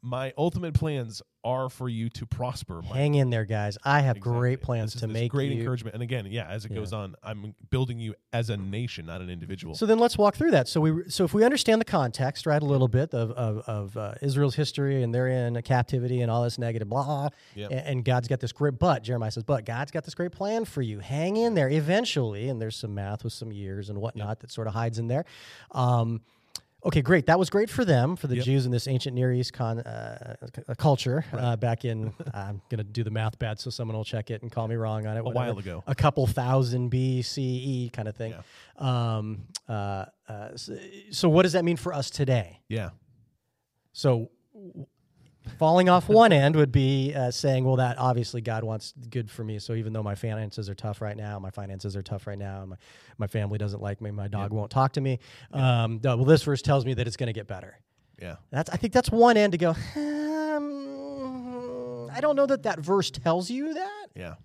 my 0.05 0.31
ultimate 0.37 0.75
plans 0.75 1.21
are 1.43 1.67
for 1.69 1.89
you 1.89 2.09
to 2.09 2.25
prosper. 2.27 2.81
My- 2.83 2.95
hang 2.95 3.15
in 3.15 3.29
there, 3.31 3.43
guys. 3.45 3.75
I 3.83 4.01
have 4.01 4.19
great 4.19 4.61
plans 4.61 4.91
This 4.91 4.95
is 4.95 5.01
to 5.01 5.07
this 5.07 5.13
make 5.13 5.31
great 5.31 5.51
you. 5.51 5.59
encouragement. 5.59 5.95
And 5.95 6.03
again, 6.03 6.27
yeah, 6.29 6.47
as 6.47 6.63
it 6.65 6.71
Yeah. 6.71 6.77
goes 6.77 6.93
on, 6.93 7.15
I'm 7.23 7.55
building 7.71 7.97
you 7.99 8.13
as 8.31 8.49
a 8.51 8.57
nation, 8.57 9.07
not 9.07 9.21
an 9.21 9.29
individual. 9.31 9.73
So 9.75 9.85
then 9.87 9.97
let's 9.99 10.17
walk 10.17 10.35
through 10.35 10.51
that. 10.51 10.67
So 10.67 10.79
we 10.81 11.09
so 11.09 11.23
if 11.23 11.33
we 11.33 11.43
understand 11.43 11.81
the 11.81 11.85
context, 11.85 12.45
right, 12.45 12.61
a 12.61 12.65
little 12.65 12.87
bit 12.87 13.13
of 13.15 13.31
of, 13.31 13.57
of 13.67 13.97
uh, 13.97 14.13
Israel's 14.21 14.55
history 14.55 15.01
and 15.03 15.13
they're 15.13 15.27
in 15.27 15.55
a 15.55 15.61
captivity 15.63 16.21
and 16.21 16.29
all 16.31 16.43
this 16.43 16.57
negative 16.59 16.87
blah, 16.89 17.29
Yep. 17.55 17.71
and, 17.71 17.79
and 17.79 18.05
God's 18.05 18.27
got 18.27 18.39
this 18.39 18.51
great. 18.51 18.77
But 18.77 19.01
Jeremiah 19.03 19.31
says, 19.31 19.43
but 19.43 19.65
God's 19.65 19.91
got 19.91 20.03
this 20.03 20.13
great 20.15 20.31
plan 20.31 20.65
for 20.65 20.81
you. 20.83 20.99
Hang 20.99 21.35
in 21.37 21.55
there. 21.55 21.69
Eventually, 21.69 22.47
and 22.49 22.61
there's 22.61 22.75
some 22.75 22.93
math 22.93 23.23
with 23.23 23.33
some 23.33 23.51
years 23.51 23.89
and 23.89 23.99
whatnot 23.99 24.39
that 24.41 24.51
sort 24.51 24.67
of 24.67 24.73
hides 24.73 24.99
in 24.99 25.07
there. 25.07 25.25
Um, 25.71 26.21
Okay, 26.85 27.01
great. 27.01 27.25
That 27.25 27.39
was 27.39 27.49
great 27.49 27.69
for 27.69 27.83
them, 27.83 28.15
for 28.15 28.27
the 28.27 28.35
Yep. 28.35 28.45
Jews 28.45 28.65
in 28.67 28.71
this 28.71 28.87
ancient 28.87 29.15
Near 29.15 29.33
East 29.33 29.53
con, 29.53 29.79
uh, 29.79 30.35
uh, 30.69 30.75
culture. 30.75 31.25
Uh, 31.33 31.55
back 31.55 31.83
in, 31.83 32.13
I'm 32.33 32.61
going 32.69 32.77
to 32.77 32.83
do 32.83 33.03
the 33.03 33.09
math 33.09 33.39
bad, 33.39 33.59
so 33.59 33.71
someone 33.71 33.97
will 33.97 34.05
check 34.05 34.29
it 34.29 34.43
and 34.43 34.51
call 34.51 34.67
me 34.67 34.75
wrong 34.75 35.07
on 35.07 35.17
it. 35.17 35.21
A 35.21 35.23
while 35.23 35.57
ago. 35.57 35.83
a 35.87 35.95
couple 35.95 36.27
thousand 36.27 36.91
BCE 36.91 37.91
kind 37.91 38.07
of 38.07 38.15
thing. 38.15 38.35
Yeah. 38.79 39.15
Um, 39.17 39.47
uh, 39.67 40.05
uh, 40.29 40.55
so, 40.55 40.77
so, 41.09 41.27
what 41.29 41.41
does 41.43 41.53
that 41.53 41.65
mean 41.65 41.77
for 41.77 41.91
us 41.91 42.09
today? 42.11 42.59
yeah. 42.69 42.91
So, 43.93 44.29
falling 45.57 45.89
off 45.89 46.07
one 46.09 46.31
end 46.31 46.55
would 46.55 46.71
be 46.71 47.13
uh, 47.13 47.31
saying, 47.31 47.63
well, 47.65 47.75
that 47.77 47.97
obviously 47.97 48.41
God 48.41 48.63
wants 48.63 48.93
good 49.09 49.29
for 49.29 49.43
me. 49.43 49.59
So, 49.59 49.73
even 49.73 49.93
though 49.93 50.03
my 50.03 50.15
finances 50.15 50.69
are 50.69 50.75
tough 50.75 51.01
right 51.01 51.15
now, 51.17 51.39
my 51.39 51.49
finances 51.49 51.95
are 51.95 52.01
tough 52.01 52.27
right 52.27 52.37
now, 52.37 52.61
and 52.61 52.69
my, 52.71 52.75
my 53.17 53.27
family 53.27 53.57
doesn't 53.57 53.81
like 53.81 54.01
me, 54.01 54.11
my 54.11 54.27
dog 54.27 54.51
won't 54.51 54.71
talk 54.71 54.93
to 54.93 55.01
me. 55.01 55.19
Um, 55.51 55.99
no, 56.03 56.15
well, 56.17 56.25
this 56.25 56.43
verse 56.43 56.61
tells 56.61 56.85
me 56.85 56.93
that 56.95 57.07
it's 57.07 57.17
going 57.17 57.27
to 57.27 57.33
get 57.33 57.47
better. 57.47 57.79
Yeah. 58.21 58.35
That's 58.51 58.69
I 58.69 58.77
think 58.77 58.93
that's 58.93 59.11
one 59.11 59.35
end 59.37 59.51
to 59.53 59.57
go. 59.57 59.73
Um, 60.75 62.09
I 62.13 62.21
don't 62.21 62.35
know 62.35 62.45
that 62.45 62.63
that 62.63 62.79
verse 62.79 63.11
tells 63.11 63.49
you 63.49 63.73
that. 63.73 64.05
Yeah. 64.15 64.35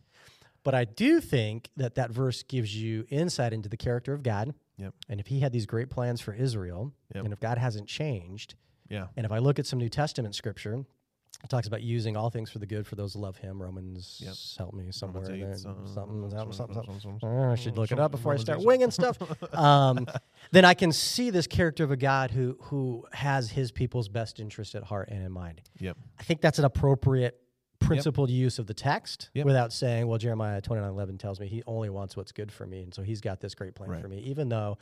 But 0.62 0.74
I 0.74 0.84
do 0.84 1.20
think 1.20 1.70
that 1.76 1.94
that 1.94 2.10
verse 2.10 2.42
gives 2.42 2.74
you 2.76 3.06
insight 3.08 3.52
into 3.52 3.68
the 3.68 3.76
character 3.76 4.12
of 4.12 4.22
God. 4.22 4.54
Yep. 4.76 4.94
And 5.08 5.20
if 5.20 5.26
he 5.28 5.40
had 5.40 5.52
these 5.52 5.66
great 5.66 5.88
plans 5.90 6.20
for 6.20 6.34
Israel, 6.34 6.92
Yep. 7.14 7.24
and 7.24 7.32
if 7.32 7.40
God 7.40 7.58
hasn't 7.58 7.86
changed, 7.88 8.54
Yeah. 8.90 9.06
and 9.16 9.24
if 9.24 9.32
I 9.32 9.38
look 9.38 9.58
at 9.58 9.66
some 9.66 9.78
New 9.78 9.88
Testament 9.88 10.34
scripture, 10.34 10.84
it 11.42 11.48
talks 11.48 11.66
about 11.66 11.80
using 11.82 12.16
all 12.18 12.28
things 12.28 12.50
for 12.50 12.58
the 12.58 12.66
good 12.66 12.86
for 12.86 12.96
those 12.96 13.14
who 13.14 13.20
love 13.20 13.38
him. 13.38 13.62
Romans, 13.62 14.20
Yep. 14.22 14.34
help 14.58 14.74
me 14.74 14.90
somewhere 14.92 15.22
Romans 15.22 15.40
in 15.42 15.48
there. 15.48 15.56
Something, 15.56 15.86
some- 15.86 15.94
something, 15.94 16.30
something, 16.30 16.52
something, 16.52 16.74
some- 16.74 17.00
something. 17.00 17.20
some- 17.20 17.28
Oh, 17.30 17.50
I 17.52 17.54
should 17.54 17.78
look 17.78 17.90
it 17.92 17.98
up 17.98 18.10
before 18.10 18.34
I 18.34 18.36
start 18.36 18.60
winging 18.62 18.90
stuff. 18.90 19.16
Um, 19.54 20.06
then 20.50 20.64
I 20.66 20.74
can 20.74 20.92
see 20.92 21.30
this 21.30 21.46
character 21.46 21.82
of 21.84 21.90
a 21.92 21.96
God 21.96 22.30
who 22.30 22.58
who 22.62 23.06
has 23.12 23.50
his 23.50 23.70
people's 23.72 24.08
best 24.08 24.38
interest 24.40 24.74
at 24.74 24.82
heart 24.82 25.08
and 25.10 25.22
in 25.24 25.32
mind. 25.32 25.62
Yep. 25.78 25.96
I 26.18 26.22
think 26.24 26.40
that's 26.42 26.58
an 26.58 26.64
appropriate 26.66 27.40
principled 27.78 28.28
use 28.28 28.58
of 28.58 28.66
the 28.66 28.74
text 28.74 29.30
Yep. 29.32 29.46
without 29.46 29.72
saying, 29.72 30.06
well, 30.06 30.18
Jeremiah 30.18 30.60
29 30.60 30.90
11 30.90 31.16
tells 31.16 31.40
me 31.40 31.46
he 31.48 31.62
only 31.66 31.88
wants 31.88 32.14
what's 32.16 32.32
good 32.32 32.52
for 32.52 32.66
me. 32.66 32.82
And 32.82 32.92
so 32.92 33.02
he's 33.02 33.22
got 33.22 33.40
this 33.40 33.54
great 33.54 33.74
plan 33.74 33.88
Right. 33.90 34.02
for 34.02 34.08
me, 34.08 34.18
even 34.18 34.48
though 34.50 34.76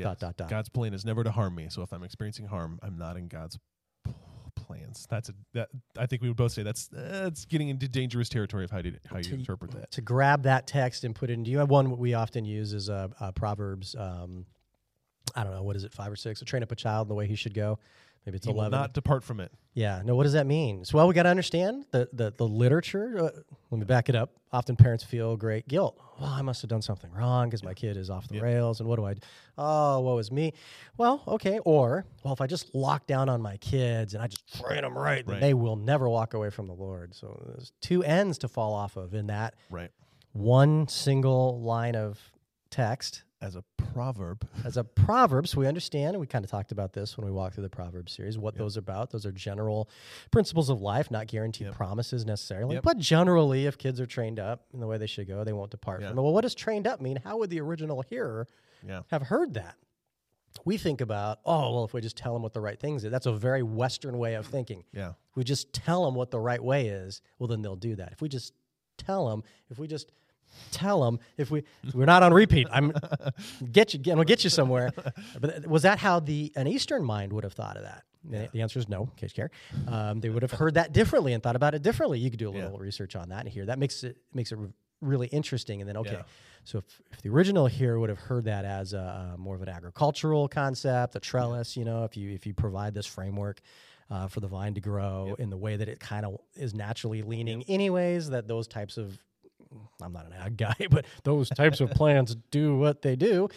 Yes. 0.00 0.04
dot, 0.06 0.18
dot, 0.20 0.36
dot. 0.36 0.48
God's 0.50 0.68
plan 0.68 0.92
is 0.94 1.04
never 1.04 1.22
to 1.24 1.30
harm 1.30 1.54
me. 1.54 1.68
So 1.70 1.82
if 1.82 1.92
I'm 1.92 2.02
experiencing 2.02 2.46
harm, 2.46 2.78
I'm 2.82 2.98
not 2.98 3.16
in 3.16 3.28
God's 3.28 3.58
plans. 4.56 5.06
That's 5.08 5.28
a 5.28 5.32
that 5.54 5.68
I 5.98 6.06
think 6.06 6.22
we 6.22 6.28
would 6.28 6.36
both 6.36 6.52
say 6.52 6.62
that's 6.62 6.88
that's 6.92 7.44
getting 7.44 7.68
into 7.68 7.88
dangerous 7.88 8.28
territory 8.28 8.64
of 8.64 8.70
how 8.70 8.78
you, 8.78 8.96
how 9.10 9.18
you 9.18 9.22
To- 9.24 9.34
interpret 9.34 9.70
that. 9.72 9.90
to 9.92 10.00
grab 10.00 10.42
that 10.42 10.66
text 10.66 11.04
and 11.04 11.14
put 11.14 11.30
it 11.30 11.34
into 11.34 11.50
you 11.50 11.58
have 11.58 11.70
one 11.70 11.96
we 11.98 12.14
often 12.14 12.44
use 12.44 12.72
is 12.72 12.90
uh, 12.90 13.08
uh, 13.20 13.32
Proverbs. 13.32 13.94
Um, 13.98 14.46
I 15.36 15.44
don't 15.44 15.52
know, 15.54 15.62
what 15.62 15.76
is 15.76 15.84
it, 15.84 15.92
five 15.92 16.10
or 16.10 16.16
six? 16.16 16.42
train 16.42 16.62
up 16.64 16.72
a 16.72 16.76
child 16.76 17.04
in 17.06 17.08
the 17.08 17.14
way 17.14 17.26
he 17.26 17.36
should 17.36 17.54
go. 17.54 17.78
Maybe 18.26 18.36
it's 18.36 18.46
He 18.46 18.52
will 18.52 18.68
not 18.70 18.92
depart 18.92 19.22
from 19.24 19.40
it. 19.40 19.50
Yeah. 19.72 20.02
No, 20.04 20.14
what 20.14 20.24
does 20.24 20.32
that 20.34 20.46
mean? 20.46 20.84
So, 20.84 20.98
well, 20.98 21.08
we 21.08 21.14
got 21.14 21.22
to 21.22 21.28
understand 21.28 21.86
the, 21.90 22.08
the, 22.12 22.32
the 22.36 22.46
literature. 22.46 23.18
Uh, 23.18 23.30
let 23.70 23.78
me 23.78 23.84
back 23.84 24.08
it 24.08 24.14
up. 24.16 24.32
Often 24.52 24.76
parents 24.76 25.04
feel 25.04 25.36
great 25.36 25.68
guilt. 25.68 25.96
Well, 26.20 26.28
I 26.28 26.42
must 26.42 26.60
have 26.62 26.68
done 26.68 26.82
something 26.82 27.10
wrong 27.12 27.48
because 27.48 27.62
my 27.62 27.72
kid 27.72 27.96
is 27.96 28.10
off 28.10 28.26
the 28.28 28.34
Yep. 28.34 28.42
rails. 28.42 28.80
And 28.80 28.88
what 28.88 28.96
do 28.96 29.04
I 29.06 29.14
do? 29.14 29.20
Oh, 29.56 30.00
woe 30.00 30.18
is 30.18 30.30
me. 30.32 30.52
Well, 30.98 31.22
okay. 31.28 31.60
Or, 31.64 32.04
well, 32.24 32.32
if 32.34 32.40
I 32.40 32.46
just 32.48 32.74
lock 32.74 33.06
down 33.06 33.28
on 33.28 33.40
my 33.40 33.56
kids 33.58 34.12
and 34.14 34.22
I 34.22 34.26
just 34.26 34.60
train 34.60 34.82
them 34.82 34.98
right, 34.98 35.24
then 35.24 35.34
Right. 35.36 35.40
they 35.40 35.54
will 35.54 35.76
never 35.76 36.08
walk 36.08 36.34
away 36.34 36.50
from 36.50 36.66
the 36.66 36.74
Lord. 36.74 37.14
So, 37.14 37.40
there's 37.46 37.72
two 37.80 38.02
ends 38.02 38.38
to 38.38 38.48
fall 38.48 38.74
off 38.74 38.96
of 38.96 39.14
in 39.14 39.28
that 39.28 39.54
Right. 39.70 39.90
one 40.32 40.88
single 40.88 41.60
line 41.62 41.94
of 41.94 42.18
text 42.70 43.22
As 43.42 43.56
a 43.56 43.64
proverb. 43.94 44.46
as 44.66 44.76
a 44.76 44.84
proverb 44.84 45.48
so 45.48 45.58
we 45.58 45.66
understand 45.66 46.08
and 46.10 46.20
we 46.20 46.26
kind 46.26 46.44
of 46.44 46.50
talked 46.50 46.72
about 46.72 46.92
this 46.92 47.16
when 47.16 47.24
we 47.26 47.32
walked 47.32 47.54
through 47.54 47.62
the 47.62 47.70
proverb 47.70 48.08
series 48.10 48.38
what 48.38 48.54
those 48.56 48.76
are 48.76 48.80
about 48.80 49.10
those 49.10 49.24
are 49.26 49.32
general 49.32 49.88
principles 50.30 50.68
of 50.68 50.80
life 50.82 51.10
not 51.10 51.26
guaranteed 51.26 51.68
Yep. 51.68 51.74
promises 51.76 52.24
necessarily 52.26 52.74
Yep. 52.76 52.84
but 52.84 52.98
generally 52.98 53.66
if 53.66 53.78
kids 53.78 53.98
are 54.00 54.06
trained 54.06 54.38
up 54.38 54.66
in 54.74 54.78
the 54.80 54.86
way 54.86 54.96
they 54.98 55.06
should 55.08 55.26
go 55.26 55.42
they 55.42 55.52
won't 55.54 55.70
depart 55.70 56.02
from 56.02 56.18
it 56.18 56.22
well 56.22 56.32
what 56.32 56.42
does 56.42 56.54
trained 56.54 56.86
up 56.86 57.00
mean 57.00 57.16
how 57.24 57.38
would 57.38 57.50
the 57.50 57.60
original 57.60 58.02
hearer 58.02 58.46
Yeah. 58.86 59.00
have 59.10 59.22
heard 59.22 59.54
that 59.54 59.74
we 60.64 60.76
think 60.76 61.00
about 61.00 61.40
oh 61.44 61.72
well 61.74 61.84
if 61.84 61.92
we 61.94 62.00
just 62.00 62.16
tell 62.16 62.34
them 62.34 62.42
what 62.42 62.52
the 62.52 62.60
right 62.60 62.78
things 62.78 63.04
is 63.04 63.10
that's 63.10 63.26
a 63.26 63.32
very 63.32 63.62
western 63.62 64.18
way 64.18 64.34
of 64.34 64.46
thinking 64.46 64.84
Yeah. 64.92 65.10
if 65.30 65.36
we 65.36 65.42
just 65.44 65.72
tell 65.72 66.04
them 66.04 66.14
what 66.14 66.30
the 66.30 66.38
right 66.40 66.62
way 66.62 66.88
is 66.88 67.22
well 67.38 67.48
then 67.48 67.62
they'll 67.62 67.74
do 67.76 67.96
that 67.96 68.12
if 68.12 68.20
we 68.20 68.28
just 68.28 68.52
tell 68.98 69.28
them 69.28 69.42
if 69.70 69.78
we 69.78 69.88
just 69.88 70.12
tell 70.70 71.02
them 71.04 71.18
if 71.36 71.50
we 71.50 71.64
we're 71.94 72.04
not 72.06 72.22
on 72.22 72.32
repeat. 72.34 72.66
I'm 72.70 72.92
get 73.72 73.94
you, 73.94 74.00
we'll 74.14 74.24
get 74.24 74.44
you 74.44 74.50
somewhere. 74.50 74.92
But 75.40 75.66
was 75.66 75.82
that 75.82 75.98
how 75.98 76.20
the 76.20 76.52
an 76.56 76.66
Eastern 76.66 77.04
mind 77.04 77.32
would 77.32 77.44
have 77.44 77.52
thought 77.54 77.76
of 77.76 77.82
that? 77.84 78.04
The- 78.24 78.48
The 78.52 78.62
answer 78.62 78.78
is 78.78 78.88
no. 78.88 79.02
In 79.02 79.10
case 79.16 79.32
you 79.36 79.42
care, 79.48 79.50
um, 79.88 80.20
they 80.20 80.28
would 80.28 80.42
have 80.42 80.52
heard 80.52 80.74
that 80.74 80.92
differently 80.92 81.32
and 81.32 81.42
thought 81.42 81.56
about 81.56 81.74
it 81.74 81.82
differently. 81.82 82.18
You 82.18 82.30
could 82.30 82.38
do 82.38 82.50
a 82.50 82.56
Yeah. 82.56 82.64
little 82.64 82.78
research 82.78 83.16
on 83.16 83.28
that 83.30 83.40
and 83.40 83.48
here. 83.48 83.66
That 83.66 83.78
makes 83.78 84.04
it 84.04 84.16
makes 84.34 84.52
it 84.52 84.56
re- 84.58 84.68
really 85.00 85.28
interesting. 85.28 85.80
And 85.80 85.88
then 85.88 85.96
okay, 85.96 86.12
Yeah. 86.12 86.22
so 86.64 86.78
if, 86.78 86.84
if 87.12 87.22
the 87.22 87.30
original 87.30 87.66
here 87.66 87.98
would 87.98 88.10
have 88.10 88.18
heard 88.18 88.44
that 88.44 88.64
as 88.66 88.92
a, 88.92 89.34
more 89.38 89.54
of 89.56 89.62
an 89.62 89.70
agricultural 89.70 90.48
concept, 90.48 91.16
a 91.16 91.20
trellis, 91.20 91.76
you 91.76 91.84
know, 91.86 92.04
if 92.04 92.16
you 92.16 92.30
if 92.30 92.46
you 92.46 92.54
provide 92.54 92.94
this 92.94 93.06
framework. 93.06 93.60
Uh, 94.12 94.26
for 94.26 94.40
the 94.40 94.48
vine 94.48 94.74
to 94.74 94.80
grow 94.80 95.36
in 95.38 95.50
the 95.50 95.56
way 95.56 95.76
that 95.76 95.88
it 95.88 96.00
kind 96.00 96.26
of 96.26 96.36
is 96.56 96.74
naturally 96.74 97.22
leaning, 97.22 97.62
anyways, 97.68 98.28
that 98.30 98.48
those 98.48 98.66
types 98.66 98.96
of 98.98 99.16
I'm 100.02 100.12
not 100.12 100.26
an 100.26 100.32
ag 100.32 100.56
guy, 100.56 100.74
but 100.90 101.04
those 101.24 101.48
types 101.48 101.80
of 101.80 101.90
plants 101.90 102.34
do 102.50 102.76
what 102.76 103.02
they 103.02 103.16
do, 103.16 103.48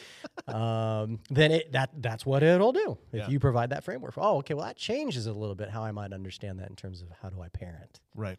um, 0.47 1.19
then 1.29 1.51
it, 1.51 1.71
that 1.71 1.89
that's 2.01 2.25
what 2.25 2.43
it'll 2.43 2.71
do. 2.73 2.97
If 3.11 3.19
Yeah. 3.19 3.29
you 3.29 3.39
provide 3.39 3.69
that 3.71 3.83
framework, 3.83 4.13
oh, 4.17 4.37
okay, 4.37 4.53
well 4.53 4.65
that 4.65 4.75
changes 4.77 5.25
a 5.27 5.33
little 5.33 5.55
bit 5.55 5.69
how 5.69 5.83
I 5.83 5.91
might 5.91 6.13
understand 6.13 6.59
that 6.59 6.69
in 6.69 6.75
terms 6.75 7.01
of 7.01 7.07
how 7.21 7.29
do 7.29 7.41
I 7.41 7.47
parent. 7.49 7.99
Right. 8.15 8.37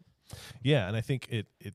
Yeah, 0.63 0.87
and 0.87 0.95
I 0.95 1.01
think 1.01 1.27
it 1.29 1.47
it 1.59 1.73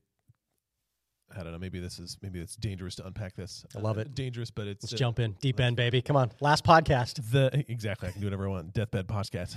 I 1.33 1.43
don't 1.43 1.53
know, 1.53 1.59
maybe 1.59 1.79
this 1.79 1.97
is 1.99 2.17
maybe 2.21 2.39
it's 2.41 2.55
dangerous 2.57 2.95
to 2.95 3.05
unpack 3.07 3.35
this. 3.35 3.63
I 3.75 3.79
love 3.79 3.97
Uh, 3.97 4.01
it. 4.01 4.15
Dangerous, 4.15 4.51
but 4.51 4.67
it's 4.67 4.83
Let's 4.85 4.93
uh, 4.93 4.97
jump 4.97 5.19
in 5.19 5.33
deep 5.39 5.59
end, 5.59 5.75
baby. 5.77 6.01
Come 6.01 6.17
on, 6.17 6.31
last 6.41 6.63
podcast. 6.65 7.21
the 7.31 7.63
exactly 7.71 8.09
I 8.09 8.11
can 8.11 8.21
do 8.21 8.27
whatever 8.27 8.47
I 8.47 8.51
want. 8.51 8.73
Deathbed 8.73 9.07
podcast. 9.07 9.55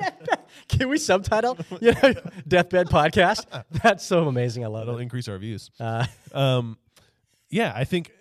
Can 0.68 0.88
we 0.88 0.98
subtitle? 0.98 1.58
You 1.80 1.92
know, 2.02 2.14
deathbed 2.48 2.88
podcast. 2.88 3.44
That's 3.82 4.04
so 4.04 4.28
amazing. 4.28 4.64
I 4.64 4.68
love 4.68 4.86
That'll 4.86 4.98
it. 4.98 5.02
increase 5.02 5.28
our 5.28 5.38
views. 5.38 5.70
Uh, 5.80 6.06
um, 6.32 6.78
yeah, 7.48 7.72
I 7.74 7.84
think 7.84 8.12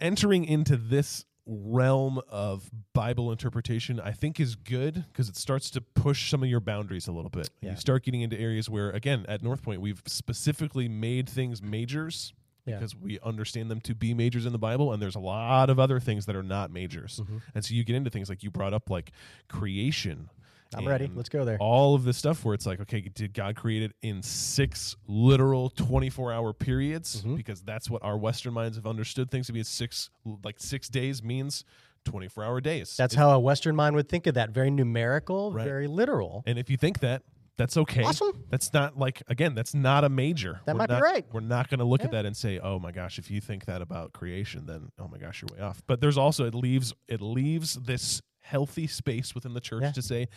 entering 0.00 0.44
into 0.44 0.76
this 0.76 1.24
realm 1.50 2.20
of 2.28 2.70
Bible 2.94 3.32
interpretation, 3.32 3.98
I 4.00 4.12
think 4.12 4.38
is 4.38 4.54
good 4.54 5.04
because 5.12 5.28
it 5.28 5.36
starts 5.36 5.70
to 5.70 5.80
push 5.80 6.30
some 6.30 6.42
of 6.42 6.48
your 6.48 6.60
boundaries 6.60 7.08
a 7.08 7.12
little 7.12 7.30
bit. 7.30 7.48
Yeah. 7.62 7.70
You 7.70 7.76
start 7.76 8.04
getting 8.04 8.20
into 8.20 8.38
areas 8.38 8.68
where, 8.68 8.90
again, 8.90 9.24
at 9.28 9.42
North 9.42 9.62
Point, 9.62 9.80
we've 9.80 10.02
specifically 10.06 10.88
made 10.88 11.26
things 11.28 11.62
majors 11.62 12.34
Yeah. 12.66 12.76
because 12.76 12.94
we 12.94 13.18
understand 13.22 13.70
them 13.70 13.80
to 13.82 13.94
be 13.94 14.12
majors 14.12 14.44
in 14.44 14.52
the 14.52 14.58
Bible, 14.58 14.92
and 14.92 15.00
there's 15.02 15.16
a 15.16 15.20
lot 15.20 15.70
of 15.70 15.78
other 15.78 15.98
things 16.00 16.26
that 16.26 16.36
are 16.36 16.42
not 16.42 16.70
majors. 16.70 17.20
Mm-hmm. 17.22 17.38
And 17.54 17.64
so 17.64 17.72
you 17.74 17.82
get 17.82 17.96
into 17.96 18.10
things 18.10 18.28
like 18.28 18.42
you 18.42 18.50
brought 18.50 18.74
up, 18.74 18.90
like 18.90 19.12
creation. 19.48 20.28
I'm 20.76 20.86
ready. 20.86 21.10
Let's 21.14 21.28
go 21.28 21.44
there. 21.44 21.56
all 21.60 21.94
of 21.94 22.04
this 22.04 22.16
stuff 22.18 22.44
where 22.44 22.54
it's 22.54 22.66
like, 22.66 22.80
okay, 22.80 23.00
did 23.00 23.32
God 23.32 23.56
create 23.56 23.82
it 23.82 23.92
in 24.02 24.22
six 24.22 24.96
literal 25.06 25.70
24 25.70 26.32
hour 26.32 26.52
periods? 26.52 27.20
Mm-hmm. 27.22 27.36
Because 27.36 27.62
that's 27.62 27.88
what 27.88 28.02
our 28.02 28.18
Western 28.18 28.52
minds 28.54 28.76
have 28.76 28.86
understood 28.86 29.30
things 29.30 29.46
to 29.46 29.52
be. 29.52 29.62
Six, 29.62 30.10
like 30.44 30.56
six 30.58 30.88
days 30.88 31.22
means 31.22 31.64
24 32.04 32.44
hour 32.44 32.60
days. 32.60 32.96
That's 32.96 33.14
how 33.14 33.30
a 33.30 33.38
Western 33.38 33.74
mind 33.76 33.94
would 33.96 34.08
think 34.08 34.26
of 34.26 34.34
that. 34.34 34.50
Very 34.50 34.70
numerical, 34.70 35.52
Right. 35.52 35.64
very 35.64 35.86
literal. 35.86 36.42
And 36.46 36.58
if 36.58 36.68
you 36.70 36.76
think 36.76 37.00
that, 37.00 37.22
that's 37.56 37.76
okay. 37.76 38.04
Awesome. 38.04 38.44
That's 38.50 38.72
not 38.72 38.96
like 38.96 39.20
again. 39.26 39.54
That's 39.56 39.74
not 39.74 40.04
a 40.04 40.08
major. 40.08 40.60
That 40.64 40.74
We're 40.76 40.78
might 40.78 40.86
be 40.90 40.92
not- 40.94 41.02
right. 41.02 41.26
We're 41.32 41.40
not 41.40 41.68
going 41.68 41.80
to 41.80 41.84
look 41.84 42.04
at 42.04 42.12
that 42.12 42.24
and 42.24 42.36
say, 42.36 42.60
"Oh 42.60 42.78
my 42.78 42.92
gosh, 42.92 43.18
if 43.18 43.32
you 43.32 43.40
think 43.40 43.64
that 43.64 43.82
about 43.82 44.12
creation, 44.12 44.66
then 44.66 44.92
oh 44.96 45.08
my 45.08 45.18
gosh, 45.18 45.42
you're 45.42 45.58
way 45.58 45.64
off." 45.66 45.82
But 45.88 46.00
there's 46.00 46.16
also 46.16 46.44
it 46.46 46.54
leaves 46.54 46.94
it 47.08 47.20
leaves 47.20 47.74
this 47.74 48.22
healthy 48.48 48.86
space 48.86 49.34
within 49.34 49.52
the 49.54 49.60
church 49.60 49.82
Yeah. 49.82 49.92
to 49.92 50.02
say 50.02 50.28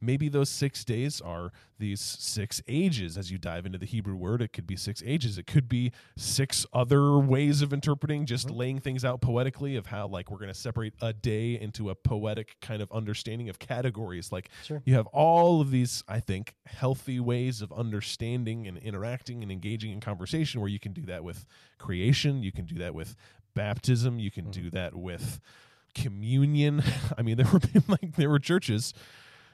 maybe 0.00 0.28
those 0.28 0.48
six 0.48 0.84
days 0.84 1.20
are 1.20 1.52
these 1.78 2.00
six 2.00 2.60
ages 2.68 3.16
as 3.16 3.30
you 3.30 3.38
dive 3.38 3.64
into 3.64 3.78
the 3.78 3.86
hebrew 3.86 4.16
word 4.16 4.42
it 4.42 4.52
could 4.52 4.66
be 4.66 4.76
six 4.76 5.02
ages 5.06 5.38
it 5.38 5.46
could 5.46 5.68
be 5.68 5.92
six 6.16 6.66
other 6.72 7.16
ways 7.18 7.62
of 7.62 7.72
interpreting 7.72 8.26
just 8.26 8.48
Mm-hmm. 8.48 8.56
laying 8.56 8.78
things 8.80 9.04
out 9.04 9.20
poetically 9.20 9.76
of 9.76 9.86
how 9.86 10.08
like 10.08 10.30
we're 10.30 10.38
going 10.38 10.48
to 10.52 10.54
separate 10.68 10.94
a 11.00 11.12
day 11.12 11.58
into 11.60 11.90
a 11.90 11.94
poetic 11.94 12.56
kind 12.60 12.82
of 12.82 12.90
understanding 12.92 13.48
of 13.48 13.58
categories 13.58 14.32
like 14.32 14.50
Sure. 14.64 14.82
you 14.84 14.94
have 14.94 15.06
all 15.08 15.60
of 15.60 15.70
these 15.70 16.02
i 16.08 16.18
think 16.20 16.54
healthy 16.66 17.20
ways 17.20 17.62
of 17.62 17.72
understanding 17.72 18.66
and 18.66 18.78
interacting 18.78 19.42
and 19.42 19.52
engaging 19.52 19.92
in 19.92 20.00
conversation 20.00 20.60
where 20.60 20.70
you 20.70 20.80
can 20.80 20.92
do 20.92 21.02
that 21.02 21.22
with 21.22 21.46
creation 21.78 22.42
you 22.42 22.50
can 22.52 22.64
do 22.66 22.74
that 22.76 22.94
with 22.94 23.14
baptism 23.54 24.18
you 24.18 24.30
can 24.30 24.44
Mm-hmm. 24.46 24.62
do 24.62 24.70
that 24.70 24.94
with 24.94 25.40
communion 25.94 26.82
i 27.18 27.22
mean 27.22 27.36
there 27.36 27.46
were 27.52 27.60
like 27.88 28.16
there 28.16 28.30
were 28.30 28.38
churches 28.38 28.92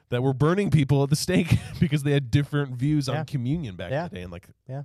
that 0.08 0.22
were 0.22 0.32
burning 0.32 0.70
people 0.70 1.02
at 1.02 1.10
the 1.10 1.16
stake 1.16 1.58
because 1.80 2.02
they 2.04 2.12
had 2.12 2.30
different 2.30 2.76
views 2.76 3.08
Yeah. 3.08 3.20
on 3.20 3.24
communion 3.26 3.76
back 3.76 3.90
Yeah. 3.90 4.04
in 4.04 4.10
the 4.10 4.14
day 4.16 4.22
and 4.22 4.32
like 4.32 4.48
Yeah. 4.68 4.82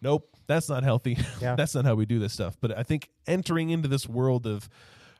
nope 0.00 0.28
that's 0.46 0.68
not 0.68 0.82
healthy 0.82 1.16
Yeah. 1.40 1.54
that's 1.56 1.74
not 1.74 1.84
how 1.84 1.94
we 1.94 2.06
do 2.06 2.18
this 2.18 2.32
stuff 2.32 2.56
but 2.60 2.76
i 2.76 2.82
think 2.82 3.08
entering 3.26 3.70
into 3.70 3.88
this 3.88 4.08
world 4.08 4.46
of 4.46 4.68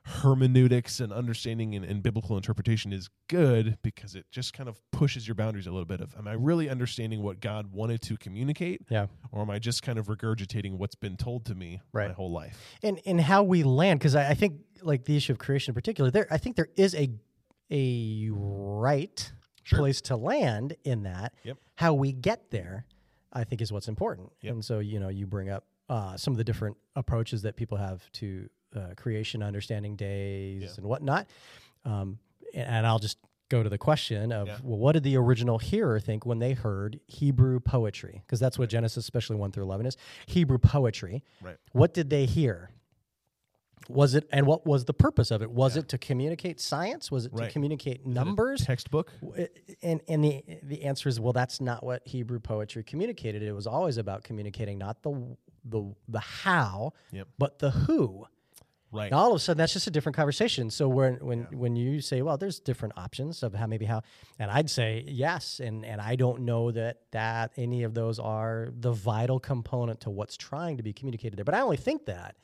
hermeneutics 0.05 1.01
and 1.01 1.13
understanding 1.13 1.75
and, 1.75 1.85
and 1.85 2.03
biblical 2.03 2.37
interpretation 2.37 2.93
is 2.93 3.09
good 3.29 3.79
because 3.83 4.15
it 4.15 4.27
just 4.31 4.53
kind 4.53 4.69
of 4.69 4.81
pushes 4.91 5.27
your 5.29 5.35
boundaries 5.35 5.67
a 5.67 5.71
little 5.71 5.85
bit 5.85 6.01
of 6.01 6.15
am 6.19 6.27
i 6.29 6.33
really 6.33 6.69
understanding 6.69 7.23
what 7.23 7.41
god 7.41 7.73
wanted 7.73 8.01
to 8.03 8.17
communicate 8.17 8.81
Yeah. 8.89 9.07
or 9.31 9.43
am 9.43 9.51
i 9.51 9.59
just 9.59 9.83
kind 9.83 9.99
of 9.99 10.07
regurgitating 10.07 10.73
what's 10.77 10.95
been 10.95 11.17
told 11.17 11.45
to 11.47 11.55
me 11.55 11.81
my 12.09 12.09
whole 12.09 12.31
life 12.33 12.59
and 12.83 13.01
and 13.07 13.21
how 13.21 13.43
we 13.43 13.63
land 13.63 14.01
because 14.01 14.15
I, 14.15 14.31
I 14.31 14.35
think 14.35 14.61
like 14.83 15.05
the 15.05 15.17
issue 15.17 15.33
of 15.33 15.39
creation 15.39 15.71
in 15.73 15.75
particular 15.75 16.11
there 16.11 16.27
i 16.31 16.37
think 16.39 16.57
there 16.57 16.69
is 16.77 16.95
a 16.95 17.11
a 17.71 18.29
right 18.33 19.33
Sure. 19.65 19.79
place 19.79 20.01
to 20.03 20.17
land 20.17 20.75
in 20.85 21.05
that 21.05 21.35
Yep. 21.45 21.57
how 21.77 21.95
we 21.95 22.13
get 22.13 22.51
there 22.51 22.85
i 23.33 23.45
think 23.45 23.61
is 23.63 23.71
what's 23.73 23.87
important 23.89 24.33
Yep. 24.41 24.53
and 24.55 24.65
so 24.65 24.81
you 24.81 24.99
know 24.99 25.09
you 25.09 25.27
bring 25.27 25.49
up 25.49 25.65
uh, 25.89 26.17
some 26.17 26.33
of 26.33 26.39
the 26.39 26.45
different 26.45 26.77
approaches 26.97 27.43
that 27.43 27.55
people 27.55 27.77
have 27.77 28.11
to 28.13 28.49
uh, 28.77 28.95
creation 28.97 29.43
understanding 29.43 29.97
days 29.97 30.63
Yeah. 30.63 30.69
and 30.79 30.87
whatnot 30.87 31.27
um, 31.85 32.19
and, 32.55 32.67
and 32.69 32.87
i'll 32.87 32.99
just 32.99 33.19
go 33.49 33.63
to 33.63 33.69
the 33.69 33.79
question 33.79 34.33
of 34.33 34.47
Yeah. 34.49 34.59
well 34.63 34.79
what 34.79 34.93
did 34.93 35.03
the 35.03 35.17
original 35.17 35.59
hearer 35.59 36.01
think 36.01 36.25
when 36.25 36.39
they 36.39 36.53
heard 36.55 37.01
hebrew 37.07 37.61
poetry 37.61 38.23
because 38.27 38.41
that's 38.41 38.59
what 38.59 38.69
genesis 38.71 39.05
especially 39.05 39.37
1 39.37 39.53
through 39.53 39.65
11 39.65 39.87
is 39.87 39.97
hebrew 40.27 40.59
poetry 40.59 41.23
right 41.43 41.57
what 41.73 41.93
did 41.95 42.09
they 42.11 42.25
hear? 42.27 42.71
Was 43.89 44.15
it 44.15 44.29
and 44.33 44.47
what 44.47 44.65
was 44.65 44.85
the 44.85 44.95
purpose 44.95 45.33
of 45.33 45.43
it? 45.43 45.51
Was 45.51 45.75
Yeah. 45.75 45.81
it 45.81 45.89
to 45.89 45.99
communicate 45.99 46.61
science? 46.61 47.11
Was 47.11 47.27
it 47.27 47.33
Right. 47.33 47.47
to 47.49 47.53
communicate 47.53 48.01
Is 48.03 48.07
it 48.07 48.11
a 48.11 48.15
numbers? 48.15 48.61
textbook 48.65 49.11
And 49.83 50.01
and 50.07 50.23
the 50.23 50.45
the 50.63 50.85
answer 50.85 51.09
is 51.09 51.19
well, 51.19 51.33
that's 51.33 51.61
not 51.61 51.85
what 51.85 52.07
Hebrew 52.07 52.39
poetry 52.39 52.85
communicated. 52.85 53.43
It 53.43 53.53
was 53.53 53.67
always 53.67 53.97
about 53.99 54.23
communicating 54.23 54.79
not 54.79 55.03
the 55.03 55.37
the 55.65 55.93
the 56.09 56.21
how, 56.21 56.93
Yep. 57.11 57.27
but 57.39 57.59
the 57.59 57.71
who. 57.73 58.27
Right 58.93 59.07
And 59.07 59.15
all 59.15 59.31
of 59.31 59.37
a 59.37 59.39
sudden, 59.39 59.59
that's 59.59 59.73
just 59.73 59.87
a 59.87 59.91
different 59.91 60.17
conversation. 60.17 60.71
So 60.71 60.89
when 60.89 61.15
when 61.17 61.45
when 61.53 61.77
you 61.77 62.01
say, 62.01 62.23
well, 62.23 62.37
there's 62.37 62.61
different 62.61 62.95
options 62.97 63.43
of 63.43 63.55
how 63.55 63.67
maybe 63.67 63.87
how, 63.87 64.03
and 64.39 64.51
I'd 64.51 64.71
say 64.71 65.05
yes, 65.07 65.61
and 65.61 65.85
and 65.85 66.01
I 66.01 66.17
don't 66.17 66.43
know 66.43 66.71
that 66.71 66.99
that 67.11 67.53
any 67.57 67.83
of 67.83 67.95
those 67.95 68.19
are 68.19 68.69
the 68.79 68.93
vital 68.93 69.41
component 69.41 70.01
to 70.01 70.11
what's 70.11 70.37
trying 70.37 70.77
to 70.77 70.83
be 70.83 70.93
communicated 70.93 71.37
there. 71.37 71.45
But 71.45 71.55
I 71.55 71.61
only 71.61 71.79
think 71.79 72.07
that 72.07 72.37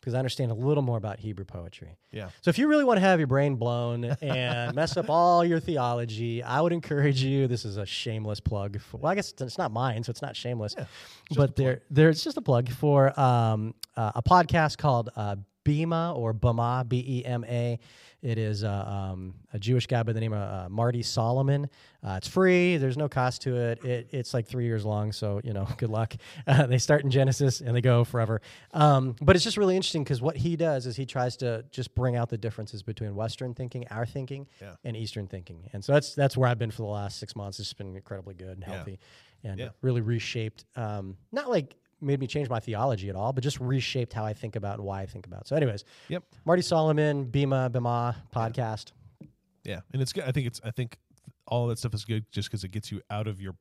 because 0.00 0.14
I 0.14 0.18
understand 0.18 0.50
a 0.50 0.54
little 0.54 0.82
more 0.82 0.96
about 0.96 1.18
Hebrew 1.18 1.44
poetry. 1.44 1.96
yeah 2.12 2.30
So 2.40 2.50
if 2.50 2.58
you 2.58 2.68
really 2.68 2.84
want 2.84 2.98
to 2.98 3.00
have 3.00 3.18
your 3.18 3.26
brain 3.26 3.56
blown 3.56 4.04
and 4.22 4.74
mess 4.74 4.96
up 4.96 5.10
all 5.10 5.44
your 5.44 5.60
theology, 5.60 6.42
I 6.42 6.60
would 6.60 6.72
encourage 6.72 7.22
you. 7.22 7.48
This 7.48 7.64
is 7.64 7.78
a 7.78 7.86
shameless 7.86 8.40
plug. 8.40 8.80
For, 8.80 8.98
well, 8.98 9.10
I 9.10 9.14
guess 9.16 9.34
it's 9.40 9.58
not 9.58 9.72
mine, 9.72 10.04
so 10.04 10.10
it's 10.10 10.22
not 10.22 10.36
shameless. 10.36 10.74
just 10.74 10.88
a 11.32 11.34
but 11.34 11.56
there, 11.56 11.82
there's 11.90 12.22
just 12.22 12.36
a 12.36 12.40
plug 12.40 12.68
for 12.70 13.18
um, 13.18 13.74
uh, 13.96 14.12
a 14.14 14.22
podcast 14.22 14.78
called 14.78 15.10
uh, 15.16 15.36
Bema 15.72 16.14
or 16.16 16.32
Bama, 16.32 16.88
B 16.88 17.04
E 17.06 17.24
M 17.26 17.44
A. 17.44 17.78
It 18.22 18.36
is 18.38 18.64
uh, 18.64 18.68
um, 19.12 19.34
a 19.52 19.58
Jewish 19.60 19.86
guy 19.86 20.02
by 20.02 20.12
the 20.12 20.18
name 20.18 20.32
of 20.32 20.40
uh, 20.40 20.68
Marty 20.70 21.02
Solomon. 21.02 21.68
Uh, 22.02 22.14
it's 22.16 22.26
free. 22.26 22.76
There's 22.78 22.96
no 22.96 23.08
cost 23.08 23.42
to 23.42 23.54
it. 23.56 23.84
it. 23.84 24.08
It's 24.10 24.32
like 24.34 24.46
three 24.48 24.64
years 24.64 24.84
long, 24.84 25.12
so 25.12 25.40
you 25.44 25.52
know, 25.52 25.68
good 25.76 25.90
luck. 25.90 26.14
Uh, 26.46 26.66
they 26.66 26.78
start 26.78 27.04
in 27.04 27.10
Genesis 27.10 27.60
and 27.60 27.76
they 27.76 27.80
go 27.82 28.02
forever. 28.04 28.40
Um, 28.72 29.14
but 29.20 29.36
it's 29.36 29.44
just 29.44 29.56
really 29.58 29.76
interesting 29.76 30.02
because 30.04 30.20
what 30.22 30.36
he 30.38 30.56
does 30.56 30.86
is 30.86 30.96
he 30.96 31.04
tries 31.06 31.36
to 31.38 31.64
just 31.70 31.94
bring 31.94 32.16
out 32.16 32.28
the 32.30 32.38
differences 32.38 32.82
between 32.82 33.14
Western 33.14 33.52
thinking, 33.54 33.86
our 33.90 34.06
thinking, 34.06 34.46
Yeah. 34.60 34.72
and 34.84 34.96
Eastern 34.96 35.26
thinking. 35.28 35.68
And 35.74 35.84
so 35.84 35.92
that's 35.92 36.14
that's 36.14 36.34
where 36.36 36.48
I've 36.48 36.58
been 36.58 36.70
for 36.70 36.82
the 36.82 36.88
last 36.88 37.18
six 37.20 37.36
months. 37.36 37.60
It's 37.60 37.72
been 37.74 37.94
incredibly 37.94 38.34
good 38.34 38.48
and 38.56 38.64
Yeah. 38.66 38.74
healthy, 38.74 38.98
and 39.44 39.60
Yeah. 39.60 39.68
really 39.82 40.00
reshaped. 40.00 40.64
Um, 40.76 41.16
not 41.30 41.50
like 41.50 41.76
made 42.00 42.20
me 42.20 42.26
change 42.26 42.48
my 42.48 42.60
theology 42.60 43.08
at 43.08 43.16
all, 43.16 43.32
but 43.32 43.42
just 43.42 43.58
reshaped 43.60 44.12
how 44.12 44.24
I 44.24 44.32
think 44.32 44.56
about 44.56 44.74
and 44.78 44.84
why 44.84 45.02
I 45.02 45.06
think 45.06 45.26
about. 45.26 45.42
It. 45.42 45.48
So, 45.48 45.56
anyways, 45.56 45.84
Yep. 46.08 46.24
Marty 46.44 46.62
Solomon, 46.62 47.24
Bema 47.24 47.68
Bema 47.70 48.16
podcast. 48.34 48.92
Yeah, 49.64 49.80
and 49.92 50.00
it's 50.00 50.12
good. 50.12 50.24
I 50.24 50.32
think 50.32 50.46
it's. 50.46 50.60
I 50.64 50.70
think 50.70 50.98
all 51.46 51.66
that 51.68 51.78
stuff 51.78 51.94
is 51.94 52.04
good 52.04 52.24
just 52.30 52.48
because 52.48 52.64
it 52.64 52.68
gets 52.70 52.90
you 52.92 53.00
out 53.10 53.26
of 53.26 53.40
your 53.40 53.54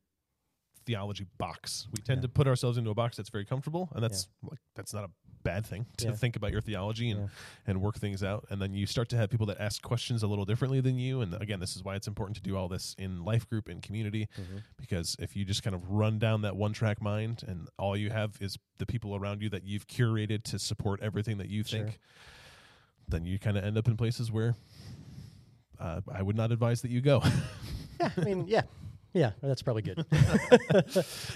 theology 0.86 1.26
box. 1.38 1.88
We 1.92 2.02
tend 2.02 2.20
Yeah. 2.20 2.24
to 2.24 2.30
put 2.30 2.48
ourselves 2.48 2.78
into 2.78 2.90
a 2.92 2.94
box 2.94 3.18
that's 3.18 3.30
very 3.30 3.46
comfortable, 3.46 3.90
and 3.94 4.04
that's 4.04 4.28
like 4.44 4.60
that's 4.76 4.94
not 4.94 5.04
a 5.04 5.10
bad 5.48 5.66
thing 5.66 5.86
to 5.98 6.08
Yeah. 6.08 6.14
think 6.16 6.36
about 6.36 6.52
your 6.52 6.62
theology 6.62 7.10
and 7.12 7.22
Yeah. 7.22 7.28
and 7.68 7.82
work 7.82 7.98
things 7.98 8.22
out. 8.24 8.46
And 8.50 8.62
then 8.62 8.74
you 8.74 8.86
start 8.86 9.08
to 9.10 9.18
have 9.18 9.30
people 9.30 9.46
that 9.48 9.60
ask 9.62 9.82
questions 9.82 10.24
a 10.24 10.28
little 10.28 10.46
differently 10.46 10.82
than 10.82 10.98
you. 10.98 11.22
And 11.22 11.34
again, 11.36 11.60
this 11.60 11.76
is 11.76 11.84
why 11.84 11.96
it's 11.96 12.08
important 12.08 12.36
to 12.38 12.42
do 12.44 12.58
all 12.58 12.68
this 12.68 12.96
in 12.98 13.24
life 13.24 13.48
group 13.50 13.70
in 13.70 13.80
community, 13.82 14.28
Mhm. 14.38 14.64
because 14.78 15.16
if 15.20 15.36
you 15.36 15.46
just 15.46 15.64
kind 15.64 15.76
of 15.76 15.90
run 15.90 16.20
down 16.20 16.42
that 16.42 16.56
one 16.56 16.74
track 16.74 17.02
mind 17.02 17.44
and 17.48 17.68
all 17.80 17.96
you 17.96 18.10
have 18.10 18.38
is 18.42 18.58
the 18.78 18.86
people 18.86 19.16
around 19.16 19.42
you 19.42 19.50
that 19.50 19.64
you've 19.64 19.88
curated 19.88 20.44
to 20.44 20.60
support 20.60 21.02
everything 21.02 21.38
that 21.38 21.48
you 21.50 21.64
Sure. 21.64 21.84
think, 21.86 22.00
then 23.08 23.26
you 23.26 23.40
kind 23.40 23.58
of 23.58 23.64
end 23.64 23.78
up 23.78 23.88
in 23.88 23.96
places 23.96 24.32
where 24.32 24.56
uh, 25.80 26.02
I 26.12 26.22
would 26.24 26.36
not 26.36 26.52
advise 26.52 26.82
that 26.82 26.92
you 26.92 27.02
go. 27.02 27.22
Yeah, 28.00 28.12
I 28.16 28.22
mean, 28.22 28.48
yeah, 28.48 28.62
yeah, 29.14 29.32
that's 29.42 29.62
probably 29.62 29.82
good. 29.84 30.06
I 30.12 30.94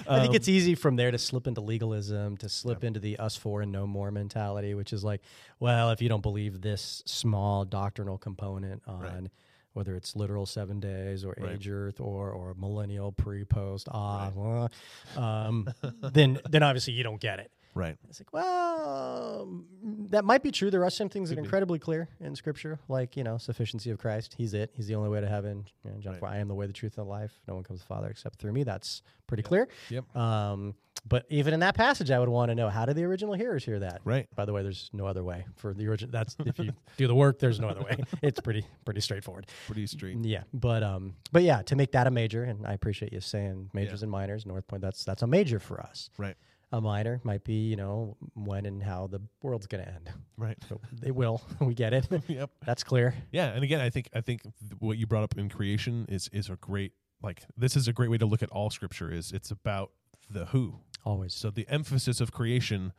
Um, 0.08 0.22
think 0.22 0.36
it's 0.36 0.48
easy 0.48 0.76
from 0.76 0.96
there 0.96 1.12
to 1.12 1.18
slip 1.18 1.48
into 1.48 1.62
legalism, 1.62 2.38
to 2.38 2.50
slip 2.50 2.84
into 2.84 3.00
the 3.00 3.18
us 3.18 3.36
four 3.36 3.62
and 3.62 3.72
no 3.72 3.88
more 3.88 4.12
mentality, 4.12 4.74
which 4.74 4.94
is 4.94 5.04
like, 5.04 5.22
well, 5.60 5.92
if 5.92 6.02
you 6.02 6.10
don't 6.10 6.22
believe 6.22 6.62
this 6.62 7.04
small 7.06 7.66
doctrinal 7.66 8.18
component 8.18 8.82
on 8.88 9.30
whether 9.74 9.96
it's 9.96 10.18
literal 10.18 10.46
seven 10.46 10.82
days 10.82 11.24
or 11.24 11.34
Right. 11.40 11.54
age 11.54 11.70
earth 11.70 12.02
or 12.02 12.30
or 12.32 12.54
millennial 12.56 13.14
pre 13.14 13.46
post 13.46 13.88
ah, 13.90 14.30
blah, 14.30 14.68
um, 15.18 15.70
then 16.02 16.40
then 16.50 16.62
obviously 16.62 16.92
you 16.94 17.04
don't 17.04 17.22
get 17.22 17.40
it. 17.40 17.52
Right. 17.74 17.98
It's 18.10 18.20
like, 18.20 18.32
well, 18.34 19.48
mm, 19.86 20.10
that 20.12 20.26
might 20.26 20.44
be 20.44 20.52
true. 20.52 20.70
There 20.72 20.84
are 20.84 20.90
some 20.90 21.10
things 21.10 21.30
that 21.30 21.36
Could 21.36 21.40
are 21.40 21.44
be. 21.44 21.48
incredibly 21.48 21.80
clear 21.80 22.10
in 22.20 22.36
Scripture, 22.36 22.80
like 22.88 23.16
you 23.18 23.24
know, 23.24 23.38
sufficiency 23.38 23.90
of 23.92 23.98
Christ. 24.00 24.36
He's 24.38 24.54
it. 24.54 24.72
He's 24.74 24.88
the 24.88 24.96
only 24.96 25.10
way 25.10 25.22
to 25.22 25.28
heaven. 25.28 25.66
You 25.84 25.92
know, 25.92 25.98
John 26.00 26.14
Right. 26.14 26.20
4, 26.20 26.30
I 26.30 26.38
am 26.38 26.48
the 26.48 26.56
way, 26.56 26.68
the 26.68 26.74
truth, 26.74 26.98
and 26.98 27.06
the 27.06 27.10
life. 27.10 27.32
No 27.48 27.56
one 27.56 27.64
comes 27.64 27.80
to 27.82 27.86
the 27.86 27.94
Father 27.94 28.08
except 28.10 28.40
through 28.40 28.54
me. 28.54 28.64
That's 28.64 29.02
pretty 29.28 29.44
clear. 29.44 29.68
Yep. 29.90 30.16
Um, 30.16 30.76
but 31.08 31.26
even 31.30 31.56
in 31.56 31.62
that 31.62 31.74
passage, 31.74 32.12
I 32.12 32.20
would 32.20 32.30
want 32.30 32.50
to 32.52 32.56
know 32.56 32.70
how 32.70 32.86
did 32.86 32.96
the 32.96 33.04
original 33.06 33.34
hearers 33.34 33.66
hear 33.66 33.80
that? 33.80 34.02
Right. 34.06 34.28
By 34.36 34.46
the 34.46 34.54
way, 34.54 34.62
there's 34.62 34.90
no 34.94 35.08
other 35.08 35.24
way 35.24 35.46
for 35.56 35.74
the 35.74 35.88
original. 35.88 36.12
That's 36.12 36.36
if 36.46 36.60
you 36.60 36.74
do 36.98 37.08
the 37.08 37.16
work, 37.16 37.40
there's 37.40 37.60
no 37.60 37.70
other 37.70 37.82
way. 37.82 37.98
It's 38.22 38.40
pretty 38.40 38.66
pretty 38.86 39.02
straightforward. 39.02 39.48
Pretty 39.66 39.88
straight. 39.88 40.18
Yeah, 40.22 40.44
but 40.54 40.84
um, 40.84 41.16
but 41.32 41.42
yeah, 41.42 41.64
to 41.64 41.76
make 41.76 41.94
that 41.94 42.06
a 42.06 42.12
major, 42.12 42.44
and 42.44 42.68
I 42.68 42.74
appreciate 42.74 43.14
you 43.14 43.20
saying 43.22 43.72
majors 43.74 44.02
Yeah. 44.02 44.06
and 44.06 44.12
minors. 44.12 44.46
North 44.46 44.68
Point, 44.68 44.84
that's 44.84 45.04
that's 45.04 45.24
a 45.24 45.28
major 45.28 45.60
for 45.60 45.80
us 45.82 46.10
Right. 46.20 46.36
A 46.72 46.80
minor 46.82 47.20
might 47.24 47.44
be 47.44 47.54
you 47.70 47.76
know 47.76 48.16
when 48.34 48.66
and 48.66 48.82
how 48.82 49.08
the 49.08 49.20
world's 49.42 49.68
going 49.68 49.84
to 49.84 49.90
end 49.92 50.10
Right. 50.38 50.58
so 50.70 50.80
it 51.04 51.14
will 51.14 51.42
we 51.62 51.74
get 51.74 51.94
it 51.94 52.08
yep. 52.28 52.50
that's 52.66 52.84
clear 52.84 53.14
Yeah, 53.32 53.48
and 53.48 53.64
again, 53.64 53.82
I 53.82 53.90
think 53.90 54.10
I 54.14 54.22
think 54.22 54.42
what 54.80 54.98
you 54.98 55.06
brought 55.08 55.24
up 55.24 55.38
in 55.38 55.50
creation 55.50 56.06
is 56.10 56.30
is 56.32 56.50
a 56.50 56.56
great 56.56 56.94
like 57.22 57.44
this 57.58 57.76
is 57.76 57.88
a 57.88 57.94
great 57.94 58.10
way 58.10 58.18
to 58.18 58.26
look 58.26 58.42
at 58.42 58.50
all 58.50 58.70
scripture. 58.70 59.12
Is 59.12 59.32
it's 59.32 59.52
about 59.52 59.92
the 60.30 60.46
who. 60.46 60.80
always 61.06 61.34
So 61.34 61.52
the 61.52 61.68
emphasis 61.70 62.20
of 62.22 62.32
creation. 62.32 62.94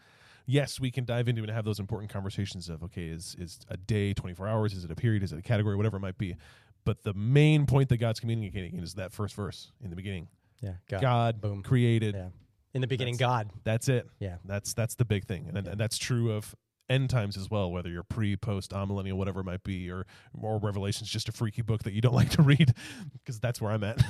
Yes, 0.44 0.78
we 0.80 0.90
can 0.90 1.04
dive 1.04 1.28
into 1.28 1.42
and 1.42 1.50
have 1.50 1.64
those 1.64 1.78
important 1.80 2.12
conversations 2.12 2.68
of 2.68 2.82
okay, 2.84 3.06
is 3.06 3.34
is 3.38 3.60
a 3.68 3.76
day 3.76 4.12
twenty 4.12 4.34
four 4.34 4.46
hours? 4.46 4.74
Is 4.74 4.84
it 4.84 4.90
a 4.90 4.94
period? 4.94 5.22
Is 5.22 5.32
it 5.32 5.38
a 5.38 5.42
category? 5.42 5.76
Whatever 5.76 5.96
it 5.96 6.00
might 6.00 6.18
be. 6.18 6.36
But 6.84 7.02
the 7.04 7.14
main 7.14 7.64
point 7.66 7.88
that 7.90 7.98
God's 7.98 8.20
communicating 8.20 8.78
is 8.80 8.94
that 8.94 9.12
first 9.12 9.34
verse 9.34 9.70
in 9.82 9.90
the 9.90 9.96
beginning. 9.96 10.28
yeah 10.60 10.74
god, 10.88 11.00
God 11.00 11.40
boom. 11.40 11.62
created. 11.62 12.14
yeah 12.14 12.28
in 12.74 12.80
the 12.80 12.86
beginning 12.86 13.16
That's- 13.16 13.44
god. 13.46 13.50
That's 13.64 13.88
it. 13.88 14.08
yeah. 14.18 14.36
That's 14.44 14.74
that's 14.74 14.94
the 14.94 15.04
big 15.04 15.24
thing, 15.26 15.46
and, 15.48 15.66
and 15.68 15.78
that's 15.78 15.98
true 15.98 16.32
of 16.32 16.54
end 16.91 17.11
times 17.11 17.37
as 17.37 17.51
well. 17.51 17.70
Whether 17.70 17.89
you're 17.89 18.03
pre, 18.03 18.37
post, 18.37 18.72
amillennial, 18.72 19.14
whatever 19.14 19.41
it 19.41 19.45
might 19.45 19.64
be, 19.64 19.91
or 19.91 20.07
or 20.41 20.59
Revelation's 20.59 21.09
just 21.11 21.28
a 21.28 21.33
freaky 21.33 21.62
book 21.62 21.83
that 21.85 21.93
you 21.93 22.01
don't 22.01 22.14
like 22.22 22.30
to 22.30 22.43
read, 22.43 22.72
because 23.12 23.41
that's 23.41 23.61
where 23.61 23.72
I'm 23.72 23.85
at. 23.85 24.03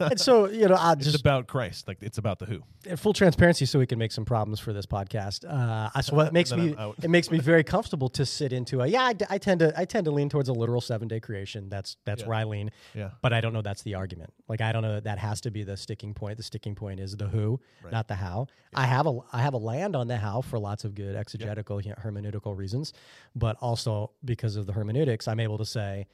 and 0.00 0.20
so 0.20 0.48
you 0.48 0.68
know 0.68 0.74
i 0.74 0.92
it's 1.00 1.04
just 1.04 1.20
about 1.20 1.46
Christ, 1.46 1.86
like 1.88 1.98
it's 2.02 2.18
about 2.18 2.38
the 2.38 2.46
who. 2.46 2.62
in 2.86 2.96
full 2.96 3.12
transparency 3.12 3.64
so 3.66 3.78
we 3.78 3.86
can 3.86 3.98
make 3.98 4.12
some 4.12 4.24
problems 4.24 4.60
for 4.60 4.72
this 4.72 4.86
podcast 4.86 5.44
uh 5.44 6.00
so 6.00 6.14
what 6.16 6.32
makes 6.38 6.52
me 6.52 6.74
it 7.02 7.10
makes 7.10 7.30
me 7.30 7.38
very 7.38 7.62
comfortable 7.64 8.08
to 8.08 8.24
sit 8.26 8.52
into 8.52 8.80
a 8.80 8.86
yeah 8.86 9.02
I, 9.04 9.12
d- 9.12 9.24
I 9.30 9.38
tend 9.38 9.60
to 9.60 9.72
i 9.78 9.84
tend 9.84 10.04
to 10.06 10.10
lean 10.10 10.28
towards 10.28 10.48
a 10.48 10.52
literal 10.52 10.80
seven 10.80 11.08
day 11.08 11.20
creation 11.20 11.68
that's 11.68 11.96
that's 12.04 12.22
Yeah. 12.22 12.28
where 12.28 12.38
i 12.38 12.44
lean 12.44 12.70
Yeah, 12.94 13.10
but 13.22 13.32
I 13.32 13.40
don't 13.40 13.52
know 13.52 13.62
that's 13.62 13.82
the 13.82 13.94
argument. 13.94 14.32
Like 14.48 14.60
I 14.60 14.72
don't 14.72 14.82
know 14.82 14.94
that 14.94 15.04
that 15.04 15.18
has 15.18 15.40
to 15.42 15.50
be 15.50 15.62
the 15.62 15.76
sticking 15.76 16.14
point. 16.14 16.36
The 16.36 16.42
sticking 16.42 16.74
point 16.74 16.98
is 17.00 17.16
the 17.16 17.28
who, 17.28 17.60
Right. 17.82 17.92
not 17.92 18.08
the 18.08 18.14
how. 18.16 18.46
I 18.74 18.86
have 18.86 19.06
a 19.06 19.18
I 19.32 19.40
have 19.42 19.54
a 19.54 19.58
land 19.58 19.94
on 19.96 20.08
the 20.08 20.16
how 20.16 20.40
for 20.42 20.58
lots 20.58 20.84
of 20.84 20.94
good 20.94 21.14
exegetical 21.16 21.78
he- 21.78 21.92
hermeneutical 22.10 22.56
reasons, 22.56 22.92
but 23.34 23.56
also 23.60 24.10
because 24.24 24.56
of 24.56 24.66
the 24.66 24.72
hermeneutics, 24.72 25.28
I'm 25.28 25.40
able 25.40 25.58
to 25.58 25.64
say, 25.66 26.06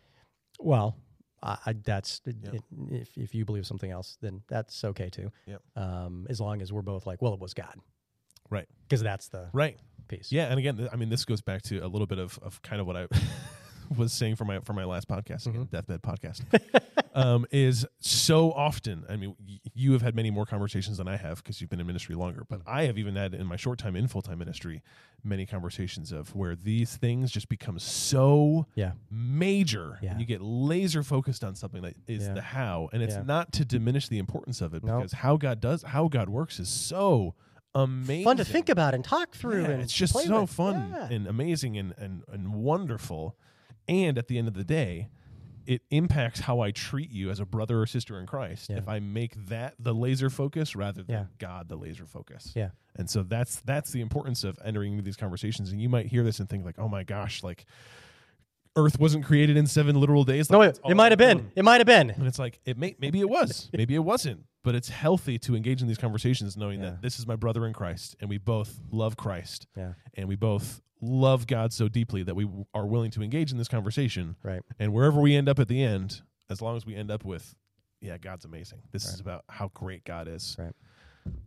well, 0.59 0.97
I, 1.43 1.59
I, 1.67 1.73
that's 1.75 2.21
Yep. 2.27 2.55
it, 2.55 2.63
if 2.91 3.17
if 3.17 3.35
you 3.35 3.45
believe 3.45 3.67
something 3.67 3.91
else, 3.91 4.17
then 4.21 4.43
that's 4.49 4.85
okay 4.85 5.09
too. 5.11 5.31
Yep. 5.47 5.63
Um, 5.77 6.27
as 6.29 6.41
long 6.41 6.63
as 6.63 6.73
we're 6.73 6.83
both 6.83 7.07
like, 7.07 7.21
well, 7.23 7.35
it 7.35 7.41
was 7.41 7.55
God, 7.55 7.77
right, 8.51 8.67
because 8.89 9.03
that's 9.03 9.29
the 9.29 9.51
right. 9.53 9.79
piece. 10.09 10.33
Yeah, 10.33 10.47
and 10.47 10.59
again, 10.59 10.77
th- 10.77 10.89
I 10.93 10.97
mean, 10.97 11.09
this 11.11 11.25
goes 11.25 11.41
back 11.43 11.63
to 11.63 11.79
a 11.81 11.89
little 11.89 12.07
bit 12.07 12.19
of, 12.19 12.39
of 12.43 12.61
kind 12.63 12.81
of 12.81 12.87
what 12.87 12.97
I 12.97 13.07
was 13.97 14.13
saying 14.13 14.37
for 14.37 14.45
my 14.45 14.61
for 14.61 14.73
my 14.73 14.85
last 14.85 15.09
podcast, 15.09 15.47
again, 15.47 15.67
Mhm. 15.67 15.71
Deathbed 15.71 16.03
Podcast, 16.03 16.43
um, 17.15 17.47
is 17.51 17.87
so 18.01 18.53
often. 18.53 19.05
I 19.09 19.17
mean, 19.17 19.35
y- 19.47 19.59
you 19.75 19.93
have 19.93 20.03
had 20.03 20.15
many 20.15 20.31
more 20.31 20.47
conversations 20.47 20.97
than 20.99 21.09
I 21.09 21.17
have 21.17 21.39
because 21.43 21.61
you've 21.61 21.71
been 21.71 21.81
in 21.81 21.87
ministry 21.87 22.15
longer, 22.15 22.45
but 22.49 22.61
I 22.67 22.85
have 22.85 22.99
even 22.99 23.17
had 23.17 23.35
in 23.35 23.47
my 23.47 23.57
short 23.57 23.79
time 23.79 23.97
in 23.97 24.09
full 24.09 24.23
time 24.23 24.39
ministry 24.39 24.83
many 25.25 25.45
conversations 25.47 26.13
of 26.13 26.35
where 26.37 26.55
these 26.55 26.97
things 26.97 27.31
just 27.33 27.49
become 27.49 27.79
so 27.79 28.67
Yeah. 28.75 28.93
major, 29.11 29.99
Yeah. 30.03 30.13
and 30.13 30.21
you 30.21 30.27
get 30.27 30.41
laser 30.41 31.03
focused 31.03 31.43
on 31.43 31.55
something 31.55 31.83
that 31.83 31.95
is 32.07 32.25
Yeah. 32.27 32.35
the 32.35 32.43
how, 32.43 32.89
and 32.93 33.03
it's 33.03 33.17
not 33.25 33.53
to 33.55 33.65
diminish 33.65 34.09
the 34.09 34.19
importance 34.19 34.61
of 34.61 34.73
it 34.75 34.85
No. 34.85 34.99
because 34.99 35.13
how 35.13 35.37
God 35.37 35.61
does 35.61 35.83
how 35.83 36.09
God 36.09 36.29
works 36.29 36.61
is 36.61 36.69
so 36.69 37.35
amazing 37.75 38.25
Fun 38.25 38.37
to 38.39 38.45
think 38.45 38.69
about 38.71 38.95
and 38.95 39.05
talk 39.05 39.35
through. 39.35 39.63
yeah, 39.63 39.71
and 39.71 39.83
it's 39.83 39.93
just 39.93 40.15
so 40.15 40.43
with. 40.43 40.51
fun 40.51 40.91
Yeah. 40.93 41.09
and 41.11 41.27
amazing 41.27 41.77
and, 41.77 41.93
and, 41.99 42.23
and 42.33 42.55
wonderful. 42.55 43.37
And 43.89 44.19
at 44.19 44.29
the 44.29 44.39
end 44.39 44.49
of 44.49 44.55
the 44.55 44.65
day, 44.65 45.09
it 45.67 45.83
impacts 45.91 46.41
how 46.41 46.61
I 46.61 46.71
treat 46.71 47.11
you 47.11 47.29
as 47.31 47.41
a 47.41 47.45
brother 47.45 47.81
or 47.83 47.87
sister 47.87 48.21
in 48.21 48.27
Christ 48.27 48.71
Yeah. 48.71 48.77
if 48.77 48.89
I 48.89 49.01
make 49.01 49.35
that 49.47 49.75
the 49.81 49.93
laser 49.93 50.31
focus 50.31 50.77
rather 50.77 51.03
than 51.03 51.13
Yeah. 51.15 51.25
God 51.39 51.69
the 51.69 51.77
laser 51.77 52.07
focus. 52.07 52.53
Yeah. 52.55 52.71
And 52.95 53.11
so 53.11 53.23
that's 53.25 53.61
that's 53.63 53.91
the 53.91 54.01
importance 54.01 54.45
of 54.45 54.59
entering 54.65 54.93
into 54.93 55.03
these 55.05 55.17
conversations. 55.17 55.73
And 55.73 55.81
you 55.83 55.89
might 55.89 56.07
hear 56.07 56.23
this 56.23 56.39
and 56.39 56.49
think 56.49 56.65
like, 56.65 56.79
oh 56.79 56.89
my 56.89 57.03
gosh, 57.03 57.43
like 57.43 57.65
Earth 58.77 59.01
wasn't 59.01 59.25
created 59.25 59.57
in 59.57 59.67
seven 59.67 59.99
literal 59.99 60.23
days. 60.23 60.51
No, 60.51 60.61
it, 60.63 60.79
it 60.87 60.95
might 60.95 61.11
have 61.11 61.19
been. 61.19 61.51
It 61.57 61.65
might 61.65 61.79
have 61.81 61.87
been. 61.87 62.11
And 62.11 62.27
it's 62.27 62.39
like 62.39 62.61
it 62.65 62.77
may 62.79 62.95
maybe 63.01 63.21
it 63.21 63.29
was, 63.29 63.71
maybe 63.77 63.95
it 63.95 64.05
wasn't, 64.05 64.45
but 64.63 64.75
it's 64.75 64.91
healthy 64.91 65.39
to 65.41 65.57
engage 65.57 65.81
in 65.81 65.89
these 65.89 65.99
conversations 65.99 66.57
knowing 66.57 66.81
Yeah. 66.81 66.91
that 66.91 67.03
this 67.03 67.19
is 67.19 67.27
my 67.27 67.37
brother 67.37 67.67
in 67.67 67.73
Christ 67.73 68.17
and 68.21 68.29
we 68.29 68.39
both 68.39 68.79
love 68.93 69.17
Christ 69.17 69.67
Yeah. 69.77 69.95
and 70.15 70.29
we 70.29 70.37
both 70.37 70.83
love 71.01 71.47
God 71.47 71.73
so 71.73 71.89
deeply 71.89 72.23
that 72.23 72.35
we 72.35 72.49
are 72.75 72.87
willing 72.87 73.11
to 73.13 73.23
engage 73.23 73.53
in 73.53 73.59
this 73.59 73.69
conversation. 73.69 74.37
Right. 74.43 74.63
And 74.79 74.93
wherever 74.93 75.21
we 75.21 75.35
end 75.37 75.49
up 75.49 75.59
at 75.59 75.69
the 75.69 75.83
end, 75.83 76.23
as 76.51 76.63
long 76.63 76.77
as 76.77 76.87
we 76.87 76.95
end 76.95 77.11
up 77.11 77.25
with, 77.25 77.55
yeah, 78.01 78.19
God's 78.19 78.45
amazing. 78.45 78.81
This 78.93 79.07
is 79.07 79.21
about 79.21 79.45
how 79.49 79.71
great 79.75 80.05
God 80.05 80.29
is. 80.29 80.57
Right. 80.59 80.73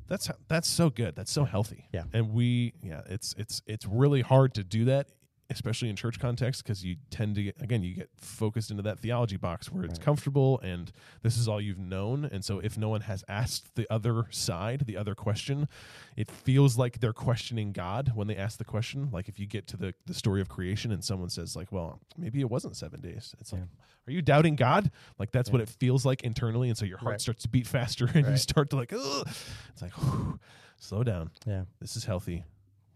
That's 0.08 0.30
that's 0.48 0.68
so 0.68 0.90
good. 0.90 1.16
That's 1.16 1.32
so 1.32 1.46
healthy. 1.46 1.88
Yeah. 1.94 2.04
And 2.12 2.34
we, 2.34 2.74
yeah, 2.84 3.02
it's 3.08 3.34
it's 3.38 3.62
it's 3.66 3.86
really 3.86 4.22
hard 4.22 4.54
to 4.56 4.64
do 4.64 4.86
that, 4.86 5.08
especially 5.50 5.90
in 5.90 5.96
church 5.96 6.20
context, 6.20 6.64
because 6.64 6.84
you 6.86 6.96
tend 7.10 7.36
to 7.36 7.44
get 7.44 7.62
again 7.62 7.82
you 7.84 7.96
get 7.96 8.10
focused 8.18 8.70
into 8.72 8.84
that 8.84 9.00
theology 9.00 9.38
box 9.38 9.72
where 9.72 9.84
it's 9.84 9.94
Right. 10.00 10.06
comfortable 10.06 10.60
and 10.62 10.92
this 11.24 11.38
is 11.38 11.48
all 11.48 11.60
you've 11.60 11.80
known. 11.80 12.26
And 12.26 12.46
so 12.46 12.60
if 12.60 12.78
no 12.78 12.90
one 12.90 13.02
has 13.02 13.24
asked 13.28 13.76
the 13.76 13.92
other 13.92 14.26
side, 14.30 14.84
the 14.86 14.96
other 14.98 15.16
question, 15.16 15.68
it 16.16 16.30
feels 16.30 16.78
like 16.78 17.00
they're 17.00 17.14
questioning 17.14 17.72
God 17.72 18.12
when 18.16 18.28
they 18.28 18.36
ask 18.36 18.58
the 18.58 18.66
question. 18.66 19.10
Like 19.12 19.28
if 19.28 19.40
you 19.40 19.48
get 19.48 19.66
to 19.68 19.78
the, 19.78 19.94
the 20.06 20.14
story 20.14 20.42
of 20.42 20.50
creation 20.50 20.92
and 20.92 21.04
someone 21.04 21.30
says, 21.30 21.56
like, 21.56 21.72
well, 21.72 22.00
maybe 22.18 22.40
it 22.42 22.50
wasn't 22.50 22.76
seven 22.78 23.02
days. 23.02 23.34
It's 23.40 23.52
like, 23.52 23.64
are 24.08 24.12
you 24.12 24.22
doubting 24.22 24.56
God? 24.56 24.92
Like 25.18 25.32
that's 25.32 25.52
what 25.52 25.62
it 25.62 25.70
feels 25.70 26.06
like 26.06 26.24
internally. 26.24 26.70
And 26.70 26.78
so 26.78 26.86
your 26.86 26.98
heart 27.00 27.14
Right. 27.14 27.22
starts 27.22 27.44
to 27.44 27.50
beat 27.50 27.66
faster 27.68 28.06
and 28.14 28.28
you 28.28 28.38
start 28.38 28.70
to 28.72 28.76
like, 28.76 28.94
Ugh. 28.94 29.28
it's 29.72 29.82
like, 29.82 29.94
whew, 29.94 30.40
slow 30.78 31.04
down. 31.04 31.32
Yeah. 31.48 31.64
This 31.80 31.96
is 31.96 32.06
healthy. 32.06 32.44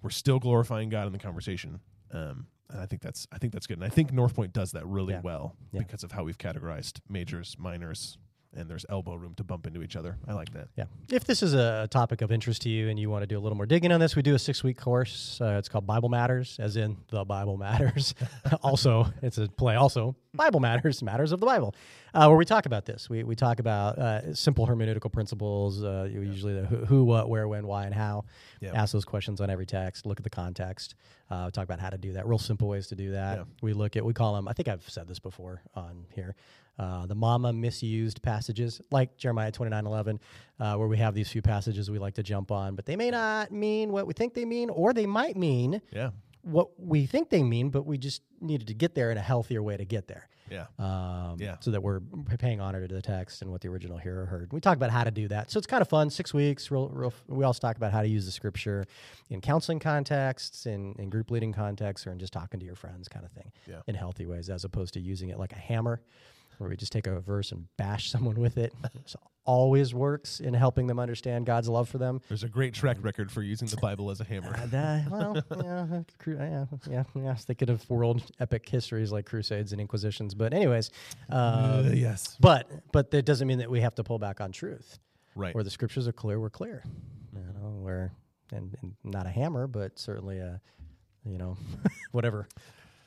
We're 0.01 0.09
still 0.09 0.37
glorifying 0.39 0.89
God 0.89 1.07
in 1.07 1.13
the 1.13 1.19
conversation. 1.19 1.79
Um, 2.13 2.47
and 2.69 2.81
I 2.81 2.85
think 2.85 3.01
that's 3.01 3.27
I 3.31 3.37
think 3.37 3.53
that's 3.53 3.67
good. 3.67 3.77
And 3.77 3.85
I 3.85 3.89
think 3.89 4.11
North 4.13 4.33
Point 4.35 4.53
does 4.53 4.71
that 4.71 4.85
really 4.87 5.13
Yeah. 5.13 5.21
well 5.23 5.55
Yeah. 5.71 5.79
because 5.81 6.03
of 6.03 6.11
how 6.11 6.23
we've 6.23 6.37
categorized 6.37 7.01
majors, 7.09 7.55
minors, 7.59 8.17
and 8.55 8.69
there's 8.69 8.85
elbow 8.87 9.15
room 9.15 9.33
to 9.35 9.43
bump 9.43 9.65
into 9.65 9.81
each 9.81 9.95
other. 9.95 10.15
I 10.27 10.33
like 10.33 10.53
that. 10.53 10.67
Yeah. 10.77 10.83
If 11.11 11.23
this 11.25 11.41
is 11.41 11.55
a 11.55 11.87
topic 11.89 12.21
of 12.21 12.31
interest 12.31 12.61
to 12.63 12.69
you 12.69 12.87
and 12.87 12.99
you 12.99 13.09
want 13.09 13.23
to 13.23 13.27
do 13.27 13.37
a 13.37 13.41
little 13.41 13.55
more 13.55 13.65
digging 13.65 13.91
on 13.91 13.99
this, 13.99 14.15
we 14.15 14.21
do 14.21 14.35
a 14.35 14.39
six 14.39 14.63
week 14.63 14.77
course. 14.79 15.39
Uh, 15.41 15.55
it's 15.57 15.67
called 15.67 15.87
Bible 15.87 16.07
Matters, 16.09 16.57
as 16.59 16.77
in 16.77 16.97
the 17.09 17.25
Bible 17.25 17.57
Matters. 17.57 18.13
also, 18.61 19.07
it's 19.23 19.39
a 19.39 19.47
play, 19.47 19.75
also, 19.75 20.15
Bible 20.35 20.59
Matters, 20.59 21.01
Matters 21.01 21.31
of 21.31 21.39
the 21.39 21.47
Bible, 21.47 21.73
uh, 22.13 22.27
where 22.27 22.37
we 22.37 22.45
talk 22.45 22.67
about 22.67 22.85
this. 22.85 23.09
We, 23.09 23.23
we 23.23 23.35
talk 23.35 23.59
about 23.59 23.97
uh, 23.97 24.35
simple 24.35 24.67
hermeneutical 24.67 25.11
principles, 25.11 25.83
uh, 25.83 26.07
usually 26.11 26.53
the 26.53 26.65
who, 26.67 26.77
who, 26.85 27.03
what, 27.05 27.29
where, 27.29 27.47
when, 27.47 27.65
why, 27.65 27.85
and 27.85 27.93
how. 27.95 28.25
Yeah. 28.61 28.71
Ask 28.79 28.93
those 28.93 29.05
questions 29.05 29.41
on 29.41 29.49
every 29.49 29.65
text, 29.65 30.05
look 30.05 30.19
at 30.19 30.23
the 30.23 30.29
context, 30.29 30.93
uh, 31.33 31.49
talk 31.51 31.63
about 31.69 31.79
how 31.79 31.89
to 31.89 31.97
do 31.97 32.13
that, 32.13 32.23
real 32.27 32.37
simple 32.51 32.67
ways 32.67 32.85
to 32.87 32.95
do 32.95 33.11
that. 33.11 33.37
Yeah. 33.37 33.43
We 33.61 33.73
look 33.73 33.95
at, 33.97 34.03
we 34.05 34.13
call 34.13 34.35
them, 34.35 34.47
I 34.47 34.53
think 34.53 34.67
I've 34.67 34.87
said 34.89 35.07
this 35.07 35.19
before 35.19 35.61
on 35.75 36.05
here. 36.13 36.35
uh, 36.79 37.05
the 37.05 37.15
mama 37.15 37.51
misused 37.53 38.21
passages 38.21 38.81
like 38.91 39.09
Jeremiah 39.17 39.51
29 39.51 39.85
11, 39.85 40.19
uh, 40.59 40.75
where 40.77 40.87
we 40.87 40.97
have 40.97 41.13
these 41.13 41.29
few 41.29 41.41
passages 41.41 41.89
we 41.91 41.99
like 41.99 42.15
to 42.15 42.23
jump 42.23 42.51
on, 42.51 42.75
but 42.75 42.85
they 42.85 42.95
may 42.95 43.11
not 43.11 43.51
mean 43.51 43.91
what 43.91 44.07
we 44.07 44.13
think 44.13 44.33
they 44.33 44.45
mean, 44.45 44.69
or 44.69 44.93
they 44.93 45.05
might 45.05 45.35
mean 45.37 45.81
Yeah. 45.91 46.11
what 46.41 46.67
we 46.79 47.05
think 47.05 47.29
they 47.29 47.43
mean, 47.43 47.69
but 47.69 47.85
we 47.85 47.97
just 47.97 48.21
needed 48.41 48.67
to 48.67 48.73
get 48.73 48.95
there 48.95 49.11
in 49.11 49.17
a 49.17 49.21
healthier 49.21 49.61
way 49.63 49.77
to 49.77 49.85
get 49.85 50.07
there. 50.07 50.27
Yeah. 50.53 50.65
Um, 50.79 51.37
Yeah. 51.39 51.57
So 51.59 51.71
that 51.71 51.81
we're 51.81 51.99
paying 52.37 52.61
honor 52.61 52.87
to 52.87 52.93
the 52.93 53.01
text 53.01 53.41
and 53.41 53.51
what 53.51 53.61
the 53.61 53.67
original 53.69 53.97
hearer 53.97 54.25
heard. 54.27 54.53
We 54.53 54.59
talk 54.61 54.77
about 54.77 54.91
how 54.91 55.03
to 55.03 55.11
do 55.11 55.27
that. 55.29 55.49
So 55.51 55.57
it's 55.57 55.67
kind 55.67 55.81
of 55.81 55.89
fun. 55.89 56.09
Six 56.09 56.33
weeks. 56.33 56.69
Real, 56.71 56.89
real. 56.89 57.13
We 57.27 57.43
also 57.43 57.59
talk 57.59 57.75
about 57.77 57.91
how 57.91 58.01
to 58.03 58.07
use 58.07 58.25
the 58.25 58.31
scripture 58.31 58.85
in 59.29 59.41
counseling 59.41 59.79
contexts, 59.79 60.65
in, 60.67 60.93
in 60.99 61.09
group 61.09 61.31
leading 61.31 61.53
contexts, 61.53 62.05
or 62.05 62.11
in 62.11 62.19
just 62.19 62.33
talking 62.33 62.59
to 62.59 62.65
your 62.65 62.75
friends, 62.75 63.07
kind 63.07 63.25
of 63.25 63.31
thing, 63.31 63.51
Yeah. 63.67 63.81
in 63.87 63.95
healthy 63.95 64.25
ways, 64.25 64.49
as 64.49 64.63
opposed 64.63 64.93
to 64.93 64.99
using 64.99 65.29
it 65.29 65.39
like 65.39 65.51
a 65.53 65.57
hammer, 65.59 66.01
where 66.63 66.69
we 66.69 66.77
just 66.77 66.91
take 66.93 67.05
a 67.07 67.19
verse 67.19 67.51
and 67.51 67.67
bash 67.77 68.09
someone 68.11 68.35
with 68.39 68.57
it. 68.57 68.73
It 68.83 69.15
always 69.45 69.93
works 69.93 70.39
in 70.39 70.53
helping 70.53 70.87
them 70.87 70.97
understand 70.99 71.45
God's 71.45 71.67
love 71.67 71.89
for 71.89 71.97
them. 71.97 72.21
There's 72.29 72.43
a 72.43 72.49
great 72.49 72.73
track 72.73 72.97
record 73.01 73.29
for 73.29 73.43
using 73.43 73.67
the 73.67 73.75
Bible 73.77 74.09
as 74.09 74.21
a 74.21 74.23
hammer. 74.23 74.55
Uh, 74.57 74.65
that- 74.67 75.11
well, 75.11 75.35
yeah, 75.61 76.03
yeah, 76.25 76.65
yeah. 76.89 77.03
I 77.15 77.19
was 77.33 77.43
thinking 77.43 77.69
of 77.69 77.87
world 77.89 78.23
epic 78.39 78.67
histories 78.69 79.11
like 79.11 79.25
Crusades 79.25 79.73
and 79.73 79.81
Inquisitions, 79.81 80.33
but 80.33 80.53
anyways, 80.53 80.89
um, 81.29 81.37
Uh, 81.39 81.89
yes. 81.93 82.37
but 82.39 82.69
but 82.93 83.11
that 83.11 83.25
doesn't 83.25 83.47
mean 83.47 83.57
that 83.59 83.69
we 83.69 83.81
have 83.81 83.95
to 83.95 84.03
pull 84.03 84.17
back 84.17 84.39
on 84.39 84.51
truth. 84.53 84.97
Right. 85.35 85.53
Where 85.53 85.63
the 85.63 85.69
scriptures 85.71 86.07
are 86.07 86.13
clear, 86.13 86.39
we're 86.39 86.49
clear. 86.49 86.83
You 87.35 87.41
know, 87.59 87.69
where 87.81 88.13
and, 88.53 88.75
and 88.81 88.93
not 89.03 89.25
a 89.25 89.29
hammer, 89.29 89.67
but 89.67 89.97
certainly 89.99 90.37
a, 90.37 90.61
you 91.25 91.37
know, 91.37 91.57
whatever, 92.11 92.47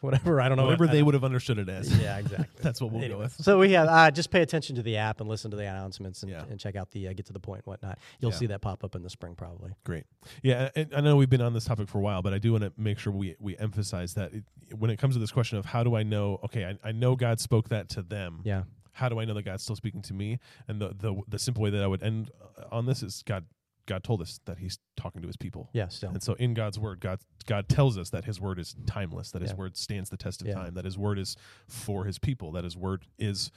whatever. 0.06 0.40
I 0.40 0.48
don't 0.48 0.56
know 0.56 0.64
Whatever 0.64 0.86
I 0.88 0.92
they 0.92 1.02
would 1.02 1.12
have 1.14 1.24
understood 1.24 1.58
it 1.58 1.68
as. 1.68 1.94
Yeah, 1.98 2.16
exactly. 2.16 2.46
That's 2.62 2.80
what 2.80 2.90
we'll 2.92 3.06
go 3.08 3.18
with. 3.18 3.34
So 3.42 3.58
we 3.58 3.72
have 3.72 3.88
uh, 3.88 4.10
just 4.10 4.30
pay 4.30 4.40
attention 4.40 4.76
to 4.76 4.82
the 4.82 4.96
app 4.96 5.20
and 5.20 5.28
listen 5.28 5.50
to 5.50 5.56
the 5.56 5.64
announcements 5.64 6.22
and, 6.22 6.30
Yeah. 6.32 6.44
and 6.48 6.58
check 6.58 6.76
out 6.76 6.90
the 6.92 7.08
uh, 7.08 7.12
get 7.12 7.26
to 7.26 7.32
the 7.34 7.40
point 7.40 7.64
and 7.64 7.70
whatnot. 7.72 7.98
You'll 8.20 8.30
Yeah. 8.30 8.36
see 8.38 8.46
that 8.46 8.62
pop 8.62 8.82
up 8.84 8.94
in 8.94 9.02
the 9.02 9.10
spring 9.10 9.34
probably. 9.34 9.72
Great. 9.84 10.04
Yeah, 10.42 10.70
and 10.74 10.94
I 10.94 11.00
know 11.02 11.16
we've 11.16 11.28
been 11.28 11.42
on 11.42 11.52
this 11.52 11.64
topic 11.66 11.88
for 11.88 11.98
a 11.98 12.02
while, 12.02 12.22
but 12.22 12.32
I 12.32 12.38
do 12.38 12.52
want 12.52 12.64
to 12.64 12.72
make 12.78 12.98
sure 12.98 13.12
we 13.12 13.36
we 13.38 13.56
emphasize 13.58 14.14
that 14.14 14.32
it, 14.32 14.44
when 14.78 14.90
it 14.90 14.96
comes 14.98 15.14
to 15.14 15.18
this 15.20 15.32
question 15.32 15.58
of 15.58 15.66
how 15.66 15.82
do 15.84 15.94
I 15.94 16.02
know? 16.02 16.40
Okay, 16.44 16.64
I, 16.64 16.88
I 16.88 16.92
know 16.92 17.16
God 17.16 17.40
spoke 17.40 17.68
that 17.68 17.88
to 17.90 18.02
them. 18.02 18.40
Yeah. 18.44 18.62
How 18.92 19.10
do 19.10 19.20
I 19.20 19.26
know 19.26 19.34
that 19.34 19.42
God's 19.42 19.62
still 19.62 19.76
speaking 19.76 20.00
to 20.02 20.14
me? 20.14 20.38
And 20.68 20.80
the 20.80 20.88
the 20.96 21.14
the 21.28 21.38
simple 21.38 21.62
way 21.62 21.70
that 21.70 21.82
I 21.82 21.86
would 21.86 22.02
end 22.02 22.30
uh, 22.58 22.64
on 22.74 22.86
this 22.86 23.02
is 23.02 23.22
God 23.26 23.44
God 23.86 24.02
told 24.04 24.20
us 24.20 24.40
that 24.44 24.58
He's 24.58 24.78
talking 24.96 25.22
to 25.22 25.26
His 25.28 25.36
people. 25.36 25.70
Yeah. 25.72 25.88
Still. 25.88 26.10
And 26.10 26.22
so 26.22 26.34
in 26.34 26.54
God's 26.54 26.78
word, 26.78 27.00
God 27.00 27.20
God 27.46 27.68
tells 27.68 27.96
us 27.96 28.10
that 28.10 28.24
his 28.24 28.40
word 28.40 28.58
is 28.58 28.74
timeless, 28.86 29.30
that 29.30 29.40
his 29.40 29.52
Yeah. 29.52 29.56
word 29.56 29.76
stands 29.76 30.10
the 30.10 30.16
test 30.16 30.40
of 30.42 30.48
Yeah. 30.48 30.54
time, 30.54 30.74
that 30.74 30.84
his 30.84 30.98
word 30.98 31.16
is 31.18 31.36
for 31.68 32.04
his 32.04 32.18
people, 32.18 32.50
that 32.52 32.64
his 32.64 32.76
word 32.76 33.06
is 33.18 33.52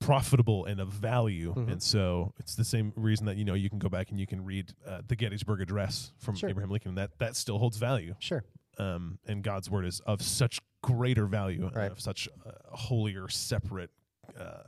profitable 0.00 0.64
and 0.66 0.78
of 0.80 0.88
value. 0.90 1.54
Mhm. 1.54 1.72
And 1.72 1.82
so 1.82 2.32
it's 2.38 2.54
the 2.54 2.64
same 2.64 2.92
reason 2.96 3.26
that 3.26 3.36
you 3.36 3.44
know 3.44 3.54
you 3.54 3.68
can 3.70 3.78
go 3.78 3.88
back 3.88 4.10
and 4.10 4.20
you 4.20 4.26
can 4.26 4.44
read 4.44 4.72
uh, 4.86 5.02
the 5.06 5.16
Gettysburg 5.16 5.60
Address 5.60 6.12
from 6.18 6.36
Sure. 6.36 6.50
Abraham 6.50 6.70
Lincoln. 6.70 6.94
That 6.94 7.18
that 7.18 7.34
still 7.34 7.58
holds 7.58 7.78
value. 7.78 8.14
Sure. 8.20 8.44
Um, 8.78 9.18
and 9.26 9.42
God's 9.42 9.68
word 9.70 9.84
is 9.86 10.00
of 10.00 10.22
such 10.22 10.60
greater 10.82 11.26
value, 11.26 11.66
and 11.66 11.74
Right. 11.74 11.90
of 11.90 11.98
such 12.00 12.28
uh, 12.46 12.52
holier, 12.76 13.28
separate, 13.28 13.90
uh, 14.38 14.62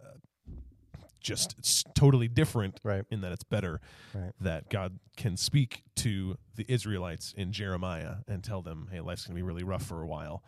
just 1.20 1.54
it's 1.58 1.84
totally 1.94 2.28
different 2.28 2.80
Right. 2.82 3.04
in 3.10 3.20
that 3.20 3.32
it's 3.32 3.44
better 3.44 3.80
Right. 4.14 4.32
that 4.40 4.68
God 4.70 4.98
can 5.16 5.36
speak 5.36 5.82
to 5.96 6.36
the 6.54 6.64
Israelites 6.72 7.32
in 7.36 7.52
Jeremiah 7.52 8.16
and 8.26 8.42
tell 8.42 8.62
them, 8.62 8.88
"Hey, 8.90 9.00
life's 9.00 9.26
going 9.26 9.34
to 9.34 9.38
be 9.38 9.42
really 9.42 9.62
rough 9.64 9.82
for 9.84 10.02
a 10.02 10.06
while, 10.06 10.42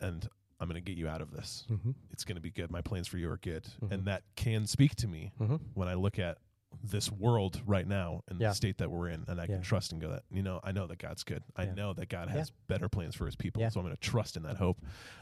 and 0.00 0.28
I'm 0.60 0.68
going 0.68 0.82
to 0.82 0.88
get 0.90 0.96
you 0.96 1.08
out 1.08 1.20
of 1.20 1.30
this. 1.32 1.66
Mm-hmm. 1.68 1.90
It's 2.10 2.24
going 2.24 2.36
to 2.36 2.40
be 2.40 2.50
good. 2.50 2.70
My 2.70 2.80
plans 2.80 3.08
for 3.08 3.18
you 3.18 3.28
are 3.30 3.36
good." 3.38 3.64
Mhm. 3.82 3.90
And 3.90 4.04
that 4.06 4.22
can 4.36 4.66
speak 4.66 4.94
to 4.96 5.08
me 5.08 5.32
Mm-hmm. 5.40 5.56
when 5.74 5.88
I 5.88 5.94
look 5.94 6.18
at 6.18 6.38
this 6.82 7.10
world 7.12 7.60
right 7.66 7.86
now 7.86 8.22
and 8.28 8.40
Yeah. 8.40 8.48
the 8.48 8.54
state 8.54 8.78
that 8.78 8.90
we're 8.90 9.08
in, 9.08 9.24
and 9.28 9.40
I 9.40 9.44
Yeah. 9.44 9.54
can 9.56 9.62
trust 9.62 9.92
and 9.92 10.00
go 10.00 10.10
that 10.10 10.22
you 10.30 10.42
know 10.42 10.60
I 10.64 10.72
know 10.72 10.86
that 10.86 10.98
God's 10.98 11.22
good. 11.24 11.42
I 11.56 11.64
Yeah. 11.64 11.74
know 11.74 11.92
that 11.94 12.08
God 12.08 12.28
Yeah. 12.28 12.34
has 12.38 12.50
better 12.66 12.88
plans 12.88 13.14
for 13.14 13.26
His 13.26 13.36
people, 13.36 13.60
Yeah. 13.62 13.68
so 13.68 13.80
I'm 13.80 13.86
going 13.86 13.94
to 13.96 14.00
trust 14.00 14.36
in 14.36 14.42
that 14.44 14.56
hope. 14.56 14.78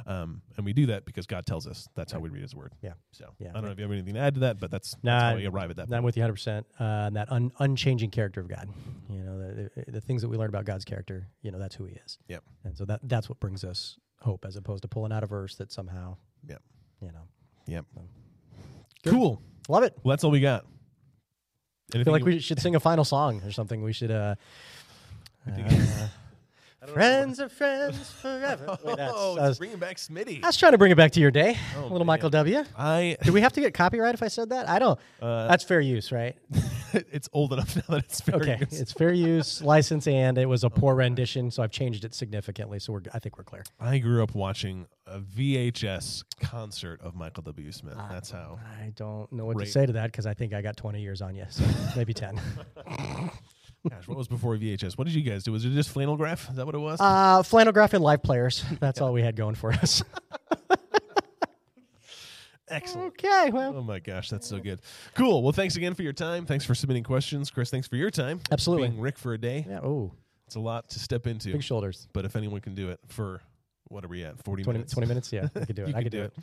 Um, 0.06 0.42
and 0.56 0.64
we 0.64 0.72
do 0.72 0.86
that 0.86 1.04
because 1.04 1.26
God 1.26 1.46
tells 1.46 1.66
us. 1.66 1.88
That's 1.94 2.12
how 2.12 2.20
we 2.20 2.28
read 2.30 2.42
His 2.42 2.54
word. 2.54 2.72
Yeah. 2.82 2.94
So 3.12 3.34
Yeah. 3.38 3.50
I 3.50 3.52
don't 3.54 3.64
know 3.64 3.70
if 3.70 3.78
you 3.78 3.82
have 3.84 3.92
anything 3.92 4.14
to 4.14 4.20
add 4.20 4.34
to 4.34 4.40
that, 4.40 4.58
but 4.58 4.70
that's, 4.70 4.94
Nah, 5.02 5.18
that's 5.18 5.22
how 5.32 5.36
we 5.36 5.46
arrive 5.46 5.70
at 5.70 5.76
that. 5.76 5.92
I'm 5.92 6.02
with 6.04 6.16
you 6.16 6.22
100. 6.22 6.32
percent 6.34 6.66
uh, 6.80 6.84
and 6.84 7.16
That 7.16 7.30
un- 7.30 7.52
unchanging 7.58 8.10
character 8.10 8.40
of 8.40 8.48
God. 8.48 8.68
You 9.08 9.22
know, 9.22 9.38
the, 9.38 9.70
the, 9.86 9.92
the 9.92 10.00
things 10.00 10.22
that 10.22 10.28
we 10.28 10.36
learn 10.36 10.48
about 10.48 10.64
God's 10.64 10.84
character. 10.84 11.28
You 11.42 11.50
know, 11.50 11.58
that's 11.58 11.74
who 11.74 11.84
He 11.84 11.94
is. 11.96 12.18
Yep. 12.28 12.44
And 12.64 12.76
so 12.76 12.84
that 12.86 13.00
that's 13.04 13.28
what 13.28 13.38
brings 13.40 13.64
us 13.64 13.98
hope, 14.20 14.44
as 14.44 14.56
opposed 14.56 14.82
to 14.82 14.88
pulling 14.88 15.12
out 15.12 15.22
a 15.22 15.26
verse 15.26 15.56
that 15.56 15.72
somehow. 15.72 16.16
Yep. 16.48 16.62
You 17.00 17.08
know, 17.12 17.28
Yep. 17.66 17.86
Good. 19.02 19.12
Cool. 19.12 19.42
love 19.68 19.82
it. 19.82 19.96
Well, 20.02 20.12
that's 20.12 20.24
all 20.24 20.30
we 20.30 20.40
got. 20.40 20.64
I 21.94 22.02
feel 22.04 22.12
like 22.12 22.24
we 22.24 22.38
should 22.38 22.60
sing 22.60 22.74
a 22.74 22.80
final 22.80 23.04
song 23.04 23.42
or 23.44 23.52
something. 23.52 23.82
We 23.82 23.92
should. 23.92 24.10
Uh, 24.10 24.34
uh, 25.46 26.06
friends 26.86 27.40
are 27.40 27.48
friends 27.48 28.10
forever. 28.10 28.78
Wait, 28.84 28.96
that's, 28.96 29.12
oh, 29.14 29.38
I, 29.38 29.48
was, 29.48 29.58
bringing 29.58 29.78
back 29.78 29.96
Smitty. 29.96 30.42
I 30.42 30.46
was 30.48 30.56
trying 30.56 30.72
to 30.72 30.78
bring 30.78 30.90
it 30.90 30.96
back 30.96 31.12
to 31.12 31.20
your 31.20 31.30
day, 31.30 31.56
Oh, 31.76 31.82
little 31.82 31.98
man. 32.00 32.06
Michael 32.06 32.30
W. 32.30 32.64
I 32.76 33.16
Do 33.22 33.32
we 33.32 33.40
have 33.40 33.52
to 33.54 33.60
get 33.60 33.74
copyright 33.74 34.14
if 34.14 34.22
I 34.22 34.28
said 34.28 34.50
that? 34.50 34.68
I 34.68 34.78
don't. 34.78 34.98
uh, 35.20 35.48
That's 35.48 35.64
fair 35.64 35.80
use, 35.80 36.10
right? 36.12 36.36
it's 37.12 37.28
old 37.32 37.52
enough 37.52 37.76
now 37.88 37.96
that 37.96 38.04
it's 38.04 38.20
fair 38.20 38.36
Okay, 38.36 38.58
use. 38.60 38.80
it's 38.80 38.92
fair 38.92 39.12
use 39.12 39.62
license, 39.62 40.06
and 40.06 40.38
it 40.38 40.46
was 40.46 40.64
a 40.64 40.70
poor 40.70 40.94
rendition, 40.94 41.50
so 41.50 41.62
I've 41.62 41.70
changed 41.70 42.04
it 42.04 42.14
significantly. 42.14 42.78
So 42.78 42.92
we're, 42.94 43.02
I 43.12 43.18
think 43.18 43.38
we're 43.38 43.44
clear. 43.44 43.64
I 43.80 43.98
grew 43.98 44.22
up 44.22 44.34
watching 44.34 44.86
a 45.06 45.20
VHS 45.20 46.24
concert 46.40 47.00
of 47.00 47.14
Michael 47.14 47.42
W. 47.44 47.72
Smith. 47.72 47.94
Ah. 47.98 48.08
That's 48.10 48.30
how. 48.30 48.58
I 48.80 48.92
don't 48.96 49.30
know 49.32 49.44
what 49.44 49.58
to 49.58 49.66
say 49.66 49.86
to 49.86 49.92
that 49.94 50.06
because 50.12 50.26
I 50.26 50.34
think 50.34 50.52
I 50.54 50.62
got 50.62 50.76
20 50.76 51.00
years 51.00 51.22
on 51.22 51.34
you, 51.34 51.46
so 51.48 51.64
maybe 51.96 52.14
10. 52.14 52.40
Gosh, 53.90 54.06
what 54.06 54.16
was 54.16 54.28
before 54.28 54.56
VHS? 54.56 54.96
What 54.96 55.08
did 55.08 55.14
you 55.14 55.22
guys 55.22 55.42
do? 55.42 55.50
Was 55.50 55.64
it 55.64 55.70
just 55.70 55.90
flannel 55.90 56.16
graph? 56.16 56.48
Is 56.50 56.56
that 56.56 56.64
what 56.66 56.74
it 56.76 56.78
was? 56.78 57.00
Uh, 57.00 57.42
flannel 57.42 57.72
graph 57.72 57.94
and 57.94 58.04
live 58.04 58.22
players. 58.22 58.64
That's 58.78 59.00
all 59.00 59.12
we 59.12 59.22
had 59.22 59.34
going 59.34 59.56
for 59.56 59.72
us. 59.72 60.04
Excellent. 62.72 63.08
okay, 63.08 63.50
well, 63.52 63.74
Oh 63.76 63.82
my 63.82 63.98
gosh, 63.98 64.30
that's 64.30 64.46
so 64.46 64.58
good. 64.58 64.80
Cool. 65.14 65.42
Well, 65.42 65.52
thanks 65.52 65.76
again 65.76 65.94
for 65.94 66.02
your 66.02 66.12
time. 66.12 66.46
Thanks 66.46 66.64
for 66.64 66.74
submitting 66.74 67.04
questions, 67.04 67.50
Chris. 67.50 67.70
Thanks 67.70 67.86
for 67.88 67.96
your 67.96 68.10
time. 68.10 68.40
Absolutely. 68.50 68.88
Being 68.88 69.00
Rick 69.00 69.18
for 69.18 69.34
a 69.34 69.38
day. 69.38 69.66
yeah. 69.68 69.80
Oh, 69.82 70.12
It's 70.46 70.56
a 70.56 70.60
lot 70.60 70.88
to 70.90 70.98
step 70.98 71.26
into. 71.26 71.52
big 71.52 71.62
shoulders. 71.62 72.08
But 72.12 72.24
if 72.24 72.36
anyone 72.36 72.60
can 72.60 72.74
do 72.74 72.88
it 72.90 73.00
for 73.08 73.40
what 73.92 74.04
are 74.04 74.08
we 74.08 74.24
at? 74.24 74.42
Forty 74.42 74.62
20, 74.62 74.78
minutes. 74.78 74.92
20 74.94 75.06
minutes. 75.06 75.32
Yeah, 75.32 75.48
I 75.54 75.64
could 75.64 75.76
do 75.76 75.84
it. 75.84 75.88
I 75.88 75.92
can 75.92 76.02
could 76.04 76.12
do 76.12 76.22
it. 76.22 76.34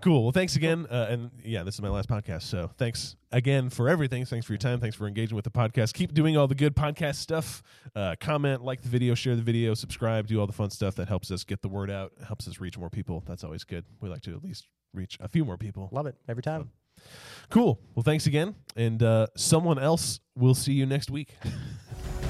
Cool. 0.00 0.22
Well, 0.24 0.32
thanks 0.32 0.56
again. 0.56 0.86
Uh, 0.90 1.06
and 1.08 1.30
yeah, 1.44 1.62
this 1.62 1.74
is 1.74 1.80
my 1.80 1.88
last 1.88 2.08
podcast. 2.08 2.42
So 2.42 2.70
thanks 2.76 3.16
again 3.32 3.70
for 3.70 3.88
everything. 3.88 4.24
Thanks 4.24 4.44
for 4.44 4.52
your 4.52 4.58
time. 4.58 4.80
Thanks 4.80 4.96
for 4.96 5.06
engaging 5.06 5.36
with 5.36 5.44
the 5.44 5.50
podcast. 5.50 5.94
Keep 5.94 6.12
doing 6.12 6.36
all 6.36 6.48
the 6.48 6.54
good 6.54 6.74
podcast 6.74 7.16
stuff. 7.16 7.62
Uh, 7.94 8.16
comment, 8.20 8.62
like 8.62 8.82
the 8.82 8.88
video, 8.88 9.14
share 9.14 9.36
the 9.36 9.42
video, 9.42 9.74
subscribe, 9.74 10.26
do 10.26 10.40
all 10.40 10.46
the 10.46 10.52
fun 10.52 10.70
stuff 10.70 10.96
that 10.96 11.08
helps 11.08 11.30
us 11.30 11.44
get 11.44 11.62
the 11.62 11.68
word 11.68 11.90
out, 11.90 12.12
helps 12.26 12.48
us 12.48 12.60
reach 12.60 12.76
more 12.76 12.90
people. 12.90 13.22
That's 13.26 13.44
always 13.44 13.64
good. 13.64 13.84
We 14.00 14.08
like 14.08 14.22
to 14.22 14.34
at 14.34 14.42
least 14.42 14.66
reach 14.92 15.16
a 15.20 15.28
few 15.28 15.44
more 15.44 15.56
people. 15.56 15.88
Love 15.92 16.06
it 16.06 16.16
every 16.28 16.42
time. 16.42 16.70
Cool. 17.50 17.80
Well, 17.94 18.02
thanks 18.02 18.26
again. 18.26 18.54
And 18.76 19.02
uh, 19.02 19.26
someone 19.36 19.78
else 19.78 20.20
will 20.36 20.54
see 20.54 20.72
you 20.72 20.86
next 20.86 21.10
week. 21.10 21.36